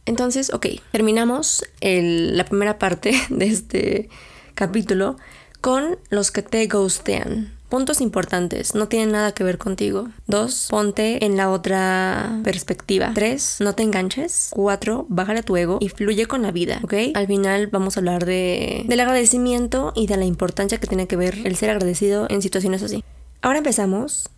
Entonces, 0.07 0.53
ok, 0.53 0.67
terminamos 0.93 1.65
la 1.81 2.45
primera 2.45 2.79
parte 2.79 3.13
de 3.29 3.47
este 3.47 4.09
capítulo 4.55 5.17
con 5.61 5.99
los 6.11 6.31
que 6.31 6.43
te 6.43 6.67
ghostean. 6.67 7.53
Puntos 7.75 8.01
importantes, 8.01 8.77
no 8.77 8.87
tienen 8.87 9.11
nada 9.11 9.33
que 9.33 9.43
ver 9.43 9.59
contigo. 9.59 10.09
Dos, 10.29 10.69
ponte 10.71 11.25
en 11.25 11.37
la 11.37 11.51
otra 11.51 12.39
perspectiva. 12.45 13.11
Tres, 13.17 13.57
no 13.59 13.75
te 13.75 13.83
enganches. 13.83 14.51
Cuatro, 14.51 15.07
bájale 15.09 15.43
tu 15.43 15.57
ego 15.57 15.79
y 15.81 15.89
fluye 15.89 16.27
con 16.27 16.43
la 16.43 16.53
vida, 16.53 16.79
¿ok? 16.85 16.95
Al 17.15 17.27
final 17.27 17.67
vamos 17.67 17.97
a 17.97 18.01
hablar 18.01 18.27
de, 18.27 18.85
del 18.87 19.01
agradecimiento 19.01 19.93
y 19.97 20.07
de 20.07 20.17
la 20.17 20.25
importancia 20.25 20.79
que 20.79 20.87
tiene 20.87 21.09
que 21.09 21.17
ver 21.17 21.37
el 21.45 21.57
ser 21.57 21.71
agradecido 21.71 22.29
en 22.31 22.43
situaciones 22.43 22.81
así. 22.85 23.03
Ahora 23.43 23.59
empezamos 23.59 24.31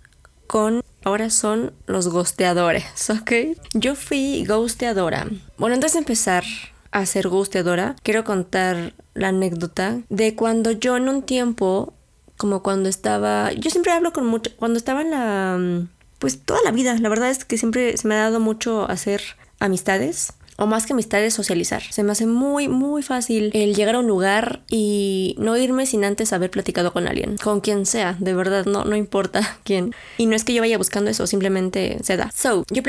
con 0.47 0.81
ahora 1.05 1.29
son 1.29 1.75
los 1.85 2.09
ghosteadores, 2.09 3.11
¿ok? 3.11 3.33
Yo 3.75 3.97
fui 3.97 4.47
ghosteadora. 4.47 5.27
Bueno, 5.59 5.75
antes 5.75 5.93
de 5.93 5.99
empezar 5.99 6.45
a 6.91 7.05
ser 7.05 7.29
ghosteadora, 7.29 7.97
quiero 8.03 8.25
contar 8.25 8.95
la 9.13 9.29
anécdota 9.29 9.99
de 10.09 10.35
cuando 10.35 10.71
yo 10.71 10.97
en 10.97 11.11
un 11.11 11.21
tiempo, 11.21 11.93
como 12.37 12.63
cuando 12.63 12.89
estaba, 12.89 13.53
yo 13.53 13.71
siempre 13.71 13.93
hablo 13.93 14.13
con 14.13 14.27
mucho, 14.27 14.51
cuando 14.57 14.79
estaba 14.79 15.03
en 15.03 15.11
la, 15.11 15.57
mm, 15.59 15.89
pues 16.19 16.43
toda 16.43 16.61
la 16.65 16.71
vida, 16.71 16.97
la 16.99 17.09
verdad 17.09 17.31
es 17.31 17.45
que 17.45 17.59
siempre 17.59 17.97
se 17.97 18.09
me 18.09 18.15
ha 18.15 18.23
dado 18.23 18.41
mucho 18.41 18.89
hacer 18.89 19.23
amistades 19.59 20.33
o 20.59 20.67
más 20.67 20.87
que 20.87 20.93
amistades, 20.93 21.35
socializar. 21.35 21.83
Se 21.83 22.03
me 22.03 22.13
hace 22.13 22.27
muy, 22.27 22.69
muy 22.69 23.03
fácil 23.03 23.51
el 23.53 23.75
llegar 23.75 23.95
a 23.95 24.01
un 24.01 24.07
lugar 24.07 24.63
y 24.71 25.35
no 25.39 25.57
irme 25.57 25.87
sin 25.87 26.05
antes 26.05 26.33
haber 26.33 26.51
platicado 26.51 26.93
con 26.93 27.07
alguien, 27.07 27.37
con 27.37 27.61
quien 27.61 27.87
sea, 27.87 28.17
de 28.19 28.35
verdad, 28.35 28.67
no, 28.67 28.85
no 28.85 28.97
importa 28.97 29.59
quién. 29.65 29.95
Y 30.19 30.27
no 30.27 30.37
es 30.37 30.45
que 30.45 30.55
yo 30.55 30.63
vaya 30.63 30.79
buscando 30.79 31.11
eso, 31.11 31.27
simplemente 31.27 31.99
se 32.03 32.17
da. 32.17 32.31
So, 32.35 32.65
yo 32.71 32.83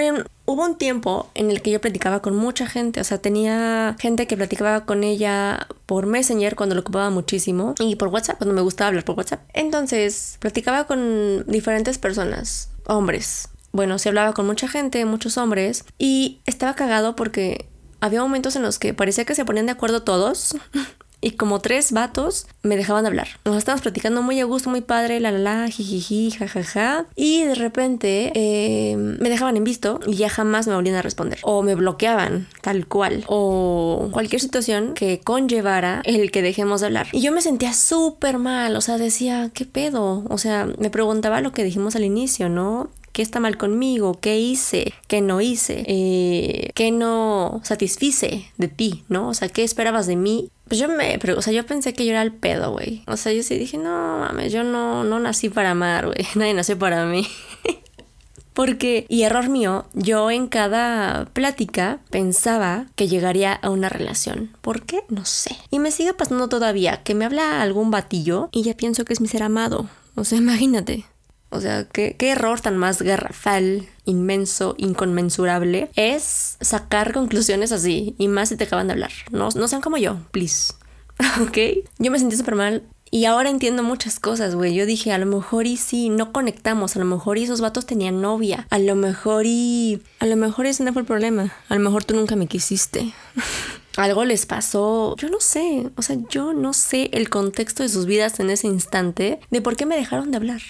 hubo 0.46 0.64
un 0.64 0.78
tiempo 0.78 1.30
en 1.34 1.52
el 1.52 1.62
que 1.62 1.72
yo 1.72 1.82
platicaba 1.82 2.22
con 2.22 2.36
mucha 2.36 2.68
gente, 2.68 3.02
o 3.02 3.04
sea, 3.04 3.18
tenía 3.18 3.96
gente 4.00 4.28
que 4.28 4.38
platicaba 4.38 4.86
con 4.86 5.04
ella 5.04 5.68
por 5.86 6.06
Messenger 6.06 6.56
cuando 6.56 6.76
lo 6.76 6.82
ocupaba 6.82 7.10
muchísimo 7.10 7.76
y 7.80 7.96
por 7.96 8.10
WhatsApp, 8.10 8.38
cuando 8.38 8.56
me 8.56 8.62
gustaba 8.62 8.90
hablar 8.90 9.04
por 9.04 9.18
WhatsApp. 9.18 9.42
Entonces, 9.54 10.38
platicaba 10.40 10.86
con 10.86 11.44
diferentes 11.48 11.98
personas, 11.98 12.70
hombres, 12.86 13.50
bueno, 13.72 14.00
se 14.00 14.10
hablaba 14.10 14.34
con 14.34 14.46
mucha 14.46 14.68
gente, 14.68 15.04
muchos 15.06 15.38
hombres, 15.38 15.86
y 15.98 16.42
estaba 16.46 16.76
cagado 16.76 17.16
porque 17.16 17.68
había 18.00 18.22
momentos 18.22 18.56
en 18.56 18.64
los 18.64 18.80
que 18.80 18.94
parecía 18.94 19.26
que 19.26 19.36
se 19.36 19.46
ponían 19.46 19.66
de 19.66 19.72
acuerdo 19.74 20.04
todos. 20.04 20.56
Y 21.20 21.32
como 21.32 21.60
tres 21.60 21.94
vatos 21.94 22.46
me 22.62 22.78
dejaban 22.78 23.08
hablar. 23.08 23.28
Nos 23.44 23.58
estábamos 23.58 23.82
platicando 23.82 24.22
muy 24.22 24.40
a 24.40 24.46
gusto, 24.46 24.70
muy 24.70 24.82
padre, 24.82 25.20
la 25.20 25.32
la 25.32 25.40
la, 25.40 25.68
jijiji, 25.68 26.30
jajaja. 26.30 27.08
Y 27.16 27.44
de 27.44 27.56
repente 27.56 28.32
em, 28.36 29.18
me 29.20 29.30
dejaban 29.30 29.58
en 29.58 29.64
visto 29.64 30.00
y 30.06 30.14
ya 30.14 30.30
jamás 30.30 30.68
me 30.68 30.76
volvían 30.76 30.96
a 30.96 31.02
responder. 31.02 31.40
O 31.42 31.64
me 31.64 31.74
bloqueaban, 31.74 32.48
tal 32.62 32.88
cual. 32.88 33.24
O 33.28 34.10
cualquier 34.12 34.42
situación 34.42 34.94
que 34.94 35.20
conllevara 35.20 36.02
el 36.06 36.30
que 36.30 36.44
dejemos 36.44 36.82
de 36.82 36.88
hablar. 36.88 37.08
Y 37.12 37.22
yo 37.22 37.32
me 37.32 37.42
sentía 37.42 37.74
súper 37.74 38.38
mal. 38.38 38.76
O 38.76 38.82
sea, 38.82 39.00
decía, 39.00 39.50
¿qué 39.56 39.66
pedo? 39.66 40.24
O 40.30 40.38
sea, 40.38 40.68
me 40.78 40.92
preguntaba 40.92 41.42
lo 41.42 41.52
que 41.52 41.64
dijimos 41.64 41.96
al 41.96 42.04
inicio, 42.04 42.48
¿no? 42.48 42.92
Qué 43.18 43.24
está 43.24 43.40
mal 43.40 43.58
conmigo, 43.58 44.20
qué 44.22 44.40
hice, 44.40 44.94
qué 45.08 45.22
no 45.22 45.42
hice, 45.42 45.84
eh, 45.88 46.70
qué 46.76 46.92
no 46.92 47.62
satisfice 47.64 48.52
de 48.58 48.68
ti, 48.68 49.06
¿no? 49.10 49.30
O 49.30 49.34
sea, 49.34 49.50
qué 49.50 49.64
esperabas 49.64 50.06
de 50.06 50.16
mí. 50.16 50.52
Pues 50.68 50.80
yo 50.80 50.88
me, 50.88 51.18
pero, 51.18 51.36
o 51.36 51.42
sea, 51.42 51.52
yo 51.52 51.66
pensé 51.66 51.94
que 51.94 52.06
yo 52.06 52.12
era 52.12 52.22
el 52.22 52.32
pedo, 52.32 52.74
güey. 52.74 53.02
O 53.08 53.18
sea, 53.18 53.34
yo 53.34 53.42
sí 53.42 53.58
dije, 53.58 53.80
no 53.80 54.20
mames, 54.20 54.54
yo 54.54 54.64
no, 54.64 55.04
no 55.04 55.18
nací 55.18 55.50
para 55.50 55.72
amar, 55.72 56.06
güey. 56.06 56.28
Nadie 56.36 56.54
nació 56.54 56.78
para 56.78 57.08
mí. 57.08 57.28
Porque, 58.54 59.08
y 59.10 59.24
error 59.24 59.50
mío, 59.50 59.88
yo 59.96 60.30
en 60.30 60.46
cada 60.46 61.26
plática 61.26 62.02
pensaba 62.12 62.86
que 62.96 63.08
llegaría 63.08 63.52
a 63.52 63.72
una 63.72 63.90
relación. 63.90 64.56
¿Por 64.62 64.84
qué? 64.84 65.02
No 65.10 65.26
sé. 65.26 65.58
Y 65.72 65.80
me 65.80 65.90
sigue 65.90 66.14
pasando 66.14 66.50
todavía 66.50 67.02
que 67.02 67.16
me 67.16 67.26
habla 67.26 67.64
algún 67.64 67.90
batillo 67.90 68.50
y 68.52 68.62
ya 68.62 68.76
pienso 68.76 69.06
que 69.06 69.14
es 69.14 69.22
mi 69.22 69.28
ser 69.28 69.42
amado. 69.42 69.90
O 70.14 70.24
sea, 70.24 70.38
imagínate. 70.38 71.06
O 71.50 71.62
sea, 71.62 71.86
¿qué, 71.86 72.16
error 72.20 72.60
tan 72.60 72.78
más 72.78 73.02
garrafal, 73.02 73.88
inmenso, 74.06 74.76
inconmensurable 74.78 75.90
es 75.96 76.58
sacar 76.60 77.14
conclusiones 77.14 77.72
así. 77.72 78.16
Y 78.18 78.28
más 78.28 78.50
si 78.50 78.58
te 78.58 78.66
acaban 78.66 78.88
de 78.88 78.94
hablar. 78.94 79.12
No, 79.32 79.50
no 79.56 79.68
sean 79.68 79.82
como 79.82 79.98
yo, 79.98 80.18
please. 80.32 80.74
¿Ok? 81.42 81.86
Yo 82.00 82.12
me 82.12 82.20
sentí 82.20 82.36
súper 82.36 82.56
mal. 82.56 82.84
Y 83.10 83.24
ahora 83.24 83.50
entiendo 83.50 83.84
muchas 83.84 84.20
cosas, 84.20 84.56
güey. 84.56 84.76
Yo 84.76 84.86
dije, 84.86 85.14
a 85.14 85.18
lo 85.18 85.26
mejor 85.26 85.66
y 85.66 85.78
sí, 85.78 86.10
no 86.10 86.34
conectamos. 86.34 86.96
A 86.96 87.00
lo 87.00 87.06
mejor 87.06 87.38
y 87.38 87.44
esos 87.44 87.62
vatos 87.62 87.86
tenían 87.86 88.22
novia. 88.22 88.68
A 88.70 88.80
lo 88.80 88.96
mejor 88.96 89.46
y... 89.46 90.02
A 90.20 90.26
lo 90.26 90.36
mejor 90.36 90.66
ese 90.66 90.84
no 90.84 90.92
fue 90.92 91.04
el 91.04 91.08
problema. 91.08 91.54
A 91.70 91.76
lo 91.76 91.80
mejor 91.80 92.04
tú 92.04 92.16
nunca 92.16 92.36
me 92.36 92.48
quisiste. 92.48 93.14
Algo 93.96 94.26
les 94.26 94.46
pasó. 94.46 95.16
Yo 95.16 95.30
no 95.30 95.40
sé. 95.40 95.90
O 95.96 96.02
sea, 96.02 96.18
yo 96.30 96.54
no 96.54 96.74
sé 96.74 97.10
el 97.14 97.30
contexto 97.30 97.84
de 97.84 97.90
sus 97.90 98.06
vidas 98.06 98.42
en 98.42 98.50
ese 98.50 98.68
instante 98.68 99.40
de 99.50 99.62
por 99.62 99.78
qué 99.78 99.86
me 99.86 99.96
dejaron 99.96 100.30
de 100.32 100.38
hablar. 100.38 100.62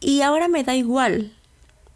Y 0.00 0.22
ahora 0.22 0.48
me 0.48 0.64
da 0.64 0.74
igual. 0.74 1.32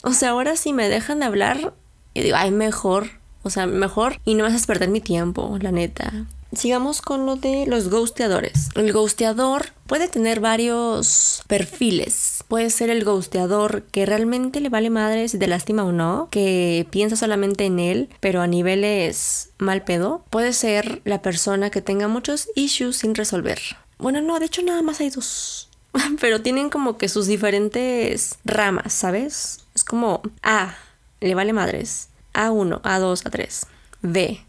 O 0.02 0.12
sea, 0.12 0.30
ahora 0.30 0.56
si 0.56 0.72
me 0.72 0.88
dejan 0.88 1.20
de 1.20 1.26
hablar, 1.26 1.74
yo 2.14 2.22
digo, 2.22 2.36
ay, 2.36 2.50
mejor. 2.50 3.10
O 3.42 3.50
sea, 3.50 3.66
mejor 3.66 4.20
y 4.24 4.34
no 4.34 4.44
me 4.44 4.50
haces 4.50 4.66
perder 4.66 4.88
mi 4.88 5.00
tiempo, 5.00 5.58
la 5.60 5.72
neta. 5.72 6.26
Sigamos 6.52 7.02
con 7.02 7.26
lo 7.26 7.36
de 7.36 7.66
los 7.66 7.88
ghosteadores. 7.88 8.68
El 8.74 8.92
ghosteador 8.92 9.72
puede 9.86 10.08
tener 10.08 10.40
varios 10.40 11.42
perfiles. 11.46 12.44
Puede 12.48 12.70
ser 12.70 12.90
el 12.90 13.04
ghosteador 13.04 13.82
que 13.84 14.06
realmente 14.06 14.60
le 14.60 14.68
vale 14.68 14.88
madre 14.88 15.28
si 15.28 15.38
te 15.38 15.46
lastima 15.46 15.84
o 15.84 15.92
no, 15.92 16.28
que 16.30 16.86
piensa 16.90 17.16
solamente 17.16 17.64
en 17.64 17.80
él, 17.80 18.08
pero 18.20 18.40
a 18.40 18.46
niveles 18.46 19.50
mal 19.58 19.82
pedo. 19.82 20.24
Puede 20.30 20.52
ser 20.52 21.02
la 21.04 21.22
persona 21.22 21.70
que 21.70 21.82
tenga 21.82 22.08
muchos 22.08 22.48
issues 22.54 22.96
sin 22.98 23.14
resolver. 23.14 23.58
Bueno, 23.98 24.20
no, 24.20 24.38
de 24.38 24.46
hecho 24.46 24.62
nada 24.62 24.82
más 24.82 25.00
hay 25.00 25.10
dos. 25.10 25.63
pero 26.20 26.40
tienen 26.40 26.70
como 26.70 26.98
que 26.98 27.08
sus 27.08 27.26
diferentes 27.26 28.38
ramas, 28.44 28.92
¿sabes? 28.92 29.60
Es 29.74 29.84
como 29.84 30.22
A, 30.42 30.76
le 31.20 31.34
vale 31.34 31.52
madres. 31.52 32.08
A1, 32.32 32.80
A2, 32.82 33.22
A3. 33.22 33.66
B, 34.02 34.40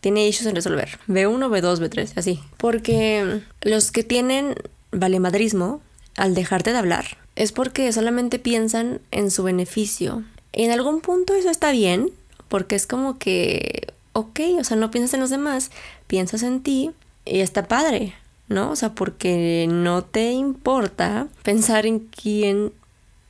tiene 0.00 0.26
issues 0.26 0.46
en 0.46 0.56
resolver. 0.56 0.98
B1, 1.08 1.48
B2, 1.48 1.78
B3, 1.78 2.12
así. 2.16 2.40
Porque 2.56 3.42
los 3.62 3.90
que 3.90 4.02
tienen 4.02 4.54
valemadrismo, 4.90 5.80
al 6.16 6.34
dejarte 6.34 6.72
de 6.72 6.78
hablar, 6.78 7.18
es 7.36 7.52
porque 7.52 7.92
solamente 7.92 8.38
piensan 8.38 9.00
en 9.10 9.30
su 9.30 9.42
beneficio. 9.44 10.24
En 10.52 10.70
algún 10.70 11.00
punto 11.00 11.34
eso 11.34 11.50
está 11.50 11.70
bien, 11.70 12.10
porque 12.48 12.74
es 12.74 12.86
como 12.86 13.18
que, 13.18 13.92
ok, 14.12 14.40
o 14.58 14.64
sea, 14.64 14.76
no 14.76 14.90
piensas 14.90 15.14
en 15.14 15.20
los 15.20 15.30
demás, 15.30 15.70
piensas 16.06 16.42
en 16.42 16.62
ti 16.62 16.90
y 17.24 17.40
está 17.40 17.68
padre. 17.68 18.14
¿No? 18.48 18.70
O 18.70 18.76
sea, 18.76 18.94
porque 18.94 19.66
no 19.70 20.02
te 20.02 20.32
importa 20.32 21.28
pensar 21.42 21.86
en 21.86 22.00
quién 22.00 22.72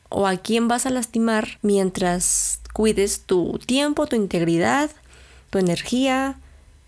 o 0.08 0.26
a 0.26 0.36
quién 0.36 0.68
vas 0.68 0.86
a 0.86 0.90
lastimar 0.90 1.58
mientras 1.62 2.60
cuides 2.72 3.22
tu 3.22 3.58
tiempo, 3.58 4.06
tu 4.06 4.16
integridad, 4.16 4.90
tu 5.50 5.58
energía, 5.58 6.38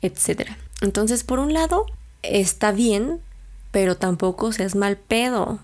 etc. 0.03 0.51
Entonces, 0.81 1.25
por 1.25 1.39
un 1.39 1.53
lado, 1.53 1.87
está 2.23 2.73
bien, 2.73 3.21
pero 3.71 3.97
tampoco 3.97 4.53
seas 4.53 4.75
mal 4.75 4.97
pedo. 4.97 5.59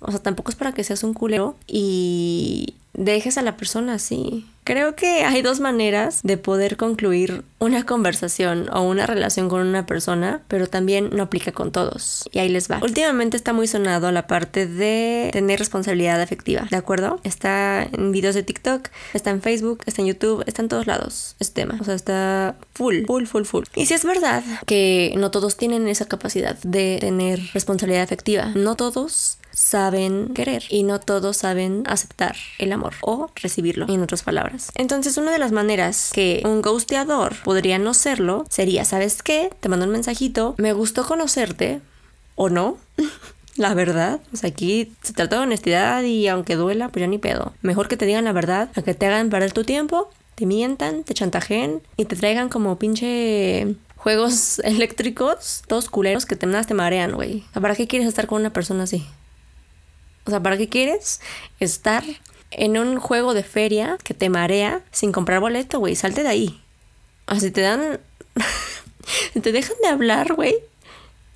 O 0.00 0.10
sea, 0.10 0.20
tampoco 0.20 0.50
es 0.50 0.56
para 0.56 0.72
que 0.72 0.84
seas 0.84 1.02
un 1.04 1.14
culero 1.14 1.56
y 1.66 2.74
dejes 2.92 3.38
a 3.38 3.42
la 3.42 3.56
persona 3.56 3.94
así. 3.94 4.46
Creo 4.66 4.96
que 4.96 5.22
hay 5.22 5.42
dos 5.42 5.60
maneras 5.60 6.22
de 6.24 6.38
poder 6.38 6.76
concluir 6.76 7.44
una 7.60 7.86
conversación 7.86 8.68
o 8.72 8.82
una 8.82 9.06
relación 9.06 9.48
con 9.48 9.64
una 9.64 9.86
persona, 9.86 10.42
pero 10.48 10.66
también 10.66 11.10
no 11.12 11.22
aplica 11.22 11.52
con 11.52 11.70
todos. 11.70 12.28
Y 12.32 12.40
ahí 12.40 12.48
les 12.48 12.68
va. 12.68 12.80
Últimamente 12.82 13.36
está 13.36 13.52
muy 13.52 13.68
sonado 13.68 14.10
la 14.10 14.26
parte 14.26 14.66
de 14.66 15.30
tener 15.32 15.60
responsabilidad 15.60 16.20
afectiva, 16.20 16.66
¿de 16.68 16.76
acuerdo? 16.76 17.20
Está 17.22 17.84
en 17.84 18.10
videos 18.10 18.34
de 18.34 18.42
TikTok, 18.42 18.88
está 19.14 19.30
en 19.30 19.40
Facebook, 19.40 19.84
está 19.86 20.02
en 20.02 20.08
YouTube, 20.08 20.42
está 20.48 20.62
en 20.62 20.68
todos 20.68 20.88
lados 20.88 21.36
este 21.38 21.62
tema. 21.62 21.78
O 21.80 21.84
sea, 21.84 21.94
está 21.94 22.56
full, 22.74 23.04
full, 23.06 23.26
full, 23.26 23.44
full. 23.44 23.64
Y 23.76 23.86
si 23.86 23.94
es 23.94 24.04
verdad 24.04 24.42
que 24.66 25.14
no 25.16 25.30
todos 25.30 25.56
tienen 25.56 25.86
esa 25.86 26.06
capacidad 26.06 26.58
de 26.64 26.98
tener 27.00 27.40
responsabilidad 27.54 28.02
afectiva, 28.02 28.46
no 28.56 28.74
todos 28.74 29.38
saben 29.56 30.34
querer 30.34 30.64
y 30.68 30.82
no 30.82 31.00
todos 31.00 31.38
saben 31.38 31.82
aceptar 31.86 32.36
el 32.58 32.72
amor 32.72 32.92
o 33.00 33.30
recibirlo, 33.34 33.86
en 33.88 34.02
otras 34.02 34.22
palabras. 34.22 34.70
Entonces, 34.74 35.16
una 35.16 35.32
de 35.32 35.38
las 35.38 35.50
maneras 35.50 36.10
que 36.12 36.42
un 36.44 36.60
ghosteador 36.60 37.34
podría 37.42 37.78
no 37.78 37.94
serlo 37.94 38.44
sería, 38.50 38.84
¿sabes 38.84 39.22
qué? 39.22 39.50
Te 39.60 39.70
mando 39.70 39.86
un 39.86 39.92
mensajito, 39.92 40.54
me 40.58 40.74
gustó 40.74 41.06
conocerte 41.06 41.80
o 42.34 42.50
no. 42.50 42.76
La 43.56 43.72
verdad, 43.72 44.20
o 44.34 44.36
sea, 44.36 44.50
aquí 44.50 44.92
se 45.00 45.14
trata 45.14 45.36
de 45.36 45.42
honestidad 45.44 46.02
y 46.02 46.28
aunque 46.28 46.56
duela, 46.56 46.90
pues 46.90 47.00
ya 47.00 47.06
ni 47.06 47.16
pedo. 47.16 47.54
Mejor 47.62 47.88
que 47.88 47.96
te 47.96 48.04
digan 48.04 48.26
la 48.26 48.32
verdad 48.32 48.68
a 48.74 48.82
que 48.82 48.92
te 48.92 49.06
hagan 49.06 49.30
perder 49.30 49.52
tu 49.52 49.64
tiempo, 49.64 50.10
te 50.34 50.44
mientan, 50.44 51.04
te 51.04 51.14
chantajeen 51.14 51.80
y 51.96 52.04
te 52.04 52.16
traigan 52.16 52.50
como 52.50 52.78
pinche 52.78 53.74
juegos 53.96 54.58
eléctricos, 54.64 55.62
todos 55.66 55.88
culeros 55.88 56.26
que 56.26 56.36
te, 56.36 56.46
te 56.46 56.74
marean, 56.74 57.14
güey. 57.14 57.44
¿Para 57.54 57.74
qué 57.74 57.86
quieres 57.86 58.06
estar 58.06 58.26
con 58.26 58.42
una 58.42 58.52
persona 58.52 58.82
así? 58.82 59.06
O 60.26 60.30
sea, 60.30 60.42
¿para 60.42 60.56
qué 60.56 60.68
quieres 60.68 61.20
estar 61.60 62.04
en 62.50 62.78
un 62.78 62.98
juego 62.98 63.34
de 63.34 63.42
feria 63.42 63.96
que 64.02 64.14
te 64.14 64.28
marea 64.28 64.82
sin 64.90 65.12
comprar 65.12 65.40
boleto, 65.40 65.78
güey? 65.78 65.94
Salte 65.94 66.22
de 66.22 66.28
ahí. 66.28 66.60
O 67.26 67.32
sea, 67.32 67.40
si 67.40 67.50
te 67.50 67.60
dan... 67.60 68.00
si 69.32 69.40
te 69.40 69.52
dejan 69.52 69.76
de 69.82 69.88
hablar, 69.88 70.34
güey, 70.34 70.56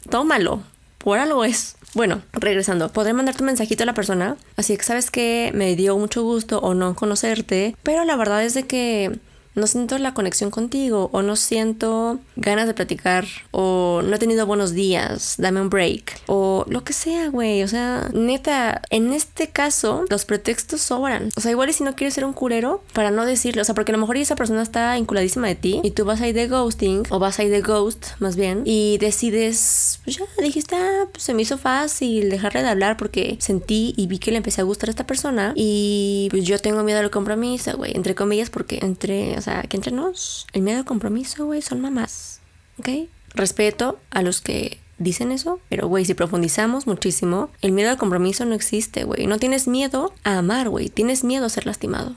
tómalo. 0.09 0.63
Por 0.99 1.19
algo 1.19 1.45
es. 1.45 1.77
Bueno, 1.95 2.23
regresando, 2.33 2.93
podré 2.93 3.13
mandarte 3.13 3.43
un 3.43 3.47
mensajito 3.47 3.83
a 3.83 3.87
la 3.87 3.95
persona, 3.95 4.37
así 4.57 4.77
que 4.77 4.85
sabes 4.85 5.11
que 5.11 5.51
me 5.55 5.75
dio 5.75 5.97
mucho 5.99 6.23
gusto 6.23 6.61
o 6.61 6.75
no 6.75 6.95
conocerte, 6.95 7.75
pero 7.83 8.05
la 8.05 8.15
verdad 8.15 8.45
es 8.45 8.55
de 8.55 8.65
que 8.65 9.19
no 9.55 9.67
siento 9.67 9.99
la 9.99 10.15
conexión 10.15 10.51
contigo 10.51 11.11
o 11.13 11.23
no 11.23 11.37
siento 11.37 12.21
ganas 12.37 12.67
de 12.67 12.75
platicar 12.75 13.27
o 13.51 14.03
no 14.05 14.17
he 14.17 14.19
tenido 14.19 14.47
buenos 14.47 14.73
días, 14.73 15.35
dame 15.39 15.61
un 15.61 15.71
break 15.71 16.21
o 16.27 16.65
lo 16.69 16.85
que 16.85 16.93
sea, 16.93 17.29
güey. 17.29 17.63
O 17.63 17.69
sea, 17.69 18.09
neta, 18.13 18.83
en 18.91 19.13
este 19.13 19.49
caso 19.49 20.05
los 20.09 20.25
pretextos 20.25 20.81
sobran. 20.81 21.31
O 21.37 21.41
sea, 21.41 21.51
igual 21.51 21.71
y 21.71 21.73
si 21.73 21.85
no 21.85 21.95
quieres 21.95 22.15
ser 22.15 22.25
un 22.25 22.33
curero 22.33 22.83
para 22.93 23.11
no 23.11 23.27
decirlo, 23.27 23.63
o 23.63 23.65
sea, 23.65 23.75
porque 23.75 23.93
a 23.93 23.95
lo 23.95 24.01
mejor 24.01 24.17
esa 24.17 24.37
persona 24.37 24.63
está 24.63 24.97
inculadísima 24.99 25.49
de 25.49 25.55
ti 25.55 25.81
y 25.83 25.91
tú 25.93 26.05
vas 26.05 26.21
ahí 26.21 26.33
de 26.33 26.47
ghosting 26.47 27.03
o 27.11 27.19
vas 27.19 27.39
ahí 27.39 27.49
de 27.49 27.61
ghost 27.61 28.09
más 28.19 28.37
bien 28.37 28.63
y 28.65 28.99
decides, 28.99 30.01
pues 30.05 30.17
ya 30.17 30.25
dijiste, 30.43 30.77
ah, 30.77 31.07
pues 31.11 31.25
se 31.25 31.35
me 31.35 31.43
hizo 31.43 31.59
fácil 31.59 32.31
dejarle 32.31 32.63
de 32.63 32.69
hablar 32.69 32.97
porque 32.97 33.37
sentí 33.41 33.95
y 33.97 34.07
vi 34.07 34.19
que 34.19 34.31
le 34.31 34.39
empecé 34.39 34.61
a 34.61 34.65
gustar 34.65 34.89
a 34.89 34.93
esta 34.93 35.07
persona 35.07 35.53
y 35.57 36.29
pues 36.31 36.45
yo 36.45 36.59
tengo 36.59 36.83
miedo 36.83 37.01
al 37.01 37.11
compromiso, 37.11 37.77
güey, 37.77 37.93
entre 37.97 38.15
comillas 38.15 38.51
porque 38.51 38.79
entre 38.83 39.40
o 39.41 39.43
sea, 39.43 39.63
que 39.63 39.79
entre 39.79 39.91
nos, 39.91 40.47
el 40.53 40.61
miedo 40.61 40.81
al 40.81 40.85
compromiso, 40.85 41.47
güey, 41.47 41.63
son 41.63 41.81
mamás. 41.81 42.41
¿Ok? 42.79 43.09
Respeto 43.35 43.99
a 44.11 44.21
los 44.21 44.43
que 44.43 44.79
dicen 44.99 45.33
eso, 45.33 45.61
pero 45.71 45.89
güey, 45.89 46.05
si 46.05 46.13
profundizamos 46.13 46.87
muchísimo, 46.87 47.49
el 47.63 47.73
miedo 47.73 47.89
al 47.89 47.97
compromiso 47.97 48.45
no 48.45 48.55
existe, 48.55 49.05
güey. 49.05 49.27
No 49.27 49.39
tienes 49.39 49.67
miedo 49.67 50.13
a 50.25 50.37
amar, 50.37 50.69
güey. 50.69 50.91
Tienes 50.91 51.25
miedo 51.25 51.47
a 51.47 51.49
ser 51.49 51.65
lastimado. 51.65 52.17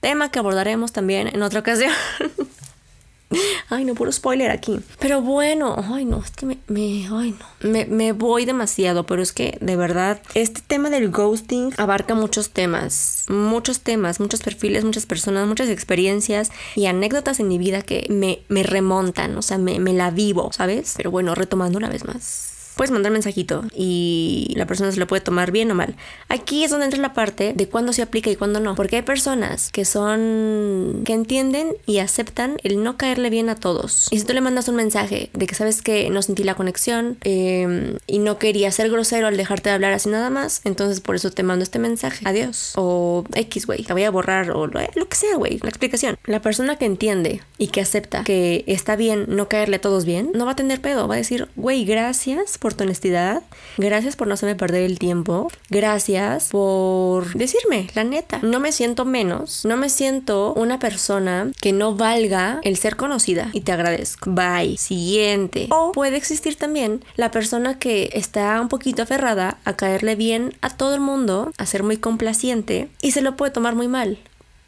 Tema 0.00 0.32
que 0.32 0.40
abordaremos 0.40 0.90
también 0.90 1.28
en 1.28 1.40
otra 1.42 1.60
ocasión. 1.60 1.92
Ay, 3.68 3.84
no, 3.84 3.94
puro 3.94 4.10
spoiler 4.10 4.50
aquí. 4.50 4.80
Pero 4.98 5.22
bueno, 5.22 5.76
ay, 5.92 6.04
no, 6.04 6.18
es 6.18 6.30
que 6.32 6.46
me, 6.46 6.58
me 6.66 7.06
ay, 7.10 7.36
no. 7.38 7.70
Me, 7.70 7.86
me, 7.86 8.12
voy 8.12 8.44
demasiado, 8.44 9.06
pero 9.06 9.22
es 9.22 9.32
que 9.32 9.56
de 9.60 9.76
verdad, 9.76 10.20
este 10.34 10.60
tema 10.66 10.90
del 10.90 11.10
ghosting 11.10 11.72
abarca 11.76 12.14
muchos 12.14 12.50
temas, 12.50 13.26
muchos 13.28 13.80
temas, 13.80 14.18
muchos 14.18 14.40
perfiles, 14.40 14.84
muchas 14.84 15.06
personas, 15.06 15.46
muchas 15.46 15.68
experiencias 15.68 16.50
y 16.74 16.86
anécdotas 16.86 17.38
en 17.40 17.48
mi 17.48 17.58
vida 17.58 17.82
que 17.82 18.06
me, 18.10 18.40
me 18.48 18.62
remontan, 18.62 19.36
o 19.36 19.42
sea, 19.42 19.58
me, 19.58 19.78
me 19.78 19.92
la 19.92 20.10
vivo, 20.10 20.50
¿sabes? 20.52 20.94
Pero 20.96 21.10
bueno, 21.10 21.34
retomando 21.34 21.78
una 21.78 21.88
vez 21.88 22.04
más 22.04 22.49
puedes 22.80 22.92
mandar 22.92 23.12
mensajito 23.12 23.64
y 23.76 24.54
la 24.56 24.64
persona 24.64 24.90
se 24.90 24.98
lo 24.98 25.06
puede 25.06 25.20
tomar 25.20 25.50
bien 25.52 25.70
o 25.70 25.74
mal. 25.74 25.96
Aquí 26.30 26.64
es 26.64 26.70
donde 26.70 26.86
entra 26.86 26.98
la 26.98 27.12
parte 27.12 27.52
de 27.54 27.68
cuándo 27.68 27.92
se 27.92 28.00
aplica 28.00 28.30
y 28.30 28.36
cuándo 28.36 28.58
no. 28.58 28.74
Porque 28.74 28.96
hay 28.96 29.02
personas 29.02 29.70
que 29.70 29.84
son. 29.84 31.02
que 31.04 31.12
entienden 31.12 31.76
y 31.84 31.98
aceptan 31.98 32.56
el 32.62 32.82
no 32.82 32.96
caerle 32.96 33.28
bien 33.28 33.50
a 33.50 33.54
todos. 33.54 34.08
Y 34.10 34.18
si 34.18 34.24
tú 34.24 34.32
le 34.32 34.40
mandas 34.40 34.66
un 34.68 34.76
mensaje 34.76 35.28
de 35.34 35.46
que 35.46 35.54
sabes 35.54 35.82
que 35.82 36.08
no 36.08 36.22
sentí 36.22 36.42
la 36.42 36.54
conexión 36.54 37.18
eh, 37.22 37.98
y 38.06 38.18
no 38.18 38.38
quería 38.38 38.72
ser 38.72 38.88
grosero 38.88 39.26
al 39.26 39.36
dejarte 39.36 39.68
de 39.68 39.74
hablar 39.74 39.92
así 39.92 40.08
nada 40.08 40.30
más, 40.30 40.62
entonces 40.64 41.02
por 41.02 41.16
eso 41.16 41.30
te 41.30 41.42
mando 41.42 41.64
este 41.64 41.78
mensaje. 41.78 42.26
Adiós. 42.26 42.72
O 42.76 43.24
X, 43.34 43.66
güey. 43.66 43.82
Te 43.82 43.92
voy 43.92 44.04
a 44.04 44.10
borrar 44.10 44.52
o 44.52 44.66
lo, 44.66 44.80
lo 44.94 45.06
que 45.06 45.16
sea, 45.16 45.36
güey. 45.36 45.58
La 45.58 45.68
explicación. 45.68 46.16
La 46.24 46.40
persona 46.40 46.76
que 46.76 46.86
entiende 46.86 47.42
y 47.58 47.66
que 47.66 47.82
acepta 47.82 48.24
que 48.24 48.64
está 48.66 48.96
bien 48.96 49.26
no 49.28 49.48
caerle 49.48 49.76
a 49.76 49.80
todos 49.82 50.06
bien, 50.06 50.30
no 50.32 50.46
va 50.46 50.52
a 50.52 50.56
tener 50.56 50.80
pedo. 50.80 51.08
Va 51.08 51.16
a 51.16 51.18
decir, 51.18 51.46
güey, 51.56 51.84
gracias 51.84 52.56
por 52.56 52.69
tu 52.74 52.84
honestidad. 52.84 53.42
Gracias 53.76 54.16
por 54.16 54.28
no 54.28 54.34
hacerme 54.34 54.56
perder 54.56 54.82
el 54.82 54.98
tiempo. 54.98 55.50
Gracias 55.68 56.48
por 56.50 57.32
decirme, 57.34 57.88
la 57.94 58.04
neta. 58.04 58.40
No 58.42 58.60
me 58.60 58.72
siento 58.72 59.04
menos. 59.04 59.64
No 59.64 59.76
me 59.76 59.88
siento 59.88 60.54
una 60.54 60.78
persona 60.78 61.50
que 61.60 61.72
no 61.72 61.94
valga 61.94 62.60
el 62.62 62.76
ser 62.76 62.96
conocida. 62.96 63.50
Y 63.52 63.62
te 63.62 63.72
agradezco. 63.72 64.30
Bye. 64.30 64.76
Siguiente. 64.76 65.68
O 65.70 65.92
puede 65.92 66.16
existir 66.16 66.56
también 66.56 67.04
la 67.16 67.30
persona 67.30 67.78
que 67.78 68.10
está 68.12 68.60
un 68.60 68.68
poquito 68.68 69.02
aferrada 69.02 69.58
a 69.64 69.76
caerle 69.76 70.16
bien 70.16 70.54
a 70.60 70.70
todo 70.70 70.94
el 70.94 71.00
mundo, 71.00 71.52
a 71.58 71.66
ser 71.66 71.82
muy 71.82 71.96
complaciente 71.96 72.88
y 73.02 73.12
se 73.12 73.22
lo 73.22 73.36
puede 73.36 73.52
tomar 73.52 73.74
muy 73.74 73.88
mal. 73.88 74.18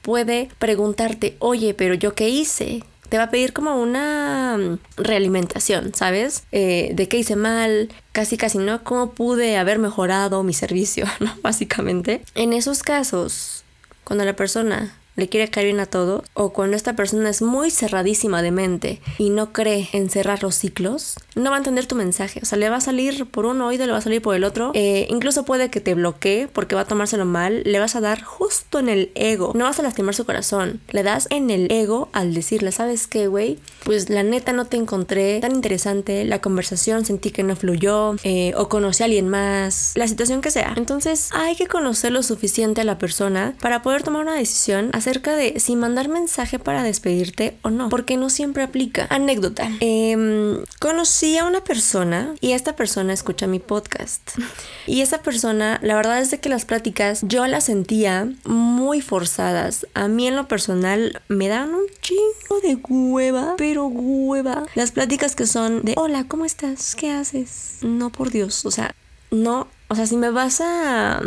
Puede 0.02 0.48
preguntarte, 0.58 1.36
oye, 1.38 1.74
pero 1.74 1.94
yo 1.94 2.14
qué 2.14 2.28
hice? 2.28 2.82
Te 3.12 3.18
va 3.18 3.24
a 3.24 3.30
pedir 3.30 3.52
como 3.52 3.76
una 3.76 4.56
mm, 4.56 4.78
realimentación, 4.96 5.92
¿sabes? 5.94 6.44
Eh, 6.50 6.92
de 6.94 7.08
qué 7.08 7.18
hice 7.18 7.36
mal, 7.36 7.90
casi 8.12 8.38
casi 8.38 8.56
no, 8.56 8.82
cómo 8.84 9.10
pude 9.12 9.58
haber 9.58 9.78
mejorado 9.78 10.42
mi 10.42 10.54
servicio, 10.54 11.04
¿no? 11.20 11.30
Básicamente. 11.42 12.22
En 12.34 12.54
esos 12.54 12.82
casos, 12.82 13.64
cuando 14.04 14.24
la 14.24 14.34
persona 14.34 14.96
le 15.16 15.28
quiere 15.28 15.50
caer 15.50 15.66
bien 15.66 15.80
a 15.80 15.86
todo, 15.86 16.24
o 16.34 16.52
cuando 16.52 16.76
esta 16.76 16.94
persona 16.94 17.28
es 17.28 17.42
muy 17.42 17.70
cerradísima 17.70 18.42
de 18.42 18.50
mente 18.50 19.00
y 19.18 19.30
no 19.30 19.52
cree 19.52 19.88
en 19.92 20.10
cerrar 20.10 20.42
los 20.42 20.54
ciclos, 20.54 21.16
no 21.34 21.50
va 21.50 21.56
a 21.56 21.58
entender 21.58 21.86
tu 21.86 21.94
mensaje. 21.94 22.40
O 22.42 22.46
sea, 22.46 22.58
le 22.58 22.70
va 22.70 22.76
a 22.76 22.80
salir 22.80 23.26
por 23.26 23.46
un 23.46 23.60
oído, 23.60 23.86
le 23.86 23.92
va 23.92 23.98
a 23.98 24.02
salir 24.02 24.22
por 24.22 24.34
el 24.34 24.44
otro. 24.44 24.72
Eh, 24.74 25.06
incluso 25.10 25.44
puede 25.44 25.70
que 25.70 25.80
te 25.80 25.94
bloquee 25.94 26.48
porque 26.52 26.74
va 26.74 26.82
a 26.82 26.84
tomárselo 26.86 27.24
mal. 27.24 27.62
Le 27.64 27.78
vas 27.78 27.96
a 27.96 28.00
dar 28.00 28.22
justo 28.22 28.78
en 28.78 28.88
el 28.88 29.12
ego. 29.14 29.52
No 29.54 29.64
vas 29.64 29.78
a 29.78 29.82
lastimar 29.82 30.14
su 30.14 30.24
corazón. 30.24 30.80
Le 30.90 31.02
das 31.02 31.26
en 31.30 31.50
el 31.50 31.70
ego 31.70 32.08
al 32.12 32.34
decirle, 32.34 32.72
¿sabes 32.72 33.06
qué, 33.06 33.26
güey? 33.26 33.58
Pues 33.84 34.10
la 34.10 34.22
neta 34.22 34.52
no 34.52 34.66
te 34.66 34.76
encontré 34.76 35.40
tan 35.40 35.52
interesante. 35.52 36.24
La 36.24 36.40
conversación 36.40 37.04
sentí 37.04 37.30
que 37.30 37.42
no 37.42 37.56
fluyó. 37.56 38.16
Eh, 38.24 38.52
o 38.56 38.68
conocí 38.68 39.02
a 39.02 39.06
alguien 39.06 39.28
más. 39.28 39.92
La 39.94 40.08
situación 40.08 40.40
que 40.40 40.50
sea. 40.50 40.74
Entonces 40.76 41.28
hay 41.32 41.56
que 41.56 41.66
conocer 41.66 42.12
lo 42.12 42.22
suficiente 42.22 42.82
a 42.82 42.84
la 42.84 42.98
persona 42.98 43.54
para 43.60 43.82
poder 43.82 44.02
tomar 44.02 44.22
una 44.22 44.34
decisión 44.34 44.90
acerca 45.02 45.34
de 45.34 45.58
si 45.58 45.74
mandar 45.74 46.08
mensaje 46.08 46.60
para 46.60 46.84
despedirte 46.84 47.58
o 47.62 47.70
no, 47.70 47.88
porque 47.88 48.16
no 48.16 48.30
siempre 48.30 48.62
aplica. 48.62 49.08
Anécdota. 49.10 49.68
Em, 49.80 50.64
conocí 50.78 51.36
a 51.38 51.44
una 51.44 51.64
persona 51.64 52.36
y 52.40 52.52
esta 52.52 52.76
persona 52.76 53.12
escucha 53.12 53.48
mi 53.48 53.58
podcast. 53.58 54.38
Y 54.86 55.00
esa 55.00 55.18
persona, 55.18 55.80
la 55.82 55.96
verdad 55.96 56.20
es 56.20 56.30
de 56.30 56.38
que 56.38 56.48
las 56.48 56.64
pláticas 56.64 57.22
yo 57.22 57.44
las 57.48 57.64
sentía 57.64 58.32
muy 58.44 59.00
forzadas. 59.00 59.88
A 59.94 60.06
mí 60.06 60.28
en 60.28 60.36
lo 60.36 60.46
personal 60.46 61.20
me 61.26 61.48
dan 61.48 61.74
un 61.74 61.86
chingo 62.00 62.60
de 62.62 62.76
hueva, 62.76 63.54
pero 63.58 63.86
hueva. 63.86 64.64
Las 64.76 64.92
pláticas 64.92 65.34
que 65.34 65.46
son 65.46 65.82
de, 65.82 65.94
hola, 65.96 66.26
¿cómo 66.28 66.44
estás? 66.44 66.94
¿Qué 66.94 67.10
haces? 67.10 67.78
No, 67.80 68.10
por 68.10 68.30
Dios, 68.30 68.64
o 68.64 68.70
sea, 68.70 68.94
no, 69.32 69.66
o 69.88 69.96
sea, 69.96 70.06
si 70.06 70.16
me 70.16 70.30
vas 70.30 70.60
a 70.60 71.20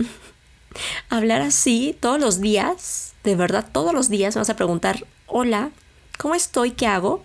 hablar 1.10 1.42
así 1.42 1.98
todos 2.00 2.22
los 2.22 2.40
días, 2.40 3.15
de 3.26 3.36
verdad 3.36 3.66
todos 3.72 3.94
los 3.94 4.10
días 4.10 4.36
me 4.36 4.40
vas 4.40 4.50
a 4.50 4.56
preguntar, 4.56 5.06
hola, 5.26 5.72
¿cómo 6.18 6.36
estoy? 6.36 6.72
¿Qué 6.72 6.88
hago? 6.88 7.24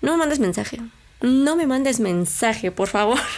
No 0.00 0.12
me 0.12 0.18
mandes 0.18 0.38
mensaje. 0.38 0.80
No 1.20 1.56
me 1.56 1.66
mandes 1.66 2.00
mensaje, 2.00 2.70
por 2.70 2.88
favor. 2.88 3.18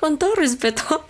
Con 0.00 0.16
todo 0.18 0.34
respeto 0.36 1.04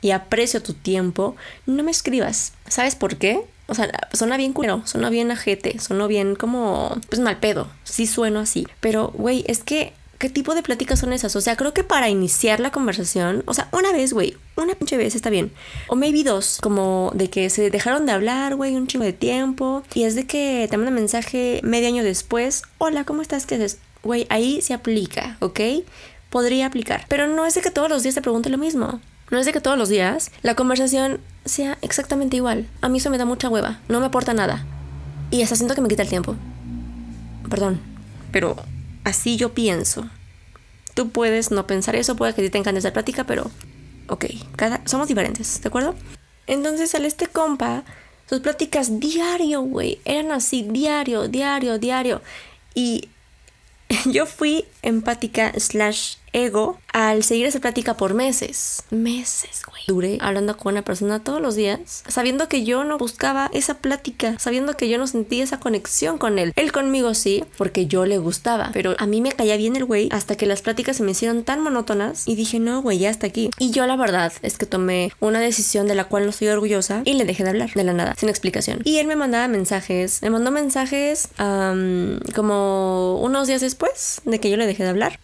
y 0.00 0.10
aprecio 0.10 0.62
tu 0.62 0.74
tiempo, 0.74 1.34
no 1.66 1.82
me 1.82 1.90
escribas. 1.90 2.52
¿Sabes 2.68 2.94
por 2.94 3.16
qué? 3.16 3.44
O 3.66 3.74
sea, 3.74 3.90
suena 4.12 4.36
bien 4.36 4.52
culero, 4.52 4.82
suena 4.86 5.08
bien 5.08 5.30
ajete, 5.30 5.78
suena 5.80 6.06
bien 6.06 6.36
como, 6.36 7.00
pues 7.08 7.20
mal 7.20 7.38
pedo. 7.38 7.68
Sí 7.84 8.06
sueno 8.06 8.40
así. 8.40 8.66
Pero, 8.80 9.08
güey, 9.08 9.44
es 9.48 9.64
que 9.64 9.94
¿qué 10.22 10.30
tipo 10.30 10.54
de 10.54 10.62
pláticas 10.62 11.00
son 11.00 11.12
esas? 11.12 11.34
O 11.34 11.40
sea, 11.40 11.56
creo 11.56 11.74
que 11.74 11.82
para 11.82 12.08
iniciar 12.08 12.60
la 12.60 12.70
conversación, 12.70 13.42
o 13.46 13.54
sea, 13.54 13.68
una 13.72 13.90
vez, 13.90 14.12
güey, 14.12 14.36
una 14.54 14.76
pinche 14.76 14.96
vez 14.96 15.16
está 15.16 15.30
bien. 15.30 15.50
O 15.88 15.96
maybe 15.96 16.22
dos, 16.22 16.58
como 16.62 17.10
de 17.12 17.28
que 17.28 17.50
se 17.50 17.70
dejaron 17.70 18.06
de 18.06 18.12
hablar, 18.12 18.54
güey, 18.54 18.76
un 18.76 18.86
chingo 18.86 19.04
de 19.04 19.12
tiempo. 19.12 19.82
Y 19.94 20.04
es 20.04 20.14
de 20.14 20.24
que 20.24 20.68
te 20.70 20.76
manda 20.76 20.92
mensaje 20.92 21.58
medio 21.64 21.88
año 21.88 22.04
después, 22.04 22.62
hola, 22.78 23.02
¿cómo 23.02 23.20
estás? 23.20 23.46
¿Qué 23.46 23.56
haces? 23.56 23.78
Güey, 24.04 24.28
ahí 24.30 24.62
se 24.62 24.74
aplica, 24.74 25.38
¿ok? 25.40 25.58
Podría 26.30 26.66
aplicar. 26.66 27.04
Pero 27.08 27.26
no 27.26 27.44
es 27.44 27.54
de 27.54 27.60
que 27.60 27.72
todos 27.72 27.88
los 27.88 28.04
días 28.04 28.14
te 28.14 28.22
pregunte 28.22 28.48
lo 28.48 28.58
mismo. 28.58 29.00
No 29.32 29.40
es 29.40 29.46
de 29.46 29.52
que 29.52 29.60
todos 29.60 29.76
los 29.76 29.88
días 29.88 30.30
la 30.42 30.54
conversación 30.54 31.18
sea 31.44 31.78
exactamente 31.82 32.36
igual. 32.36 32.68
A 32.80 32.88
mí 32.88 32.98
eso 32.98 33.10
me 33.10 33.18
da 33.18 33.24
mucha 33.24 33.48
hueva. 33.48 33.80
No 33.88 33.98
me 33.98 34.06
aporta 34.06 34.34
nada. 34.34 34.64
Y 35.32 35.42
hasta 35.42 35.56
siento 35.56 35.74
que 35.74 35.80
me 35.80 35.88
quita 35.88 36.02
el 36.04 36.08
tiempo. 36.08 36.36
Perdón. 37.50 37.80
Pero 38.30 38.54
así 39.04 39.36
yo 39.36 39.54
pienso. 39.54 40.08
Tú 40.94 41.10
puedes 41.10 41.50
no 41.50 41.66
pensar 41.66 41.96
eso, 41.96 42.16
puede 42.16 42.34
que 42.34 42.50
te 42.50 42.58
encante 42.58 42.78
esa 42.78 42.92
plática, 42.92 43.24
pero 43.24 43.50
ok, 44.08 44.26
cada, 44.56 44.86
somos 44.86 45.08
diferentes, 45.08 45.60
¿de 45.62 45.68
acuerdo? 45.68 45.94
Entonces, 46.46 46.94
al 46.94 47.04
este 47.06 47.26
compa, 47.28 47.84
sus 48.28 48.40
pláticas 48.40 49.00
diario, 49.00 49.62
güey, 49.62 50.00
eran 50.04 50.32
así, 50.32 50.62
diario, 50.62 51.28
diario, 51.28 51.78
diario. 51.78 52.20
Y 52.74 53.08
yo 54.06 54.26
fui 54.26 54.66
empática 54.82 55.52
slash 55.58 56.16
ego 56.32 56.78
al 56.92 57.22
seguir 57.22 57.46
esa 57.46 57.60
plática 57.60 57.94
por 57.94 58.14
meses. 58.14 58.84
Meses, 58.90 59.62
güey. 59.66 59.82
Duré 59.86 60.18
hablando 60.20 60.56
con 60.56 60.74
una 60.74 60.82
persona 60.82 61.22
todos 61.24 61.40
los 61.40 61.54
días, 61.54 62.04
sabiendo 62.06 62.48
que 62.48 62.64
yo 62.64 62.84
no 62.84 62.98
buscaba 62.98 63.50
esa 63.52 63.78
plática, 63.78 64.38
sabiendo 64.38 64.76
que 64.76 64.88
yo 64.88 64.98
no 64.98 65.06
sentía 65.06 65.42
esa 65.42 65.58
conexión 65.58 66.18
con 66.18 66.38
él. 66.38 66.52
Él 66.56 66.72
conmigo 66.72 67.14
sí, 67.14 67.44
porque 67.58 67.86
yo 67.86 68.06
le 68.06 68.18
gustaba, 68.18 68.70
pero 68.72 68.94
a 68.98 69.06
mí 69.06 69.20
me 69.20 69.32
caía 69.32 69.56
bien 69.56 69.76
el 69.76 69.84
güey 69.84 70.08
hasta 70.12 70.36
que 70.36 70.46
las 70.46 70.62
pláticas 70.62 70.96
se 70.96 71.02
me 71.02 71.12
hicieron 71.12 71.44
tan 71.44 71.60
monótonas 71.60 72.28
y 72.28 72.36
dije, 72.36 72.58
no, 72.60 72.82
güey, 72.82 72.98
ya 72.98 73.10
está 73.10 73.26
aquí. 73.26 73.50
Y 73.58 73.70
yo 73.70 73.86
la 73.86 73.96
verdad 73.96 74.32
es 74.42 74.58
que 74.58 74.66
tomé 74.66 75.12
una 75.20 75.40
decisión 75.40 75.88
de 75.88 75.94
la 75.94 76.04
cual 76.04 76.24
no 76.24 76.30
estoy 76.30 76.48
orgullosa 76.48 77.02
y 77.04 77.14
le 77.14 77.24
dejé 77.24 77.44
de 77.44 77.50
hablar 77.50 77.72
de 77.74 77.84
la 77.84 77.92
nada, 77.92 78.14
sin 78.16 78.28
explicación. 78.28 78.80
Y 78.84 78.98
él 78.98 79.06
me 79.06 79.16
mandaba 79.16 79.48
mensajes, 79.48 80.20
me 80.22 80.30
mandó 80.30 80.50
mensajes 80.50 81.28
como 82.34 83.20
unos 83.20 83.48
días 83.48 83.60
después 83.60 84.20
de 84.24 84.40
que 84.40 84.50
yo 84.50 84.56
le 84.56 84.66
dejé 84.66 84.84
de 84.84 84.90
hablar 84.90 85.18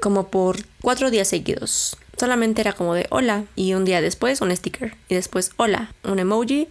como 0.00 0.28
por 0.28 0.56
cuatro 0.82 1.10
días 1.10 1.28
seguidos. 1.28 1.96
Solamente 2.18 2.60
era 2.60 2.72
como 2.72 2.94
de 2.94 3.06
hola 3.10 3.44
y 3.56 3.74
un 3.74 3.84
día 3.84 4.00
después 4.00 4.40
un 4.40 4.54
sticker 4.54 4.96
y 5.08 5.14
después 5.14 5.50
hola, 5.56 5.92
un 6.04 6.18
emoji 6.18 6.68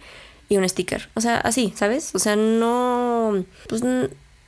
y 0.48 0.56
un 0.56 0.68
sticker. 0.68 1.08
O 1.14 1.20
sea, 1.20 1.38
así, 1.38 1.72
¿sabes? 1.76 2.14
O 2.14 2.18
sea, 2.18 2.36
no... 2.36 3.44
Pues 3.68 3.82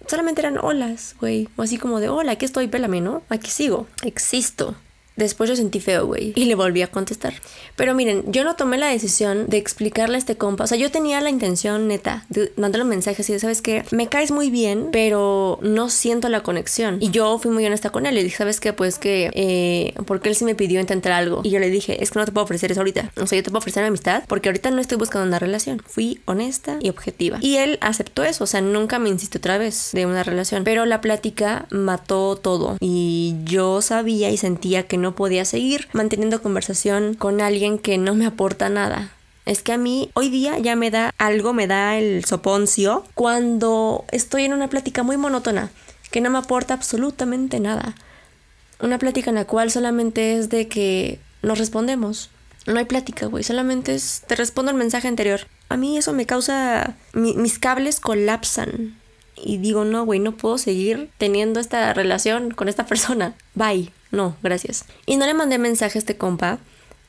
solamente 0.07 0.41
eran 0.41 0.59
holas, 0.59 1.17
güey. 1.21 1.49
O 1.57 1.63
así 1.63 1.79
como 1.79 2.01
de 2.01 2.09
hola, 2.09 2.33
aquí 2.33 2.45
estoy, 2.45 2.69
pélame, 2.69 3.01
¿no? 3.01 3.23
Aquí 3.29 3.51
sigo, 3.51 3.87
existo. 4.03 4.75
Después 5.17 5.49
yo 5.49 5.57
sentí 5.57 5.81
feo, 5.81 6.07
güey. 6.07 6.33
Y 6.37 6.45
le 6.45 6.55
volví 6.55 6.83
a 6.83 6.89
contestar. 6.89 7.35
Pero 7.75 7.95
miren, 7.95 8.25
yo 8.31 8.45
no 8.45 8.57
tomé 8.57 8.77
la 8.79 8.89
decisión 8.89 9.47
de 9.49 9.57
explicarle 9.57 10.17
a 10.17 10.19
este 10.19 10.37
compa. 10.37 10.65
O 10.65 10.67
sea, 10.67 10.79
yo 10.79 10.91
tenía 10.91 11.21
la 11.21 11.31
intención 11.31 11.89
neta 11.89 12.27
de 12.29 12.53
mandarle 12.57 12.85
un 12.85 12.91
mensaje 12.91 13.23
así 13.23 13.33
de, 13.33 13.39
¿sabes 13.39 13.63
qué? 13.63 13.85
Me 13.91 14.09
caes 14.09 14.31
muy 14.31 14.51
bien, 14.51 14.89
pero 14.93 15.59
no 15.63 15.89
siento 15.89 16.29
la 16.29 16.43
conexión. 16.43 16.99
Y 17.01 17.11
yo 17.11 17.39
fui 17.39 17.51
muy 17.51 17.65
honesta 17.65 17.91
con 17.91 18.07
él. 18.07 18.15
Le 18.15 18.25
dije, 18.25 18.37
¿sabes 18.37 18.61
qué? 18.61 18.73
Pues 18.73 18.99
que, 18.99 19.31
eh, 19.35 19.95
porque 20.07 20.29
él 20.29 20.37
sí 20.37 20.45
me 20.45 20.55
pidió 20.55 20.81
intentar 20.81 21.13
algo. 21.13 21.41
Y 21.45 21.51
yo 21.51 21.59
le 21.59 21.71
dije, 21.71 22.03
es 22.03 22.11
que 22.11 22.19
no 22.19 22.25
te 22.25 22.33
puedo 22.33 22.45
ofrecer 22.45 22.71
eso 22.73 22.81
ahorita. 22.81 23.13
O 23.21 23.27
sea, 23.27 23.37
yo 23.37 23.43
te 23.43 23.51
puedo 23.51 23.59
ofrecer 23.59 23.85
amistad 23.85 24.25
porque 24.29 24.49
ahorita 24.51 24.71
no 24.71 24.81
estoy 24.81 24.99
buscando 24.99 25.27
una 25.27 25.39
relación. 25.39 25.83
Fui 25.87 26.21
honesta 26.27 26.79
y 26.81 26.91
objetiva. 26.91 27.39
Y 27.41 27.57
él 27.57 27.79
aceptó 27.81 28.23
eso. 28.23 28.45
O 28.45 28.47
sea, 28.47 28.61
nunca 28.61 28.99
me 28.99 29.09
insistió 29.09 29.39
otra 29.39 29.57
vez 29.57 29.91
de 29.93 30.05
una 30.05 30.23
relación. 30.23 30.65
Pero 30.65 30.85
la 30.85 31.01
plática 31.01 31.67
mató 31.71 32.37
todo. 32.37 32.77
Y 32.81 33.37
yo 33.45 33.81
sabía 33.83 34.31
y 34.31 34.37
sentía 34.37 34.83
que 34.85 34.99
no 34.99 35.06
no 35.07 35.15
podía 35.15 35.45
seguir 35.45 35.87
manteniendo 35.93 36.43
conversación 36.43 37.15
con 37.15 37.41
alguien 37.41 37.79
que 37.79 37.97
no 37.97 38.17
me 38.17 38.27
aporta 38.27 38.69
nada. 38.69 39.13
Es 39.45 39.63
que 39.63 39.73
a 39.73 39.79
mí 39.79 40.11
hoy 40.15 40.31
día 40.31 40.59
ya 40.59 40.75
me 40.75 40.91
da 40.91 41.15
algo, 41.17 41.53
me 41.53 41.69
da 41.69 41.97
el 41.97 42.25
soponcio 42.25 43.05
cuando 43.15 44.05
estoy 44.11 44.47
en 44.47 44.53
una 44.53 44.67
plática 44.67 45.05
muy 45.05 45.17
monótona 45.17 45.71
que 46.11 46.21
no 46.21 46.29
me 46.29 46.39
aporta 46.39 46.75
absolutamente 46.75 47.61
nada. 47.61 47.95
Una 48.81 48.99
plática 48.99 49.31
en 49.31 49.37
la 49.37 49.45
cual 49.45 49.71
solamente 49.71 50.37
es 50.37 50.49
de 50.49 50.67
que 50.67 51.21
nos 51.41 51.59
respondemos. 51.59 52.31
No 52.67 52.81
hay 52.81 52.85
plática, 52.87 53.27
güey. 53.27 53.45
Solamente 53.45 53.95
es 53.95 54.25
te 54.27 54.35
respondo 54.35 54.73
el 54.73 54.77
mensaje 54.77 55.07
anterior. 55.07 55.43
A 55.69 55.77
mí 55.77 55.97
eso 55.97 56.13
me 56.13 56.27
causa... 56.27 56.97
mis 57.13 57.61
cables 57.61 58.01
colapsan. 58.01 58.97
Y 59.37 59.59
digo, 59.59 59.85
no, 59.85 60.05
güey, 60.05 60.19
no 60.19 60.33
puedo 60.33 60.59
seguir 60.59 61.11
teniendo 61.17 61.61
esta 61.61 61.95
relación 61.95 62.51
con 62.51 62.69
esta 62.69 62.87
persona. 62.87 63.35
Bye. 63.55 63.93
No, 64.11 64.37
gracias. 64.43 64.85
Y 65.07 65.17
no 65.17 65.27
le 65.27 65.35
mandé 65.35 65.59
mensaje 65.59 65.99
a 65.99 66.01
este 66.01 66.17
compa 66.17 66.59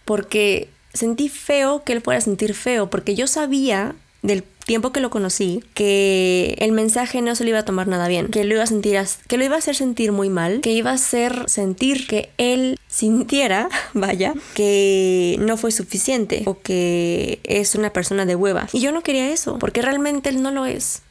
porque 0.05 0.69
sentí 0.93 1.29
feo 1.29 1.83
que 1.83 1.93
él 1.93 2.01
fuera 2.01 2.17
a 2.17 2.21
sentir 2.21 2.53
feo, 2.53 2.89
porque 2.89 3.15
yo 3.15 3.27
sabía 3.27 3.95
del 4.21 4.43
tiempo 4.43 4.91
que 4.91 4.99
lo 4.99 5.09
conocí 5.09 5.63
que 5.73 6.55
el 6.59 6.71
mensaje 6.71 7.21
no 7.21 7.35
se 7.35 7.43
lo 7.43 7.51
iba 7.51 7.59
a 7.59 7.65
tomar 7.65 7.87
nada 7.87 8.07
bien, 8.07 8.27
que 8.27 8.43
lo 8.43 8.55
iba 8.55 8.63
a 8.63 8.67
sentir 8.67 8.99
que 9.27 9.37
lo 9.37 9.45
iba 9.45 9.55
a 9.55 9.59
hacer 9.59 9.75
sentir 9.75 10.11
muy 10.11 10.29
mal, 10.29 10.61
que 10.61 10.71
iba 10.71 10.91
a 10.91 10.95
hacer 10.95 11.45
sentir 11.47 12.07
que 12.07 12.29
él 12.37 12.77
sintiera, 12.87 13.69
vaya, 13.93 14.33
que 14.53 15.37
no 15.39 15.55
fue 15.55 15.71
suficiente 15.71 16.43
o 16.45 16.59
que 16.59 17.39
es 17.43 17.75
una 17.75 17.91
persona 17.91 18.25
de 18.25 18.35
hueva. 18.35 18.67
Y 18.73 18.81
yo 18.81 18.91
no 18.91 19.03
quería 19.03 19.31
eso, 19.31 19.57
porque 19.59 19.81
realmente 19.81 20.29
él 20.29 20.41
no 20.41 20.51
lo 20.51 20.65
es. 20.65 21.01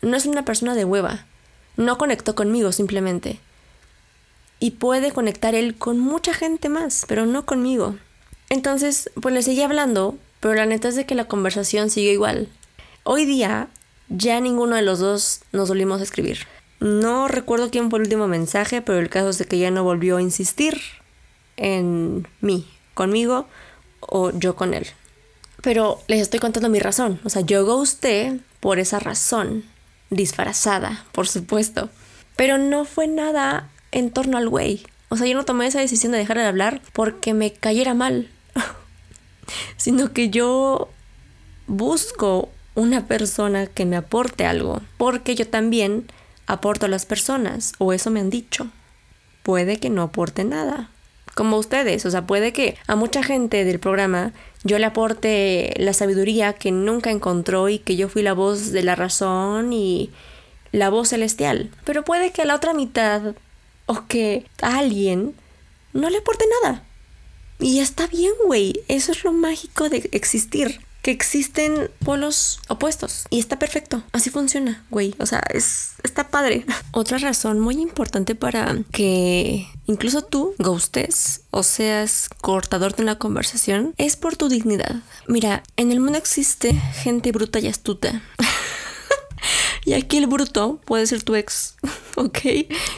No 0.00 0.16
es 0.16 0.26
una 0.26 0.44
persona 0.44 0.74
de 0.74 0.84
hueva. 0.84 1.26
No 1.76 1.98
conectó 1.98 2.34
conmigo 2.34 2.72
simplemente 2.72 3.40
y 4.62 4.70
puede 4.70 5.10
conectar 5.10 5.56
él 5.56 5.74
con 5.76 5.98
mucha 5.98 6.32
gente 6.32 6.68
más, 6.68 7.04
pero 7.08 7.26
no 7.26 7.44
conmigo. 7.44 7.96
Entonces, 8.48 9.10
pues 9.20 9.34
le 9.34 9.42
seguí 9.42 9.60
hablando, 9.60 10.16
pero 10.38 10.54
la 10.54 10.66
neta 10.66 10.86
es 10.86 10.94
de 10.94 11.04
que 11.04 11.16
la 11.16 11.26
conversación 11.26 11.90
sigue 11.90 12.12
igual. 12.12 12.46
Hoy 13.02 13.24
día 13.24 13.70
ya 14.08 14.38
ninguno 14.38 14.76
de 14.76 14.82
los 14.82 15.00
dos 15.00 15.40
nos 15.50 15.68
volvimos 15.68 15.98
a 15.98 16.04
escribir. 16.04 16.46
No 16.78 17.26
recuerdo 17.26 17.72
quién 17.72 17.90
fue 17.90 17.98
el 17.98 18.04
último 18.04 18.28
mensaje, 18.28 18.82
pero 18.82 19.00
el 19.00 19.08
caso 19.08 19.30
es 19.30 19.38
de 19.38 19.46
que 19.46 19.58
ya 19.58 19.72
no 19.72 19.82
volvió 19.82 20.18
a 20.18 20.22
insistir 20.22 20.80
en 21.56 22.28
mí, 22.40 22.64
conmigo 22.94 23.48
o 23.98 24.30
yo 24.30 24.54
con 24.54 24.74
él. 24.74 24.86
Pero 25.60 25.98
les 26.06 26.20
estoy 26.20 26.38
contando 26.38 26.68
mi 26.68 26.78
razón. 26.78 27.18
O 27.24 27.30
sea, 27.30 27.42
yo 27.42 27.66
ghosté 27.66 28.38
por 28.60 28.78
esa 28.78 29.00
razón. 29.00 29.64
Disfrazada, 30.10 31.04
por 31.10 31.26
supuesto. 31.26 31.90
Pero 32.36 32.58
no 32.58 32.84
fue 32.84 33.08
nada 33.08 33.71
en 33.92 34.10
torno 34.10 34.38
al 34.38 34.48
güey. 34.48 34.82
O 35.08 35.16
sea, 35.16 35.26
yo 35.26 35.36
no 35.36 35.44
tomé 35.44 35.66
esa 35.66 35.80
decisión 35.80 36.12
de 36.12 36.18
dejar 36.18 36.38
de 36.38 36.46
hablar 36.46 36.80
porque 36.92 37.34
me 37.34 37.52
cayera 37.52 37.94
mal, 37.94 38.28
sino 39.76 40.12
que 40.12 40.30
yo 40.30 40.88
busco 41.66 42.48
una 42.74 43.06
persona 43.06 43.66
que 43.66 43.84
me 43.84 43.96
aporte 43.96 44.46
algo, 44.46 44.80
porque 44.96 45.34
yo 45.34 45.46
también 45.46 46.06
aporto 46.46 46.86
a 46.86 46.88
las 46.88 47.06
personas, 47.06 47.74
o 47.78 47.92
eso 47.92 48.10
me 48.10 48.20
han 48.20 48.30
dicho. 48.30 48.68
Puede 49.42 49.78
que 49.78 49.90
no 49.90 50.02
aporte 50.02 50.44
nada, 50.44 50.88
como 51.34 51.56
ustedes, 51.58 52.04
o 52.06 52.10
sea, 52.10 52.26
puede 52.26 52.52
que 52.52 52.76
a 52.86 52.96
mucha 52.96 53.22
gente 53.22 53.64
del 53.64 53.78
programa 53.78 54.32
yo 54.64 54.78
le 54.78 54.86
aporte 54.86 55.74
la 55.78 55.92
sabiduría 55.92 56.52
que 56.52 56.70
nunca 56.70 57.10
encontró 57.10 57.68
y 57.68 57.78
que 57.78 57.96
yo 57.96 58.08
fui 58.08 58.22
la 58.22 58.34
voz 58.34 58.70
de 58.72 58.82
la 58.82 58.94
razón 58.94 59.72
y 59.72 60.10
la 60.72 60.90
voz 60.90 61.08
celestial, 61.08 61.70
pero 61.84 62.04
puede 62.04 62.32
que 62.32 62.42
a 62.42 62.44
la 62.44 62.54
otra 62.54 62.74
mitad 62.74 63.34
o 63.92 64.06
que 64.06 64.46
a 64.62 64.78
alguien 64.78 65.34
no 65.92 66.08
le 66.08 66.18
aporte 66.18 66.44
nada. 66.62 66.82
Y 67.58 67.80
está 67.80 68.06
bien, 68.06 68.32
güey. 68.46 68.80
Eso 68.88 69.12
es 69.12 69.22
lo 69.22 69.32
mágico 69.32 69.88
de 69.88 70.08
existir. 70.12 70.80
Que 71.02 71.10
existen 71.10 71.90
polos 72.04 72.60
opuestos. 72.68 73.26
Y 73.28 73.38
está 73.38 73.58
perfecto. 73.58 74.02
Así 74.12 74.30
funciona, 74.30 74.84
güey. 74.88 75.14
O 75.18 75.26
sea, 75.26 75.42
es, 75.52 75.94
está 76.02 76.28
padre. 76.28 76.64
Otra 76.92 77.18
razón 77.18 77.60
muy 77.60 77.74
importante 77.74 78.34
para 78.34 78.76
que 78.92 79.66
incluso 79.86 80.22
tú 80.22 80.54
ghostes 80.58 81.42
o 81.50 81.62
seas 81.62 82.30
cortador 82.40 82.96
de 82.96 83.02
una 83.02 83.18
conversación 83.18 83.94
es 83.98 84.16
por 84.16 84.36
tu 84.36 84.48
dignidad. 84.48 85.02
Mira, 85.26 85.64
en 85.76 85.92
el 85.92 86.00
mundo 86.00 86.18
existe 86.18 86.72
gente 87.02 87.32
bruta 87.32 87.58
y 87.58 87.66
astuta. 87.66 88.22
Y 89.84 89.94
aquí 89.94 90.18
el 90.18 90.26
bruto 90.26 90.80
puede 90.84 91.06
ser 91.06 91.22
tu 91.22 91.34
ex, 91.34 91.76
¿ok? 92.16 92.38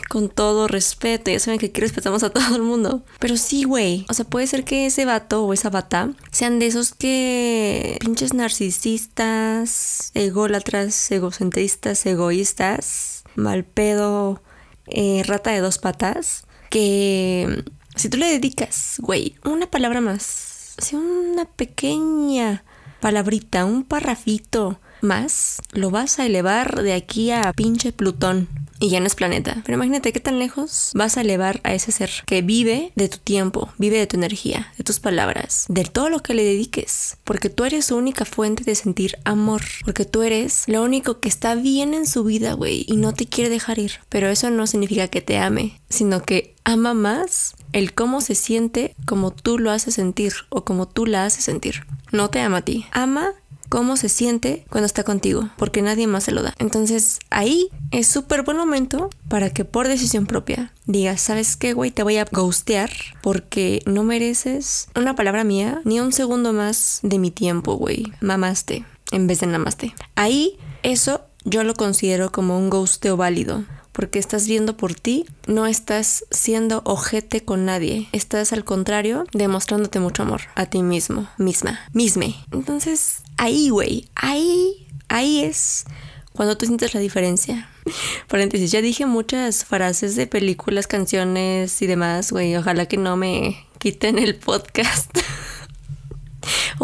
Con 0.09 0.29
todo 0.29 0.69
respeto. 0.69 1.31
Ya 1.31 1.39
saben 1.39 1.59
que 1.59 1.67
aquí 1.67 1.81
respetamos 1.81 2.23
a 2.23 2.31
todo 2.31 2.57
el 2.57 2.63
mundo. 2.63 3.03
Pero 3.19 3.37
sí, 3.37 3.65
güey. 3.65 4.05
O 4.09 4.15
sea, 4.15 4.25
puede 4.25 4.47
ser 4.47 4.65
que 4.65 4.87
ese 4.87 5.05
vato 5.05 5.45
o 5.45 5.53
esa 5.53 5.71
bata 5.71 6.11
sean 6.31 6.59
de 6.59 6.67
esos 6.67 6.93
que 6.93 7.97
pinches 8.01 8.35
narcisistas, 8.35 10.11
ególatras, 10.15 11.11
egocentristas, 11.11 12.05
egoístas, 12.07 13.25
mal 13.35 13.65
pedo, 13.65 14.43
eh, 14.87 15.23
rata 15.25 15.51
de 15.51 15.61
dos 15.61 15.79
patas. 15.79 16.45
Que 16.71 17.65
si 17.95 18.09
tú 18.09 18.19
le 18.19 18.27
dedicas, 18.27 18.97
güey, 18.99 19.37
una 19.45 19.71
palabra 19.71 20.01
más, 20.01 20.75
así 20.77 20.97
una 20.97 21.45
pequeña 21.45 22.65
palabrita, 23.01 23.65
un 23.65 23.85
parrafito 23.85 24.81
más, 25.05 25.61
lo 25.73 25.91
vas 25.91 26.19
a 26.19 26.27
elevar 26.27 26.83
de 26.83 26.95
aquí 26.95 27.31
a 27.31 27.53
pinche 27.53 27.93
Plutón. 27.93 28.49
Y 28.81 28.91
ya 28.91 29.01
no 29.01 29.07
es 29.07 29.15
planeta. 29.15 29.63
Pero 29.65 29.77
imagínate 29.77 30.13
qué 30.13 30.21
tan 30.21 30.39
lejos 30.39 30.91
vas 30.95 31.17
a 31.17 31.21
elevar 31.21 31.61
a 31.63 31.75
ese 31.75 31.93
ser 31.93 32.11
que 32.27 32.43
vive 32.43 32.93
de 32.97 33.09
tu 33.09 33.19
tiempo, 33.19 33.73
vive 33.79 33.99
de 33.99 34.07
tu 34.07 34.17
energía, 34.17 34.73
de 34.77 34.85
tus 34.85 35.01
palabras, 35.01 35.67
de 35.69 35.85
todo 35.85 36.11
lo 36.11 36.21
que 36.23 36.35
le 36.35 36.45
dediques. 36.45 37.17
Porque 37.25 37.49
tú 37.49 37.65
eres 37.65 37.87
su 37.87 37.97
única 37.97 38.25
fuente 38.25 38.65
de 38.65 38.75
sentir 38.75 39.17
amor. 39.25 39.63
Porque 39.85 40.05
tú 40.05 40.23
eres 40.23 40.65
lo 40.67 40.83
único 40.83 41.21
que 41.21 41.29
está 41.29 41.55
bien 41.55 41.95
en 41.95 42.07
su 42.07 42.25
vida, 42.25 42.55
güey, 42.55 42.85
y 42.89 42.97
no 42.97 43.15
te 43.15 43.27
quiere 43.27 43.49
dejar 43.49 43.79
ir. 43.79 43.93
Pero 44.09 44.29
eso 44.29 44.51
no 44.51 44.67
significa 44.67 45.09
que 45.09 45.23
te 45.23 45.39
ame, 45.39 45.81
sino 45.89 46.23
que 46.23 46.55
ama 46.65 46.95
más 46.95 47.55
el 47.73 47.95
cómo 47.95 48.21
se 48.21 48.35
siente 48.35 48.95
como 49.07 49.31
tú 49.31 49.59
lo 49.59 49.71
haces 49.71 49.95
sentir 49.95 50.33
o 50.49 50.65
como 50.65 50.89
tú 50.89 51.07
la 51.07 51.25
haces 51.25 51.45
sentir. 51.45 51.87
No 52.13 52.31
te 52.31 52.41
ama 52.41 52.59
a 52.59 52.63
ti. 52.63 52.87
Ama 52.93 53.33
cómo 53.75 53.97
se 53.97 54.09
siente 54.09 54.65
cuando 54.71 54.87
está 54.87 55.03
contigo, 55.03 55.51
porque 55.57 55.83
nadie 55.83 56.07
más 56.07 56.23
se 56.23 56.31
lo 56.31 56.45
da. 56.45 56.55
Entonces 56.61 57.19
ahí 57.31 57.71
es 57.91 58.07
súper 58.07 58.45
buen 58.45 58.57
momento 58.57 59.11
para 59.27 59.51
que 59.51 59.65
por 59.65 59.89
decisión 59.89 60.27
propia 60.27 60.73
digas, 60.87 61.21
¿sabes 61.21 61.57
qué, 61.57 61.73
güey? 61.73 61.91
Te 61.91 62.05
voy 62.05 62.19
a 62.19 62.25
ghostear 62.31 62.93
porque 63.21 63.83
no 63.85 64.05
mereces 64.05 64.87
una 64.95 65.17
palabra 65.17 65.43
mía 65.43 65.81
ni 65.85 65.99
un 65.99 66.13
segundo 66.13 66.53
más 66.53 67.01
de 67.03 67.19
mi 67.19 67.33
tiempo, 67.33 67.75
güey. 67.75 68.13
Mamaste 68.21 68.85
en 69.11 69.27
vez 69.27 69.41
de 69.41 69.49
namaste. 69.49 69.93
Ahí 70.15 70.57
eso 70.85 71.23
yo 71.45 71.65
lo 71.65 71.75
considero 71.75 72.31
como 72.31 72.57
un 72.57 72.71
ghosteo 72.71 73.17
válido 73.17 73.65
porque 73.95 74.19
estás 74.19 74.49
viendo 74.49 74.77
por 74.77 74.95
ti, 74.95 75.25
no 75.47 75.67
estás 75.67 76.27
siendo 76.31 76.83
ojete 76.85 77.45
con 77.45 77.65
nadie, 77.65 78.09
estás 78.13 78.53
al 78.53 78.65
contrario 78.65 79.25
demostrándote 79.33 80.01
mucho 80.01 80.25
amor 80.25 80.43
a 80.57 80.67
ti 80.67 80.83
mismo, 80.83 81.29
misma, 81.39 81.81
misme. 81.93 82.35
Entonces, 82.51 83.23
ahí, 83.37 83.69
güey, 83.69 84.09
ahí, 84.17 84.89
ahí 85.09 85.45
es 85.45 85.85
cuando 86.33 86.59
tú 86.59 86.67
sientes 86.67 86.93
la 86.93 87.01
diferencia. 87.01 87.71
Paréntesis, 88.29 88.73
ya 88.73 88.83
dije 88.83 89.07
muchas 89.07 89.65
frases 89.65 90.17
de 90.17 90.27
películas, 90.27 90.89
canciones 90.89 91.81
y 91.81 91.87
demás, 91.87 92.33
güey, 92.33 92.57
ojalá 92.57 92.87
que 92.87 92.97
no 92.97 93.17
me 93.17 93.65
quiten 93.79 94.19
el 94.19 94.35
podcast. 94.35 95.17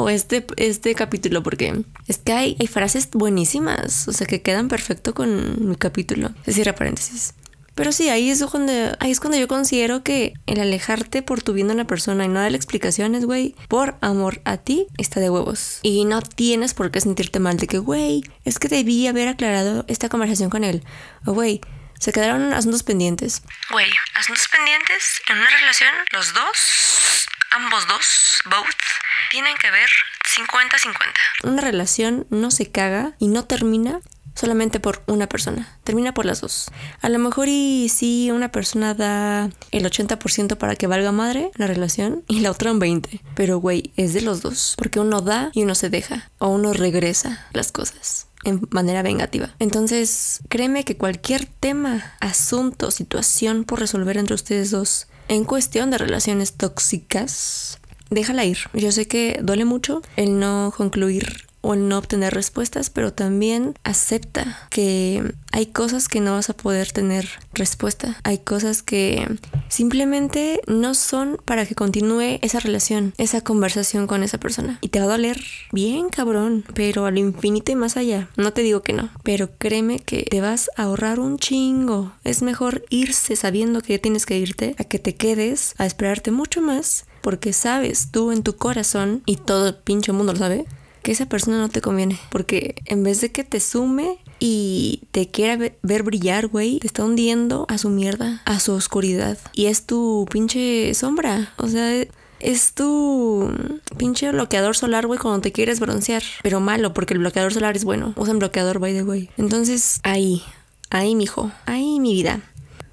o 0.03 0.09
este, 0.11 0.47
este 0.57 0.95
capítulo, 0.95 1.43
porque 1.43 1.83
es 2.07 2.19
que 2.19 2.33
hay, 2.33 2.57
hay 2.61 2.67
frases 2.67 3.11
buenísimas, 3.11 4.09
o 4.09 4.13
sea, 4.13 4.27
que 4.27 4.43
quedan 4.43 4.69
perfecto 4.69 5.15
con 5.15 5.69
mi 5.69 5.77
capítulo. 5.77 6.31
Cierra 6.47 6.75
paréntesis. 6.75 7.35
Pero 7.75 7.93
sí, 7.93 8.11
ahí 8.11 8.31
es 8.31 8.45
cuando, 8.45 8.73
ahí 9.01 9.11
es 9.11 9.21
cuando 9.21 9.39
yo 9.39 9.49
considero 9.49 10.03
que 10.03 10.35
el 10.47 10.61
alejarte 10.61 11.23
por 11.23 11.43
tu 11.43 11.53
viendo 11.53 11.73
a 11.73 11.77
una 11.77 11.87
persona 11.87 12.25
y 12.25 12.29
no 12.29 12.41
darle 12.41 12.57
explicaciones, 12.57 13.25
güey, 13.25 13.55
por 13.69 13.97
amor 14.03 14.43
a 14.45 14.59
ti, 14.59 14.87
está 14.99 15.21
de 15.21 15.31
huevos. 15.31 15.79
Y 15.83 16.05
no 16.05 16.21
tienes 16.21 16.75
por 16.75 16.91
qué 16.91 17.01
sentirte 17.01 17.39
mal 17.39 17.57
de 17.57 17.67
que, 17.67 17.79
güey, 17.79 18.23
es 18.45 18.59
que 18.59 18.69
debí 18.69 19.07
haber 19.07 19.29
aclarado 19.29 19.85
esta 19.89 20.09
conversación 20.09 20.51
con 20.51 20.65
él. 20.65 20.83
O, 21.25 21.33
güey, 21.33 21.63
se 21.99 22.13
quedaron 22.13 22.53
asuntos 22.53 22.83
pendientes. 22.83 23.43
Güey, 23.71 23.89
asuntos 24.15 24.49
pendientes 24.49 25.23
en 25.29 25.39
una 25.39 25.49
relación, 25.49 25.91
los 26.13 26.35
dos, 26.35 27.29
ambos 27.51 27.87
dos, 27.89 28.41
both, 28.47 28.67
tienen 29.31 29.57
que 29.57 29.71
ver 29.71 29.89
50-50. 30.37 30.95
Una 31.45 31.61
relación 31.61 32.27
no 32.31 32.51
se 32.51 32.71
caga 32.71 33.15
y 33.19 33.29
no 33.29 33.45
termina 33.45 34.01
solamente 34.35 34.81
por 34.81 35.03
una 35.07 35.29
persona, 35.29 35.79
termina 35.85 36.15
por 36.15 36.25
las 36.25 36.41
dos. 36.41 36.71
A 37.01 37.09
lo 37.09 37.19
mejor 37.19 37.49
y 37.49 37.89
si 37.89 38.31
una 38.31 38.51
persona 38.51 38.95
da 38.95 39.51
el 39.71 39.85
80% 39.85 40.57
para 40.57 40.77
que 40.77 40.87
valga 40.87 41.13
madre 41.13 41.51
la 41.57 41.67
relación 41.67 42.25
y 42.29 42.41
la 42.41 42.51
otra 42.51 42.73
un 42.73 42.81
20%, 42.81 43.21
pero 43.35 43.59
güey, 43.59 43.93
es 43.97 44.15
de 44.15 44.23
los 44.23 44.41
dos, 44.41 44.75
porque 44.79 45.01
uno 45.01 45.21
da 45.21 45.51
y 45.53 45.65
uno 45.65 45.75
se 45.75 45.91
deja 45.91 46.31
o 46.39 46.49
uno 46.49 46.73
regresa 46.73 47.47
las 47.53 47.73
cosas 47.73 48.29
en 48.45 48.67
manera 48.71 49.03
vengativa. 49.03 49.51
Entonces, 49.59 50.41
créeme 50.49 50.85
que 50.85 50.97
cualquier 50.97 51.45
tema, 51.45 52.15
asunto, 52.21 52.91
situación 52.91 53.65
por 53.65 53.81
resolver 53.81 54.17
entre 54.17 54.35
ustedes 54.35 54.71
dos 54.71 55.09
en 55.31 55.45
cuestión 55.45 55.93
de 55.93 55.99
relaciones 55.99 56.55
tóxicas 56.55 57.79
déjala 58.11 58.45
ir. 58.45 58.59
Yo 58.75 58.91
sé 58.91 59.07
que 59.07 59.39
duele 59.41 59.65
mucho 59.65 60.03
el 60.17 60.41
no 60.41 60.75
concluir 60.77 61.47
o 61.63 61.75
el 61.75 61.89
no 61.89 61.99
obtener 61.99 62.35
respuestas, 62.35 62.91
pero 62.91 63.13
también 63.13 63.75
acepta 63.85 64.69
que 64.71 65.35
hay 65.53 65.67
cosas 65.67 66.09
que 66.09 66.21
no 66.21 66.33
vas 66.33 66.51
a 66.51 66.57
poder 66.57 66.93
tener 66.93 67.29
respuesta. 67.55 68.19
Hay 68.25 68.39
cosas 68.39 68.83
que 68.83 69.27
simplemente 69.69 70.61
no 70.67 70.95
son 70.95 71.39
para 71.45 71.67
que 71.67 71.75
continúe 71.75 72.39
esa 72.43 72.61
relación, 72.61 73.15
esa 73.19 73.43
conversación 73.43 74.07
con 74.07 74.23
esa 74.23 74.39
persona. 74.39 74.79
Y 74.81 74.89
te 74.89 75.01
va 75.01 75.07
a 75.07 75.09
doler 75.09 75.41
bien, 75.73 76.09
cabrón, 76.09 76.65
pero 76.75 77.07
a 77.07 77.11
lo 77.11 77.19
infinito 77.19 77.73
y 77.73 77.77
más 77.77 77.97
allá. 77.97 78.29
No 78.37 78.53
te 78.53 78.63
digo 78.63 78.83
que 78.83 78.93
no, 78.93 79.11
pero 79.23 79.51
créeme 79.59 80.01
que 80.01 80.23
te 80.23 80.41
vas 80.41 80.71
a 80.77 80.85
ahorrar 80.85 81.21
un 81.21 81.39
chingo. 81.39 82.13
Es 82.25 82.43
mejor 82.43 82.85
irse 82.91 83.37
sabiendo 83.37 83.83
que 83.83 83.99
tienes 83.99 84.27
que 84.27 84.39
irte 84.39 84.75
a 84.79 84.85
que 84.85 84.99
te 84.99 85.17
quedes 85.17 85.75
a 85.79 85.87
esperarte 85.87 86.31
mucho 86.31 86.61
más 86.63 87.07
porque 87.21 87.53
sabes 87.53 88.09
tú 88.11 88.33
en 88.33 88.43
tu 88.43 88.57
corazón, 88.57 89.23
y 89.27 89.37
todo 89.37 89.69
el 89.69 89.75
pinche 89.75 90.13
mundo 90.13 90.33
lo 90.33 90.39
sabe, 90.39 90.65
que 91.03 91.13
esa 91.13 91.27
persona 91.27 91.59
no 91.59 91.69
te 91.69 91.81
conviene. 91.81 92.19
Porque 92.31 92.77
en 92.87 93.03
vez 93.03 93.21
de 93.21 93.33
que 93.33 93.45
te 93.45 93.61
sume 93.61 94.19
y 94.39 95.03
te 95.11 95.31
quiera 95.31 95.73
ver 95.83 96.03
brillar, 96.03 96.47
güey, 96.49 96.79
te 96.79 96.87
está 96.87 97.05
hundiendo 97.05 97.67
a 97.69 97.79
su 97.79 97.89
mierda, 97.89 98.43
a 98.45 98.61
su 98.61 98.73
oscuridad. 98.73 99.39
Y 99.53 99.67
es 99.67 99.87
tu 99.87 100.27
pinche 100.31 100.95
sombra. 100.95 101.53
O 101.57 101.69
sea, 101.69 102.05
es 102.41 102.73
tu 102.73 103.53
pinche 103.97 104.31
bloqueador 104.33 104.77
solar, 104.77 105.07
güey, 105.07 105.19
cuando 105.19 105.41
te 105.41 105.53
quieres 105.53 105.81
broncear. 105.81 106.23
Pero 106.43 106.61
malo, 106.61 106.95
porque 106.95 107.15
el 107.15 107.21
bloqueador 107.21 107.53
solar 107.53 107.77
es 107.77 107.85
bueno. 107.85 108.15
Usa 108.17 108.33
un 108.33 108.39
bloqueador, 108.39 108.79
by 108.79 108.93
the 108.95 109.03
way. 109.03 109.31
Entonces, 109.37 110.01
ahí, 110.03 110.43
ahí, 110.91 111.15
mijo, 111.15 111.53
ahí, 111.67 112.01
mi 112.01 112.15
vida. 112.15 112.41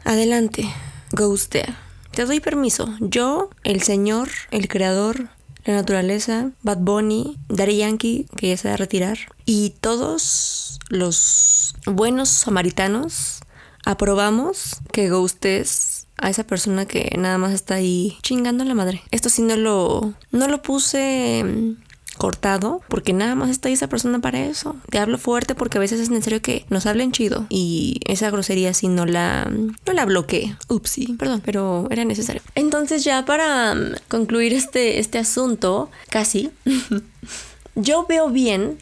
Adelante, 0.04 0.68
ghostea. 1.12 1.78
Te 2.12 2.26
doy 2.26 2.40
permiso. 2.40 2.94
Yo, 3.00 3.50
el 3.64 3.84
Señor, 3.84 4.30
el 4.52 4.68
Creador, 4.68 5.30
la 5.68 5.74
naturaleza, 5.76 6.52
Bad 6.64 6.80
Bunny, 6.80 7.38
Daddy 7.50 7.78
Yankee, 7.78 8.26
que 8.36 8.50
ya 8.50 8.58
se 8.58 8.68
va 8.68 8.76
a 8.76 8.78
retirar, 8.78 9.18
y 9.46 9.76
todos 9.82 10.80
los 10.90 11.76
buenos 11.86 12.30
samaritanos 12.30 13.42
aprobamos 13.86 14.78
que 14.92 15.10
ghostes 15.10 16.08
a 16.18 16.30
esa 16.30 16.46
persona 16.46 16.86
que 16.86 17.16
nada 17.18 17.38
más 17.38 17.54
está 17.54 17.76
ahí 17.76 18.18
chingando 18.24 18.64
la 18.64 18.74
madre. 18.74 19.04
Esto 19.12 19.30
sí 19.30 19.42
no 19.42 19.56
lo, 19.56 20.14
no 20.32 20.48
lo 20.48 20.62
puse 20.62 21.44
cortado, 22.18 22.82
porque 22.88 23.14
nada 23.14 23.36
más 23.36 23.50
está 23.50 23.70
ahí 23.70 23.74
esa 23.74 23.88
persona 23.88 24.20
para 24.20 24.46
eso. 24.46 24.76
Te 24.90 25.00
hablo 25.00 25.18
fuerte 25.18 25.56
porque 25.56 25.78
a 25.78 25.82
veces 25.82 26.00
es 26.00 26.10
necesario 26.10 26.42
que 26.42 26.66
nos 26.70 26.86
hablen 26.86 27.12
chido 27.12 27.46
y 27.50 28.00
esa 28.06 28.30
grosería 28.30 28.74
si 28.74 28.88
no 28.88 29.06
la 29.06 29.46
no 29.46 29.94
la 29.94 30.06
bloqueé. 30.06 30.58
Upsi, 30.68 31.14
perdón, 31.14 31.42
pero 31.46 31.88
era 31.90 32.04
necesario. 32.06 32.42
Entonces 32.56 33.04
ya 33.04 33.26
para 33.26 33.74
um, 33.74 33.94
concluir 34.08 34.54
este 34.54 35.00
este 35.00 35.20
asunto, 35.20 35.90
casi 36.10 36.52
yo 37.76 38.06
veo 38.08 38.30
bien 38.30 38.78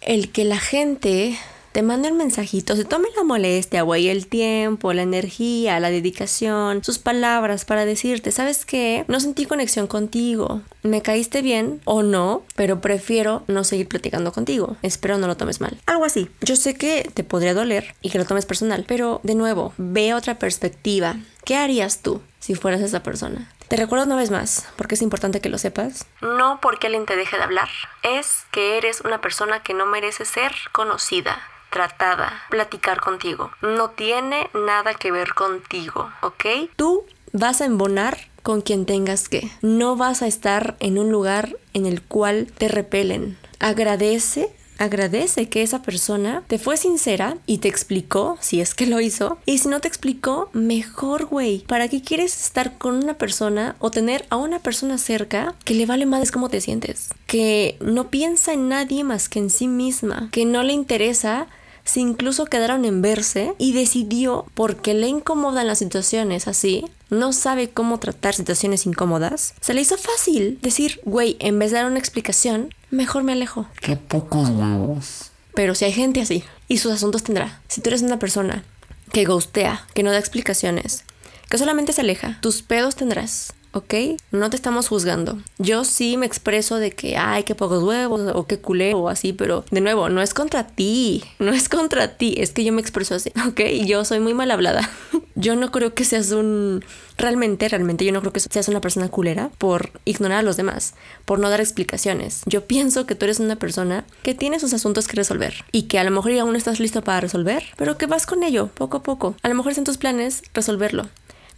el 0.00 0.30
que 0.30 0.44
la 0.44 0.58
gente 0.58 1.36
te 1.76 1.82
mande 1.82 2.10
un 2.10 2.16
mensajito, 2.16 2.74
se 2.74 2.86
tome 2.86 3.08
la 3.16 3.22
molestia, 3.22 3.82
güey, 3.82 4.08
el 4.08 4.28
tiempo, 4.28 4.94
la 4.94 5.02
energía, 5.02 5.78
la 5.78 5.90
dedicación, 5.90 6.82
sus 6.82 6.98
palabras 6.98 7.66
para 7.66 7.84
decirte, 7.84 8.32
¿sabes 8.32 8.64
qué? 8.64 9.04
No 9.08 9.20
sentí 9.20 9.44
conexión 9.44 9.86
contigo, 9.86 10.62
me 10.86 11.02
caíste 11.02 11.42
bien 11.42 11.80
o 11.84 12.02
no, 12.02 12.42
pero 12.54 12.80
prefiero 12.80 13.42
no 13.46 13.64
seguir 13.64 13.88
platicando 13.88 14.32
contigo. 14.32 14.76
Espero 14.82 15.18
no 15.18 15.26
lo 15.26 15.36
tomes 15.36 15.60
mal. 15.60 15.78
Algo 15.86 16.04
así. 16.04 16.30
Yo 16.40 16.56
sé 16.56 16.74
que 16.74 17.10
te 17.12 17.24
podría 17.24 17.54
doler 17.54 17.94
y 18.02 18.10
que 18.10 18.18
lo 18.18 18.24
tomes 18.24 18.46
personal, 18.46 18.84
pero 18.86 19.20
de 19.22 19.34
nuevo, 19.34 19.72
ve 19.76 20.14
otra 20.14 20.38
perspectiva. 20.38 21.16
¿Qué 21.44 21.56
harías 21.56 22.02
tú 22.02 22.20
si 22.40 22.54
fueras 22.54 22.80
esa 22.80 23.02
persona? 23.02 23.50
Te 23.68 23.76
recuerdo 23.76 24.06
una 24.06 24.16
vez 24.16 24.30
más, 24.30 24.68
porque 24.76 24.94
es 24.94 25.02
importante 25.02 25.40
que 25.40 25.48
lo 25.48 25.58
sepas. 25.58 26.06
No 26.20 26.60
porque 26.62 26.86
alguien 26.86 27.04
te 27.04 27.16
deje 27.16 27.36
de 27.36 27.42
hablar, 27.42 27.68
es 28.04 28.44
que 28.52 28.78
eres 28.78 29.00
una 29.00 29.20
persona 29.20 29.62
que 29.62 29.74
no 29.74 29.86
merece 29.86 30.24
ser 30.24 30.52
conocida 30.70 31.36
tratada, 31.70 32.42
platicar 32.48 33.00
contigo. 33.00 33.50
No 33.60 33.90
tiene 33.90 34.48
nada 34.54 34.94
que 34.94 35.10
ver 35.10 35.34
contigo, 35.34 36.10
¿ok? 36.22 36.70
Tú 36.76 37.06
vas 37.32 37.60
a 37.60 37.66
embonar 37.66 38.16
con 38.46 38.60
quien 38.60 38.86
tengas 38.86 39.28
que. 39.28 39.50
No 39.60 39.96
vas 39.96 40.22
a 40.22 40.28
estar 40.28 40.76
en 40.78 41.00
un 41.00 41.10
lugar 41.10 41.56
en 41.74 41.84
el 41.84 42.00
cual 42.00 42.46
te 42.56 42.68
repelen. 42.68 43.36
Agradece 43.58 44.50
Agradece 44.78 45.48
que 45.48 45.62
esa 45.62 45.82
persona 45.82 46.44
te 46.46 46.58
fue 46.58 46.76
sincera 46.76 47.38
y 47.46 47.58
te 47.58 47.68
explicó, 47.68 48.36
si 48.40 48.60
es 48.60 48.74
que 48.74 48.86
lo 48.86 49.00
hizo. 49.00 49.38
Y 49.46 49.58
si 49.58 49.68
no 49.68 49.80
te 49.80 49.88
explicó, 49.88 50.50
mejor, 50.52 51.24
güey. 51.24 51.64
¿Para 51.66 51.88
qué 51.88 52.02
quieres 52.02 52.38
estar 52.38 52.76
con 52.76 52.94
una 53.02 53.14
persona 53.14 53.74
o 53.78 53.90
tener 53.90 54.26
a 54.28 54.36
una 54.36 54.58
persona 54.60 54.98
cerca 54.98 55.54
que 55.64 55.74
le 55.74 55.86
vale 55.86 56.04
más 56.04 56.30
cómo 56.30 56.50
te 56.50 56.60
sientes? 56.60 57.08
Que 57.26 57.78
no 57.80 58.10
piensa 58.10 58.52
en 58.52 58.68
nadie 58.68 59.02
más 59.02 59.28
que 59.28 59.38
en 59.38 59.50
sí 59.50 59.66
misma. 59.66 60.28
Que 60.30 60.44
no 60.44 60.62
le 60.62 60.74
interesa 60.74 61.48
si 61.86 62.00
incluso 62.00 62.44
quedaron 62.44 62.84
en 62.84 63.00
verse 63.00 63.54
y 63.56 63.72
decidió, 63.72 64.44
porque 64.54 64.92
le 64.92 65.06
incomodan 65.06 65.66
las 65.66 65.78
situaciones 65.78 66.48
así, 66.48 66.84
no 67.08 67.32
sabe 67.32 67.70
cómo 67.70 67.98
tratar 67.98 68.34
situaciones 68.34 68.84
incómodas, 68.84 69.54
se 69.60 69.72
le 69.72 69.80
hizo 69.80 69.96
fácil 69.96 70.58
decir, 70.60 71.00
güey, 71.04 71.36
en 71.38 71.58
vez 71.58 71.70
de 71.70 71.78
dar 71.78 71.86
una 71.86 71.98
explicación, 71.98 72.74
mejor 72.90 73.22
me 73.22 73.32
alejo. 73.32 73.66
Qué 73.80 73.96
pocos 73.96 74.50
huevos. 74.50 75.30
Pero 75.54 75.74
si 75.74 75.86
hay 75.86 75.92
gente 75.92 76.20
así, 76.20 76.44
y 76.68 76.78
sus 76.78 76.92
asuntos 76.92 77.22
tendrá. 77.22 77.62
Si 77.68 77.80
tú 77.80 77.88
eres 77.88 78.02
una 78.02 78.18
persona 78.18 78.64
que 79.12 79.24
ghostea, 79.24 79.86
que 79.94 80.02
no 80.02 80.10
da 80.10 80.18
explicaciones, 80.18 81.04
que 81.48 81.58
solamente 81.58 81.92
se 81.92 82.00
aleja, 82.00 82.38
tus 82.42 82.62
pedos 82.62 82.96
tendrás. 82.96 83.54
¿Ok? 83.76 83.94
No 84.30 84.48
te 84.48 84.56
estamos 84.56 84.88
juzgando. 84.88 85.38
Yo 85.58 85.84
sí 85.84 86.16
me 86.16 86.24
expreso 86.24 86.76
de 86.76 86.92
que, 86.92 87.18
ay, 87.18 87.42
qué 87.42 87.54
pocos 87.54 87.82
huevos 87.82 88.22
o 88.34 88.46
qué 88.46 88.58
culé 88.58 88.94
o 88.94 89.10
así, 89.10 89.34
pero 89.34 89.64
de 89.70 89.82
nuevo, 89.82 90.08
no 90.08 90.22
es 90.22 90.32
contra 90.32 90.66
ti, 90.66 91.22
no 91.38 91.52
es 91.52 91.68
contra 91.68 92.16
ti, 92.16 92.36
es 92.38 92.52
que 92.52 92.64
yo 92.64 92.72
me 92.72 92.80
expreso 92.80 93.14
así, 93.14 93.32
¿ok? 93.48 93.60
Yo 93.84 94.04
soy 94.06 94.20
muy 94.20 94.32
mal 94.32 94.50
hablada. 94.50 94.90
Yo 95.38 95.54
no 95.54 95.70
creo 95.70 95.92
que 95.92 96.04
seas 96.04 96.30
un... 96.30 96.82
Realmente, 97.18 97.68
realmente 97.68 98.06
yo 98.06 98.12
no 98.12 98.20
creo 98.20 98.32
que 98.32 98.40
seas 98.40 98.68
una 98.68 98.80
persona 98.80 99.08
culera 99.10 99.50
por 99.58 99.90
ignorar 100.06 100.38
a 100.38 100.42
los 100.42 100.56
demás, 100.56 100.94
por 101.26 101.38
no 101.38 101.50
dar 101.50 101.60
explicaciones. 101.60 102.40
Yo 102.46 102.66
pienso 102.66 103.04
que 103.04 103.14
tú 103.14 103.26
eres 103.26 103.38
una 103.38 103.56
persona 103.56 104.06
que 104.22 104.34
tiene 104.34 104.60
sus 104.60 104.72
asuntos 104.72 105.08
que 105.08 105.16
resolver 105.16 105.64
y 105.72 105.84
que 105.84 105.98
a 105.98 106.04
lo 106.04 106.10
mejor 106.10 106.32
aún 106.38 106.52
no 106.52 106.58
estás 106.58 106.80
listo 106.80 107.02
para 107.02 107.20
resolver, 107.20 107.64
pero 107.76 107.98
que 107.98 108.06
vas 108.06 108.24
con 108.24 108.42
ello 108.42 108.68
poco 108.68 108.98
a 108.98 109.02
poco. 109.02 109.34
A 109.42 109.48
lo 109.48 109.54
mejor 109.54 109.72
es 109.72 109.78
en 109.78 109.84
tus 109.84 109.98
planes 109.98 110.42
resolverlo. 110.54 111.08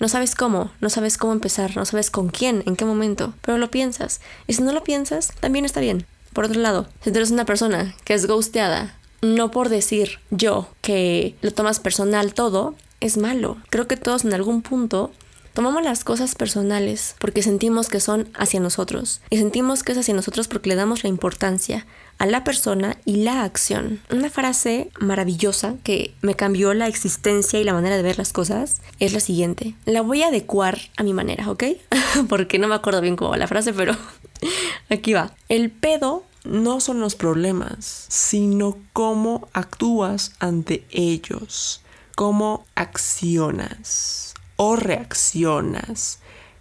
No 0.00 0.08
sabes 0.08 0.34
cómo, 0.34 0.70
no 0.80 0.90
sabes 0.90 1.18
cómo 1.18 1.32
empezar, 1.32 1.76
no 1.76 1.84
sabes 1.84 2.10
con 2.10 2.28
quién, 2.28 2.62
en 2.66 2.76
qué 2.76 2.84
momento, 2.84 3.34
pero 3.42 3.58
lo 3.58 3.70
piensas. 3.70 4.20
Y 4.46 4.54
si 4.54 4.62
no 4.62 4.72
lo 4.72 4.84
piensas, 4.84 5.32
también 5.40 5.64
está 5.64 5.80
bien. 5.80 6.06
Por 6.32 6.44
otro 6.44 6.60
lado, 6.60 6.86
si 7.02 7.10
tú 7.10 7.18
eres 7.18 7.30
una 7.30 7.44
persona 7.44 7.96
que 8.04 8.14
es 8.14 8.26
ghosteada, 8.26 8.94
no 9.22 9.50
por 9.50 9.68
decir 9.68 10.20
yo 10.30 10.68
que 10.80 11.34
lo 11.42 11.50
tomas 11.52 11.80
personal 11.80 12.34
todo, 12.34 12.76
es 13.00 13.16
malo. 13.16 13.56
Creo 13.70 13.88
que 13.88 13.96
todos 13.96 14.24
en 14.24 14.34
algún 14.34 14.62
punto 14.62 15.10
tomamos 15.52 15.82
las 15.82 16.04
cosas 16.04 16.36
personales 16.36 17.16
porque 17.18 17.42
sentimos 17.42 17.88
que 17.88 17.98
son 17.98 18.28
hacia 18.34 18.60
nosotros. 18.60 19.20
Y 19.30 19.38
sentimos 19.38 19.82
que 19.82 19.92
es 19.92 19.98
hacia 19.98 20.14
nosotros 20.14 20.46
porque 20.46 20.68
le 20.68 20.76
damos 20.76 21.02
la 21.02 21.08
importancia 21.08 21.86
a 22.18 22.26
la 22.26 22.44
persona 22.44 22.96
y 23.04 23.18
la 23.18 23.44
acción. 23.44 24.00
Una 24.10 24.28
frase 24.28 24.90
maravillosa 24.98 25.74
que 25.84 26.14
me 26.20 26.34
cambió 26.34 26.74
la 26.74 26.88
existencia 26.88 27.60
y 27.60 27.64
la 27.64 27.72
manera 27.72 27.96
de 27.96 28.02
ver 28.02 28.18
las 28.18 28.32
cosas 28.32 28.80
es 28.98 29.12
la 29.12 29.20
siguiente. 29.20 29.74
La 29.84 30.02
voy 30.02 30.22
a 30.22 30.28
adecuar 30.28 30.78
a 30.96 31.04
mi 31.04 31.12
manera, 31.12 31.50
¿ok? 31.50 31.64
porque 32.28 32.58
no 32.58 32.68
me 32.68 32.74
acuerdo 32.74 33.00
bien 33.00 33.16
cómo 33.16 33.30
va 33.30 33.36
la 33.36 33.46
frase, 33.46 33.72
pero 33.72 33.96
aquí 34.90 35.12
va. 35.12 35.32
El 35.48 35.70
pedo 35.70 36.24
no 36.44 36.80
son 36.80 37.00
los 37.00 37.14
problemas, 37.14 38.06
sino 38.08 38.76
cómo 38.92 39.48
actúas 39.52 40.32
ante 40.40 40.84
ellos, 40.90 41.82
cómo 42.16 42.66
accionas 42.74 44.34
o 44.56 44.74
reaccionas, 44.74 46.18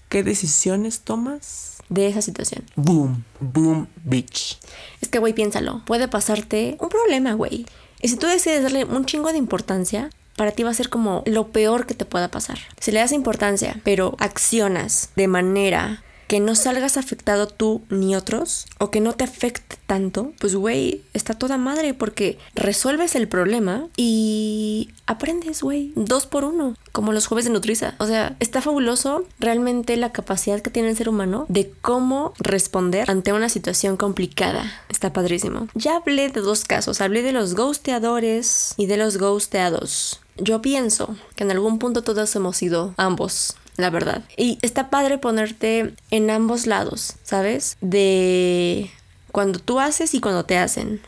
qué 0.09 0.23
decisiones 0.23 1.01
tomas 1.01 1.76
de 1.89 2.07
esa 2.07 2.21
situación. 2.21 2.63
Boom, 2.75 3.23
boom, 3.39 3.87
bitch. 4.03 4.57
Es 5.01 5.09
que, 5.09 5.19
güey, 5.19 5.33
piénsalo. 5.33 5.83
Puede 5.85 6.07
pasarte 6.07 6.77
un 6.79 6.89
problema, 6.89 7.33
güey. 7.33 7.65
Y 8.01 8.09
si 8.09 8.17
tú 8.17 8.27
decides 8.27 8.63
darle 8.63 8.85
un 8.85 9.05
chingo 9.05 9.31
de 9.31 9.37
importancia, 9.37 10.09
para 10.35 10.51
ti 10.51 10.63
va 10.63 10.69
a 10.69 10.75
ser 10.75 10.89
como 10.89 11.23
lo 11.25 11.47
peor 11.47 11.87
que 11.87 11.95
te 11.95 12.05
pueda 12.05 12.29
pasar. 12.29 12.59
Si 12.79 12.91
le 12.91 12.99
das 12.99 13.11
importancia, 13.11 13.81
pero 13.83 14.15
accionas 14.19 15.09
de 15.15 15.27
manera 15.27 16.03
que 16.27 16.39
no 16.39 16.55
salgas 16.55 16.97
afectado 16.97 17.47
tú 17.47 17.81
ni 17.89 18.15
otros 18.15 18.65
o 18.79 18.91
que 18.91 19.01
no 19.01 19.13
te 19.13 19.23
afecte 19.23 19.77
tanto, 19.85 20.33
pues 20.39 20.55
güey, 20.55 21.01
está 21.13 21.33
toda 21.33 21.57
madre 21.57 21.93
porque 21.93 22.37
resuelves 22.53 23.15
el 23.15 23.27
problema 23.27 23.87
y 23.95 24.89
aprendes, 25.05 25.63
güey, 25.63 25.93
dos 25.95 26.25
por 26.25 26.43
uno, 26.43 26.75
como 26.91 27.13
los 27.13 27.27
jueves 27.27 27.45
de 27.45 27.51
Nutriza. 27.51 27.95
O 27.99 28.05
sea, 28.05 28.35
está 28.39 28.61
fabuloso 28.61 29.25
realmente 29.39 29.95
la 29.95 30.11
capacidad 30.11 30.61
que 30.61 30.69
tiene 30.69 30.89
el 30.89 30.97
ser 30.97 31.09
humano 31.09 31.45
de 31.47 31.71
cómo 31.81 32.33
responder 32.39 33.09
ante 33.09 33.31
una 33.31 33.49
situación 33.49 33.95
complicada. 33.95 34.69
Está 34.89 35.13
padrísimo. 35.13 35.69
Ya 35.73 35.95
hablé 35.95 36.29
de 36.29 36.41
dos 36.41 36.65
casos, 36.65 36.99
hablé 36.99 37.23
de 37.23 37.31
los 37.31 37.55
ghosteadores 37.55 38.73
y 38.77 38.87
de 38.87 38.97
los 38.97 39.17
ghosteados. 39.17 40.19
Yo 40.37 40.61
pienso 40.61 41.15
que 41.35 41.43
en 41.45 41.51
algún 41.51 41.79
punto 41.79 42.03
todos 42.03 42.35
hemos 42.35 42.57
sido 42.57 42.93
ambos 42.97 43.55
la 43.77 43.89
verdad. 43.89 44.23
Y 44.35 44.57
está 44.61 44.89
padre 44.89 45.17
ponerte 45.17 45.93
en 46.11 46.29
ambos 46.29 46.67
lados, 46.67 47.15
¿sabes? 47.23 47.77
De 47.79 48.91
cuando 49.31 49.59
tú 49.59 49.79
haces 49.79 50.13
y 50.13 50.19
cuando 50.19 50.45
te 50.45 50.57
hacen. 50.57 51.01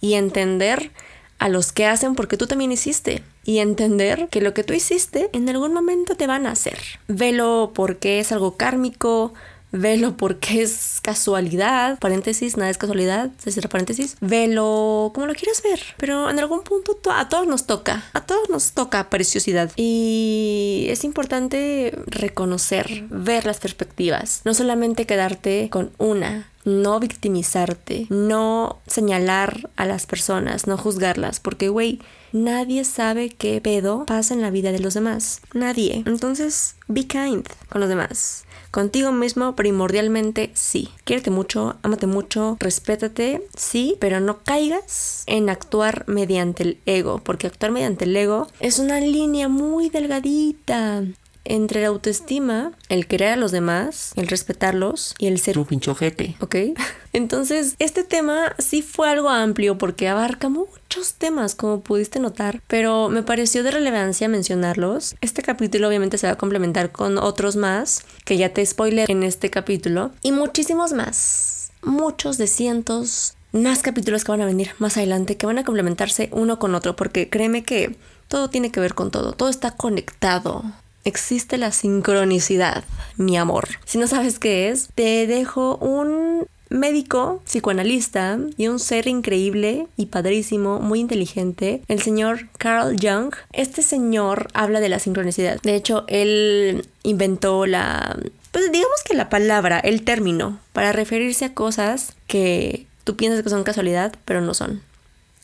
Y 0.00 0.14
entender 0.14 0.90
a 1.38 1.48
los 1.48 1.72
que 1.72 1.86
hacen 1.86 2.14
porque 2.14 2.36
tú 2.36 2.46
también 2.46 2.72
hiciste. 2.72 3.22
Y 3.44 3.58
entender 3.58 4.28
que 4.30 4.40
lo 4.40 4.54
que 4.54 4.62
tú 4.62 4.72
hiciste 4.72 5.28
en 5.32 5.48
algún 5.48 5.74
momento 5.74 6.16
te 6.16 6.28
van 6.28 6.46
a 6.46 6.52
hacer. 6.52 6.78
Velo 7.08 7.72
porque 7.74 8.20
es 8.20 8.30
algo 8.30 8.56
kármico, 8.56 9.34
velo 9.72 10.16
porque 10.16 10.62
es 10.62 11.00
casualidad, 11.02 11.98
paréntesis, 11.98 12.56
nada 12.56 12.70
es 12.70 12.78
casualidad, 12.78 13.30
se 13.38 13.50
cierra 13.50 13.68
paréntesis, 13.68 14.16
velo 14.20 15.10
como 15.14 15.26
lo 15.26 15.34
quieras 15.34 15.62
ver, 15.62 15.80
pero 15.96 16.30
en 16.30 16.38
algún 16.38 16.62
punto 16.62 16.98
a 17.10 17.28
todos 17.28 17.46
nos 17.46 17.66
toca, 17.66 18.04
a 18.12 18.20
todos 18.20 18.48
nos 18.50 18.72
toca 18.72 19.10
preciosidad 19.10 19.72
y 19.76 20.86
es 20.88 21.04
importante 21.04 21.94
reconocer, 22.06 23.04
ver 23.08 23.46
las 23.46 23.58
perspectivas, 23.58 24.42
no 24.44 24.54
solamente 24.54 25.06
quedarte 25.06 25.68
con 25.70 25.90
una, 25.98 26.51
no 26.64 27.00
victimizarte, 27.00 28.06
no 28.08 28.78
señalar 28.86 29.70
a 29.76 29.86
las 29.86 30.06
personas, 30.06 30.66
no 30.66 30.76
juzgarlas, 30.76 31.40
porque, 31.40 31.68
güey, 31.68 32.00
nadie 32.32 32.84
sabe 32.84 33.30
qué 33.30 33.60
pedo 33.60 34.06
pasa 34.06 34.34
en 34.34 34.42
la 34.42 34.50
vida 34.50 34.72
de 34.72 34.80
los 34.80 34.94
demás. 34.94 35.40
Nadie. 35.52 36.02
Entonces, 36.06 36.76
be 36.88 37.06
kind 37.06 37.46
con 37.68 37.80
los 37.80 37.88
demás. 37.88 38.44
Contigo 38.70 39.12
mismo, 39.12 39.54
primordialmente, 39.54 40.50
sí. 40.54 40.88
Quiérete 41.04 41.30
mucho, 41.30 41.76
ámate 41.82 42.06
mucho, 42.06 42.56
respétate, 42.58 43.46
sí, 43.54 43.98
pero 44.00 44.18
no 44.20 44.42
caigas 44.44 45.24
en 45.26 45.50
actuar 45.50 46.04
mediante 46.06 46.62
el 46.62 46.78
ego, 46.86 47.20
porque 47.22 47.46
actuar 47.46 47.70
mediante 47.70 48.06
el 48.06 48.16
ego 48.16 48.46
es 48.60 48.78
una 48.78 48.98
línea 48.98 49.48
muy 49.48 49.90
delgadita 49.90 51.04
entre 51.44 51.82
la 51.82 51.88
autoestima, 51.88 52.72
el 52.88 53.06
querer 53.06 53.32
a 53.32 53.36
los 53.36 53.52
demás, 53.52 54.12
el 54.16 54.28
respetarlos 54.28 55.14
y 55.18 55.26
el 55.26 55.38
ser 55.38 55.58
un 55.58 55.66
pinchojete. 55.66 56.36
¿Ok? 56.40 56.56
Entonces, 57.12 57.74
este 57.78 58.04
tema 58.04 58.54
sí 58.58 58.82
fue 58.82 59.08
algo 59.10 59.28
amplio 59.28 59.76
porque 59.76 60.08
abarca 60.08 60.48
muchos 60.48 61.14
temas, 61.14 61.54
como 61.54 61.80
pudiste 61.80 62.20
notar, 62.20 62.62
pero 62.66 63.08
me 63.08 63.22
pareció 63.22 63.62
de 63.62 63.70
relevancia 63.70 64.28
mencionarlos. 64.28 65.14
Este 65.20 65.42
capítulo 65.42 65.88
obviamente 65.88 66.18
se 66.18 66.26
va 66.26 66.34
a 66.34 66.38
complementar 66.38 66.90
con 66.90 67.18
otros 67.18 67.56
más, 67.56 68.04
que 68.24 68.36
ya 68.36 68.50
te 68.50 68.64
spoiler 68.64 69.10
en 69.10 69.22
este 69.22 69.50
capítulo, 69.50 70.12
y 70.22 70.32
muchísimos 70.32 70.92
más. 70.92 71.72
Muchos 71.82 72.38
de 72.38 72.46
cientos 72.46 73.34
más 73.52 73.82
capítulos 73.82 74.24
que 74.24 74.32
van 74.32 74.40
a 74.40 74.46
venir 74.46 74.70
más 74.78 74.96
adelante 74.96 75.36
que 75.36 75.46
van 75.46 75.58
a 75.58 75.64
complementarse 75.64 76.30
uno 76.32 76.58
con 76.58 76.74
otro 76.74 76.96
porque 76.96 77.28
créeme 77.28 77.64
que 77.64 77.96
todo 78.28 78.48
tiene 78.48 78.72
que 78.72 78.80
ver 78.80 78.94
con 78.94 79.10
todo, 79.10 79.32
todo 79.32 79.50
está 79.50 79.72
conectado. 79.72 80.64
Existe 81.04 81.58
la 81.58 81.72
sincronicidad, 81.72 82.84
mi 83.16 83.36
amor. 83.36 83.68
Si 83.84 83.98
no 83.98 84.06
sabes 84.06 84.38
qué 84.38 84.68
es, 84.68 84.88
te 84.94 85.26
dejo 85.26 85.76
un 85.76 86.46
médico, 86.72 87.42
psicoanalista 87.44 88.38
y 88.56 88.68
un 88.68 88.78
ser 88.78 89.06
increíble 89.06 89.86
y 89.96 90.06
padrísimo, 90.06 90.80
muy 90.80 91.00
inteligente, 91.00 91.82
el 91.88 92.02
señor 92.02 92.48
Carl 92.58 92.96
Jung. 93.00 93.34
Este 93.52 93.82
señor 93.82 94.48
habla 94.54 94.80
de 94.80 94.88
la 94.88 94.98
sincronicidad. 94.98 95.60
De 95.62 95.74
hecho, 95.74 96.04
él 96.08 96.88
inventó 97.02 97.66
la... 97.66 98.18
Pues 98.50 98.70
digamos 98.70 99.02
que 99.04 99.14
la 99.14 99.28
palabra, 99.28 99.78
el 99.80 100.02
término, 100.02 100.58
para 100.72 100.92
referirse 100.92 101.46
a 101.46 101.54
cosas 101.54 102.14
que 102.26 102.86
tú 103.04 103.16
piensas 103.16 103.42
que 103.42 103.50
son 103.50 103.64
casualidad, 103.64 104.14
pero 104.24 104.40
no 104.40 104.54
son. 104.54 104.82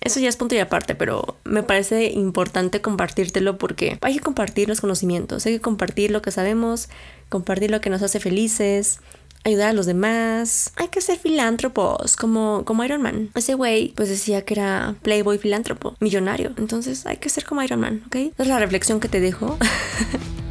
Eso 0.00 0.20
ya 0.20 0.28
es 0.28 0.36
punto 0.36 0.54
y 0.54 0.58
aparte, 0.58 0.94
pero 0.94 1.36
me 1.44 1.62
parece 1.62 2.10
importante 2.10 2.80
compartírtelo 2.80 3.58
porque 3.58 3.98
hay 4.00 4.14
que 4.14 4.20
compartir 4.20 4.68
los 4.68 4.80
conocimientos, 4.80 5.44
hay 5.46 5.54
que 5.54 5.60
compartir 5.60 6.10
lo 6.10 6.22
que 6.22 6.30
sabemos, 6.30 6.88
compartir 7.28 7.70
lo 7.70 7.80
que 7.80 7.90
nos 7.90 8.02
hace 8.02 8.20
felices, 8.20 9.00
ayudar 9.44 9.70
a 9.70 9.72
los 9.72 9.86
demás. 9.86 10.72
Hay 10.76 10.88
que 10.88 11.00
ser 11.00 11.18
filántropos, 11.18 12.16
como, 12.16 12.64
como 12.64 12.84
Iron 12.84 13.02
Man. 13.02 13.30
Ese 13.34 13.54
güey, 13.54 13.92
pues 13.96 14.08
decía 14.08 14.44
que 14.44 14.54
era 14.54 14.94
playboy 15.02 15.38
filántropo, 15.38 15.96
millonario. 16.00 16.52
Entonces 16.58 17.06
hay 17.06 17.16
que 17.16 17.28
ser 17.28 17.44
como 17.44 17.62
Iron 17.62 17.80
Man, 17.80 18.02
¿ok? 18.06 18.16
Esa 18.16 18.42
es 18.42 18.48
la 18.48 18.58
reflexión 18.58 19.00
que 19.00 19.08
te 19.08 19.20
dejo. 19.20 19.58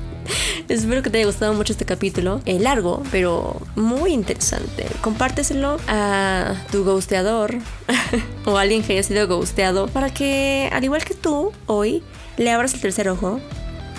Espero 0.69 1.01
que 1.01 1.09
te 1.09 1.17
haya 1.19 1.27
gustado 1.27 1.53
mucho 1.53 1.71
este 1.71 1.85
capítulo. 1.85 2.41
Es 2.45 2.61
largo, 2.61 3.01
pero 3.09 3.55
muy 3.75 4.11
interesante. 4.11 4.85
Compárteselo 5.01 5.77
a 5.87 6.55
tu 6.71 6.83
ghosteador 6.83 7.55
o 8.45 8.57
a 8.57 8.61
alguien 8.61 8.83
que 8.83 8.93
haya 8.93 9.03
sido 9.03 9.27
ghosteado 9.27 9.87
para 9.87 10.13
que, 10.13 10.69
al 10.73 10.83
igual 10.83 11.05
que 11.05 11.13
tú, 11.13 11.53
hoy 11.67 12.03
le 12.35 12.51
abras 12.51 12.73
el 12.73 12.81
tercer 12.81 13.07
ojo 13.07 13.39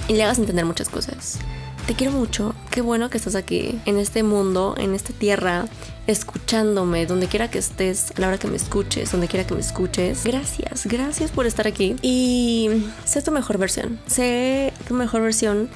y 0.08 0.14
le 0.14 0.24
hagas 0.24 0.38
entender 0.38 0.66
muchas 0.66 0.90
cosas. 0.90 1.38
Te 1.86 1.94
quiero 1.94 2.12
mucho. 2.12 2.54
Qué 2.70 2.82
bueno 2.82 3.08
que 3.08 3.16
estás 3.16 3.34
aquí, 3.34 3.80
en 3.86 3.98
este 3.98 4.22
mundo, 4.22 4.74
en 4.76 4.94
esta 4.94 5.14
tierra, 5.14 5.64
escuchándome, 6.06 7.06
donde 7.06 7.28
quiera 7.28 7.50
que 7.50 7.58
estés, 7.58 8.12
a 8.14 8.20
la 8.20 8.28
hora 8.28 8.38
que 8.38 8.46
me 8.46 8.56
escuches, 8.56 9.10
donde 9.10 9.26
quiera 9.26 9.46
que 9.46 9.54
me 9.54 9.60
escuches. 9.60 10.22
Gracias, 10.22 10.84
gracias 10.84 11.30
por 11.30 11.46
estar 11.46 11.66
aquí. 11.66 11.96
Y 12.02 12.84
sé 13.06 13.22
tu 13.22 13.30
mejor 13.30 13.56
versión. 13.56 13.98
Sé 14.06 14.74
tu 14.86 14.92
mejor 14.92 15.22
versión 15.22 15.70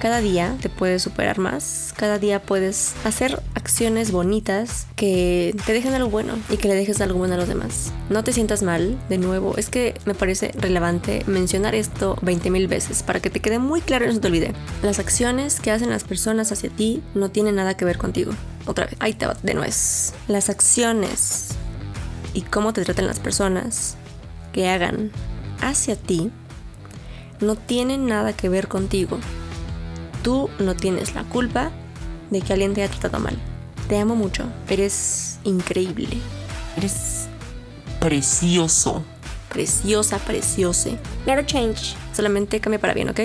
Cada 0.00 0.20
día 0.20 0.56
te 0.60 0.68
puedes 0.68 1.02
superar 1.02 1.40
más, 1.40 1.92
cada 1.96 2.20
día 2.20 2.40
puedes 2.40 2.94
hacer 3.04 3.42
acciones 3.56 4.12
bonitas 4.12 4.86
que 4.94 5.56
te 5.66 5.72
dejen 5.72 5.92
algo 5.92 6.08
bueno 6.08 6.34
y 6.50 6.56
que 6.56 6.68
le 6.68 6.76
dejes 6.76 7.00
algo 7.00 7.18
bueno 7.18 7.34
a 7.34 7.36
los 7.36 7.48
demás. 7.48 7.92
No 8.08 8.22
te 8.22 8.32
sientas 8.32 8.62
mal, 8.62 8.96
de 9.08 9.18
nuevo, 9.18 9.56
es 9.56 9.70
que 9.70 9.94
me 10.04 10.14
parece 10.14 10.52
relevante 10.56 11.24
mencionar 11.26 11.74
esto 11.74 12.16
20 12.22 12.48
mil 12.50 12.68
veces 12.68 13.02
para 13.02 13.18
que 13.18 13.28
te 13.28 13.40
quede 13.40 13.58
muy 13.58 13.80
claro 13.80 14.04
y 14.04 14.08
no 14.08 14.14
se 14.14 14.20
te 14.20 14.28
olvide. 14.28 14.52
Las 14.84 15.00
acciones 15.00 15.58
que 15.58 15.72
hacen 15.72 15.90
las 15.90 16.04
personas 16.04 16.52
hacia 16.52 16.70
ti 16.70 17.02
no 17.16 17.32
tienen 17.32 17.56
nada 17.56 17.76
que 17.76 17.84
ver 17.84 17.98
contigo. 17.98 18.30
Otra 18.66 18.86
vez, 18.86 18.94
ahí 19.00 19.14
te 19.14 19.26
va 19.26 19.36
de 19.42 19.54
nuez. 19.54 20.14
Las 20.28 20.48
acciones 20.48 21.48
y 22.34 22.42
cómo 22.42 22.72
te 22.72 22.84
tratan 22.84 23.08
las 23.08 23.18
personas 23.18 23.96
que 24.52 24.68
hagan 24.68 25.10
hacia 25.60 25.96
ti 25.96 26.30
no 27.40 27.56
tienen 27.56 28.06
nada 28.06 28.32
que 28.32 28.48
ver 28.48 28.68
contigo. 28.68 29.18
Tú 30.28 30.50
no 30.58 30.76
tienes 30.76 31.14
la 31.14 31.24
culpa 31.24 31.70
de 32.28 32.42
que 32.42 32.52
alguien 32.52 32.74
te 32.74 32.82
haya 32.82 32.92
tratado 32.92 33.18
mal. 33.18 33.34
Te 33.88 33.96
amo 33.96 34.14
mucho. 34.14 34.44
Eres 34.68 35.38
increíble. 35.42 36.18
Eres 36.76 37.28
precioso. 37.98 39.02
Preciosa, 39.48 40.18
preciose. 40.18 40.98
Never 41.24 41.46
change. 41.46 41.96
Solamente 42.12 42.60
cambia 42.60 42.78
para 42.78 42.92
bien, 42.92 43.08
¿ok? 43.08 43.20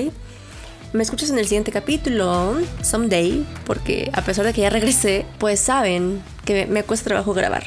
Me 0.94 1.04
escuchas 1.04 1.30
en 1.30 1.40
el 1.40 1.46
siguiente 1.46 1.74
capítulo, 1.74 2.56
someday, 2.82 3.46
porque 3.66 4.10
a 4.14 4.22
pesar 4.22 4.46
de 4.46 4.54
que 4.54 4.62
ya 4.62 4.70
regresé, 4.70 5.26
pues 5.40 5.60
saben 5.60 6.24
que 6.46 6.68
me 6.68 6.84
cuesta 6.84 7.10
trabajo 7.10 7.34
grabar 7.34 7.66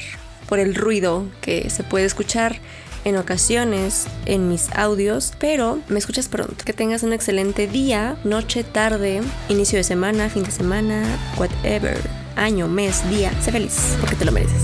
por 0.49 0.57
el 0.57 0.73
ruido 0.73 1.27
que 1.41 1.69
se 1.69 1.83
puede 1.83 2.05
escuchar 2.05 2.55
en 3.07 3.15
ocasiones 3.15 4.07
en 4.25 4.49
mis 4.49 4.69
audios, 4.75 5.31
pero 5.39 5.81
me 5.87 5.97
escuchas 5.97 6.27
pronto. 6.27 6.65
Que 6.65 6.73
tengas 6.73 7.03
un 7.03 7.13
excelente 7.13 7.65
día, 7.65 8.17
noche, 8.25 8.65
tarde, 8.65 9.21
inicio 9.47 9.77
de 9.77 9.85
semana, 9.85 10.29
fin 10.29 10.43
de 10.43 10.51
semana, 10.51 11.05
whatever, 11.37 11.97
año, 12.35 12.67
mes, 12.67 13.09
día. 13.09 13.31
Sé 13.41 13.53
feliz 13.53 13.95
porque 14.01 14.17
te 14.17 14.25
lo 14.25 14.33
mereces. 14.33 14.61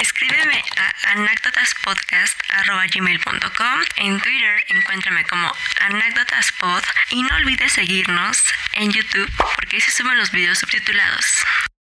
Escríbeme 0.00 0.62
a 0.76 0.92
anécdotaspodcast.gmail.com 1.14 3.80
En 3.96 4.20
Twitter 4.20 4.64
encuéntrame 4.68 5.24
como 5.24 5.50
anécdotaspod 5.80 6.84
y 7.10 7.24
no 7.24 7.34
olvides 7.34 7.72
seguirnos 7.72 8.44
en 8.74 8.92
YouTube 8.92 9.28
porque 9.56 9.74
ahí 9.74 9.82
se 9.82 9.90
suben 9.90 10.16
los 10.18 10.30
videos 10.30 10.58
subtitulados. 10.58 11.44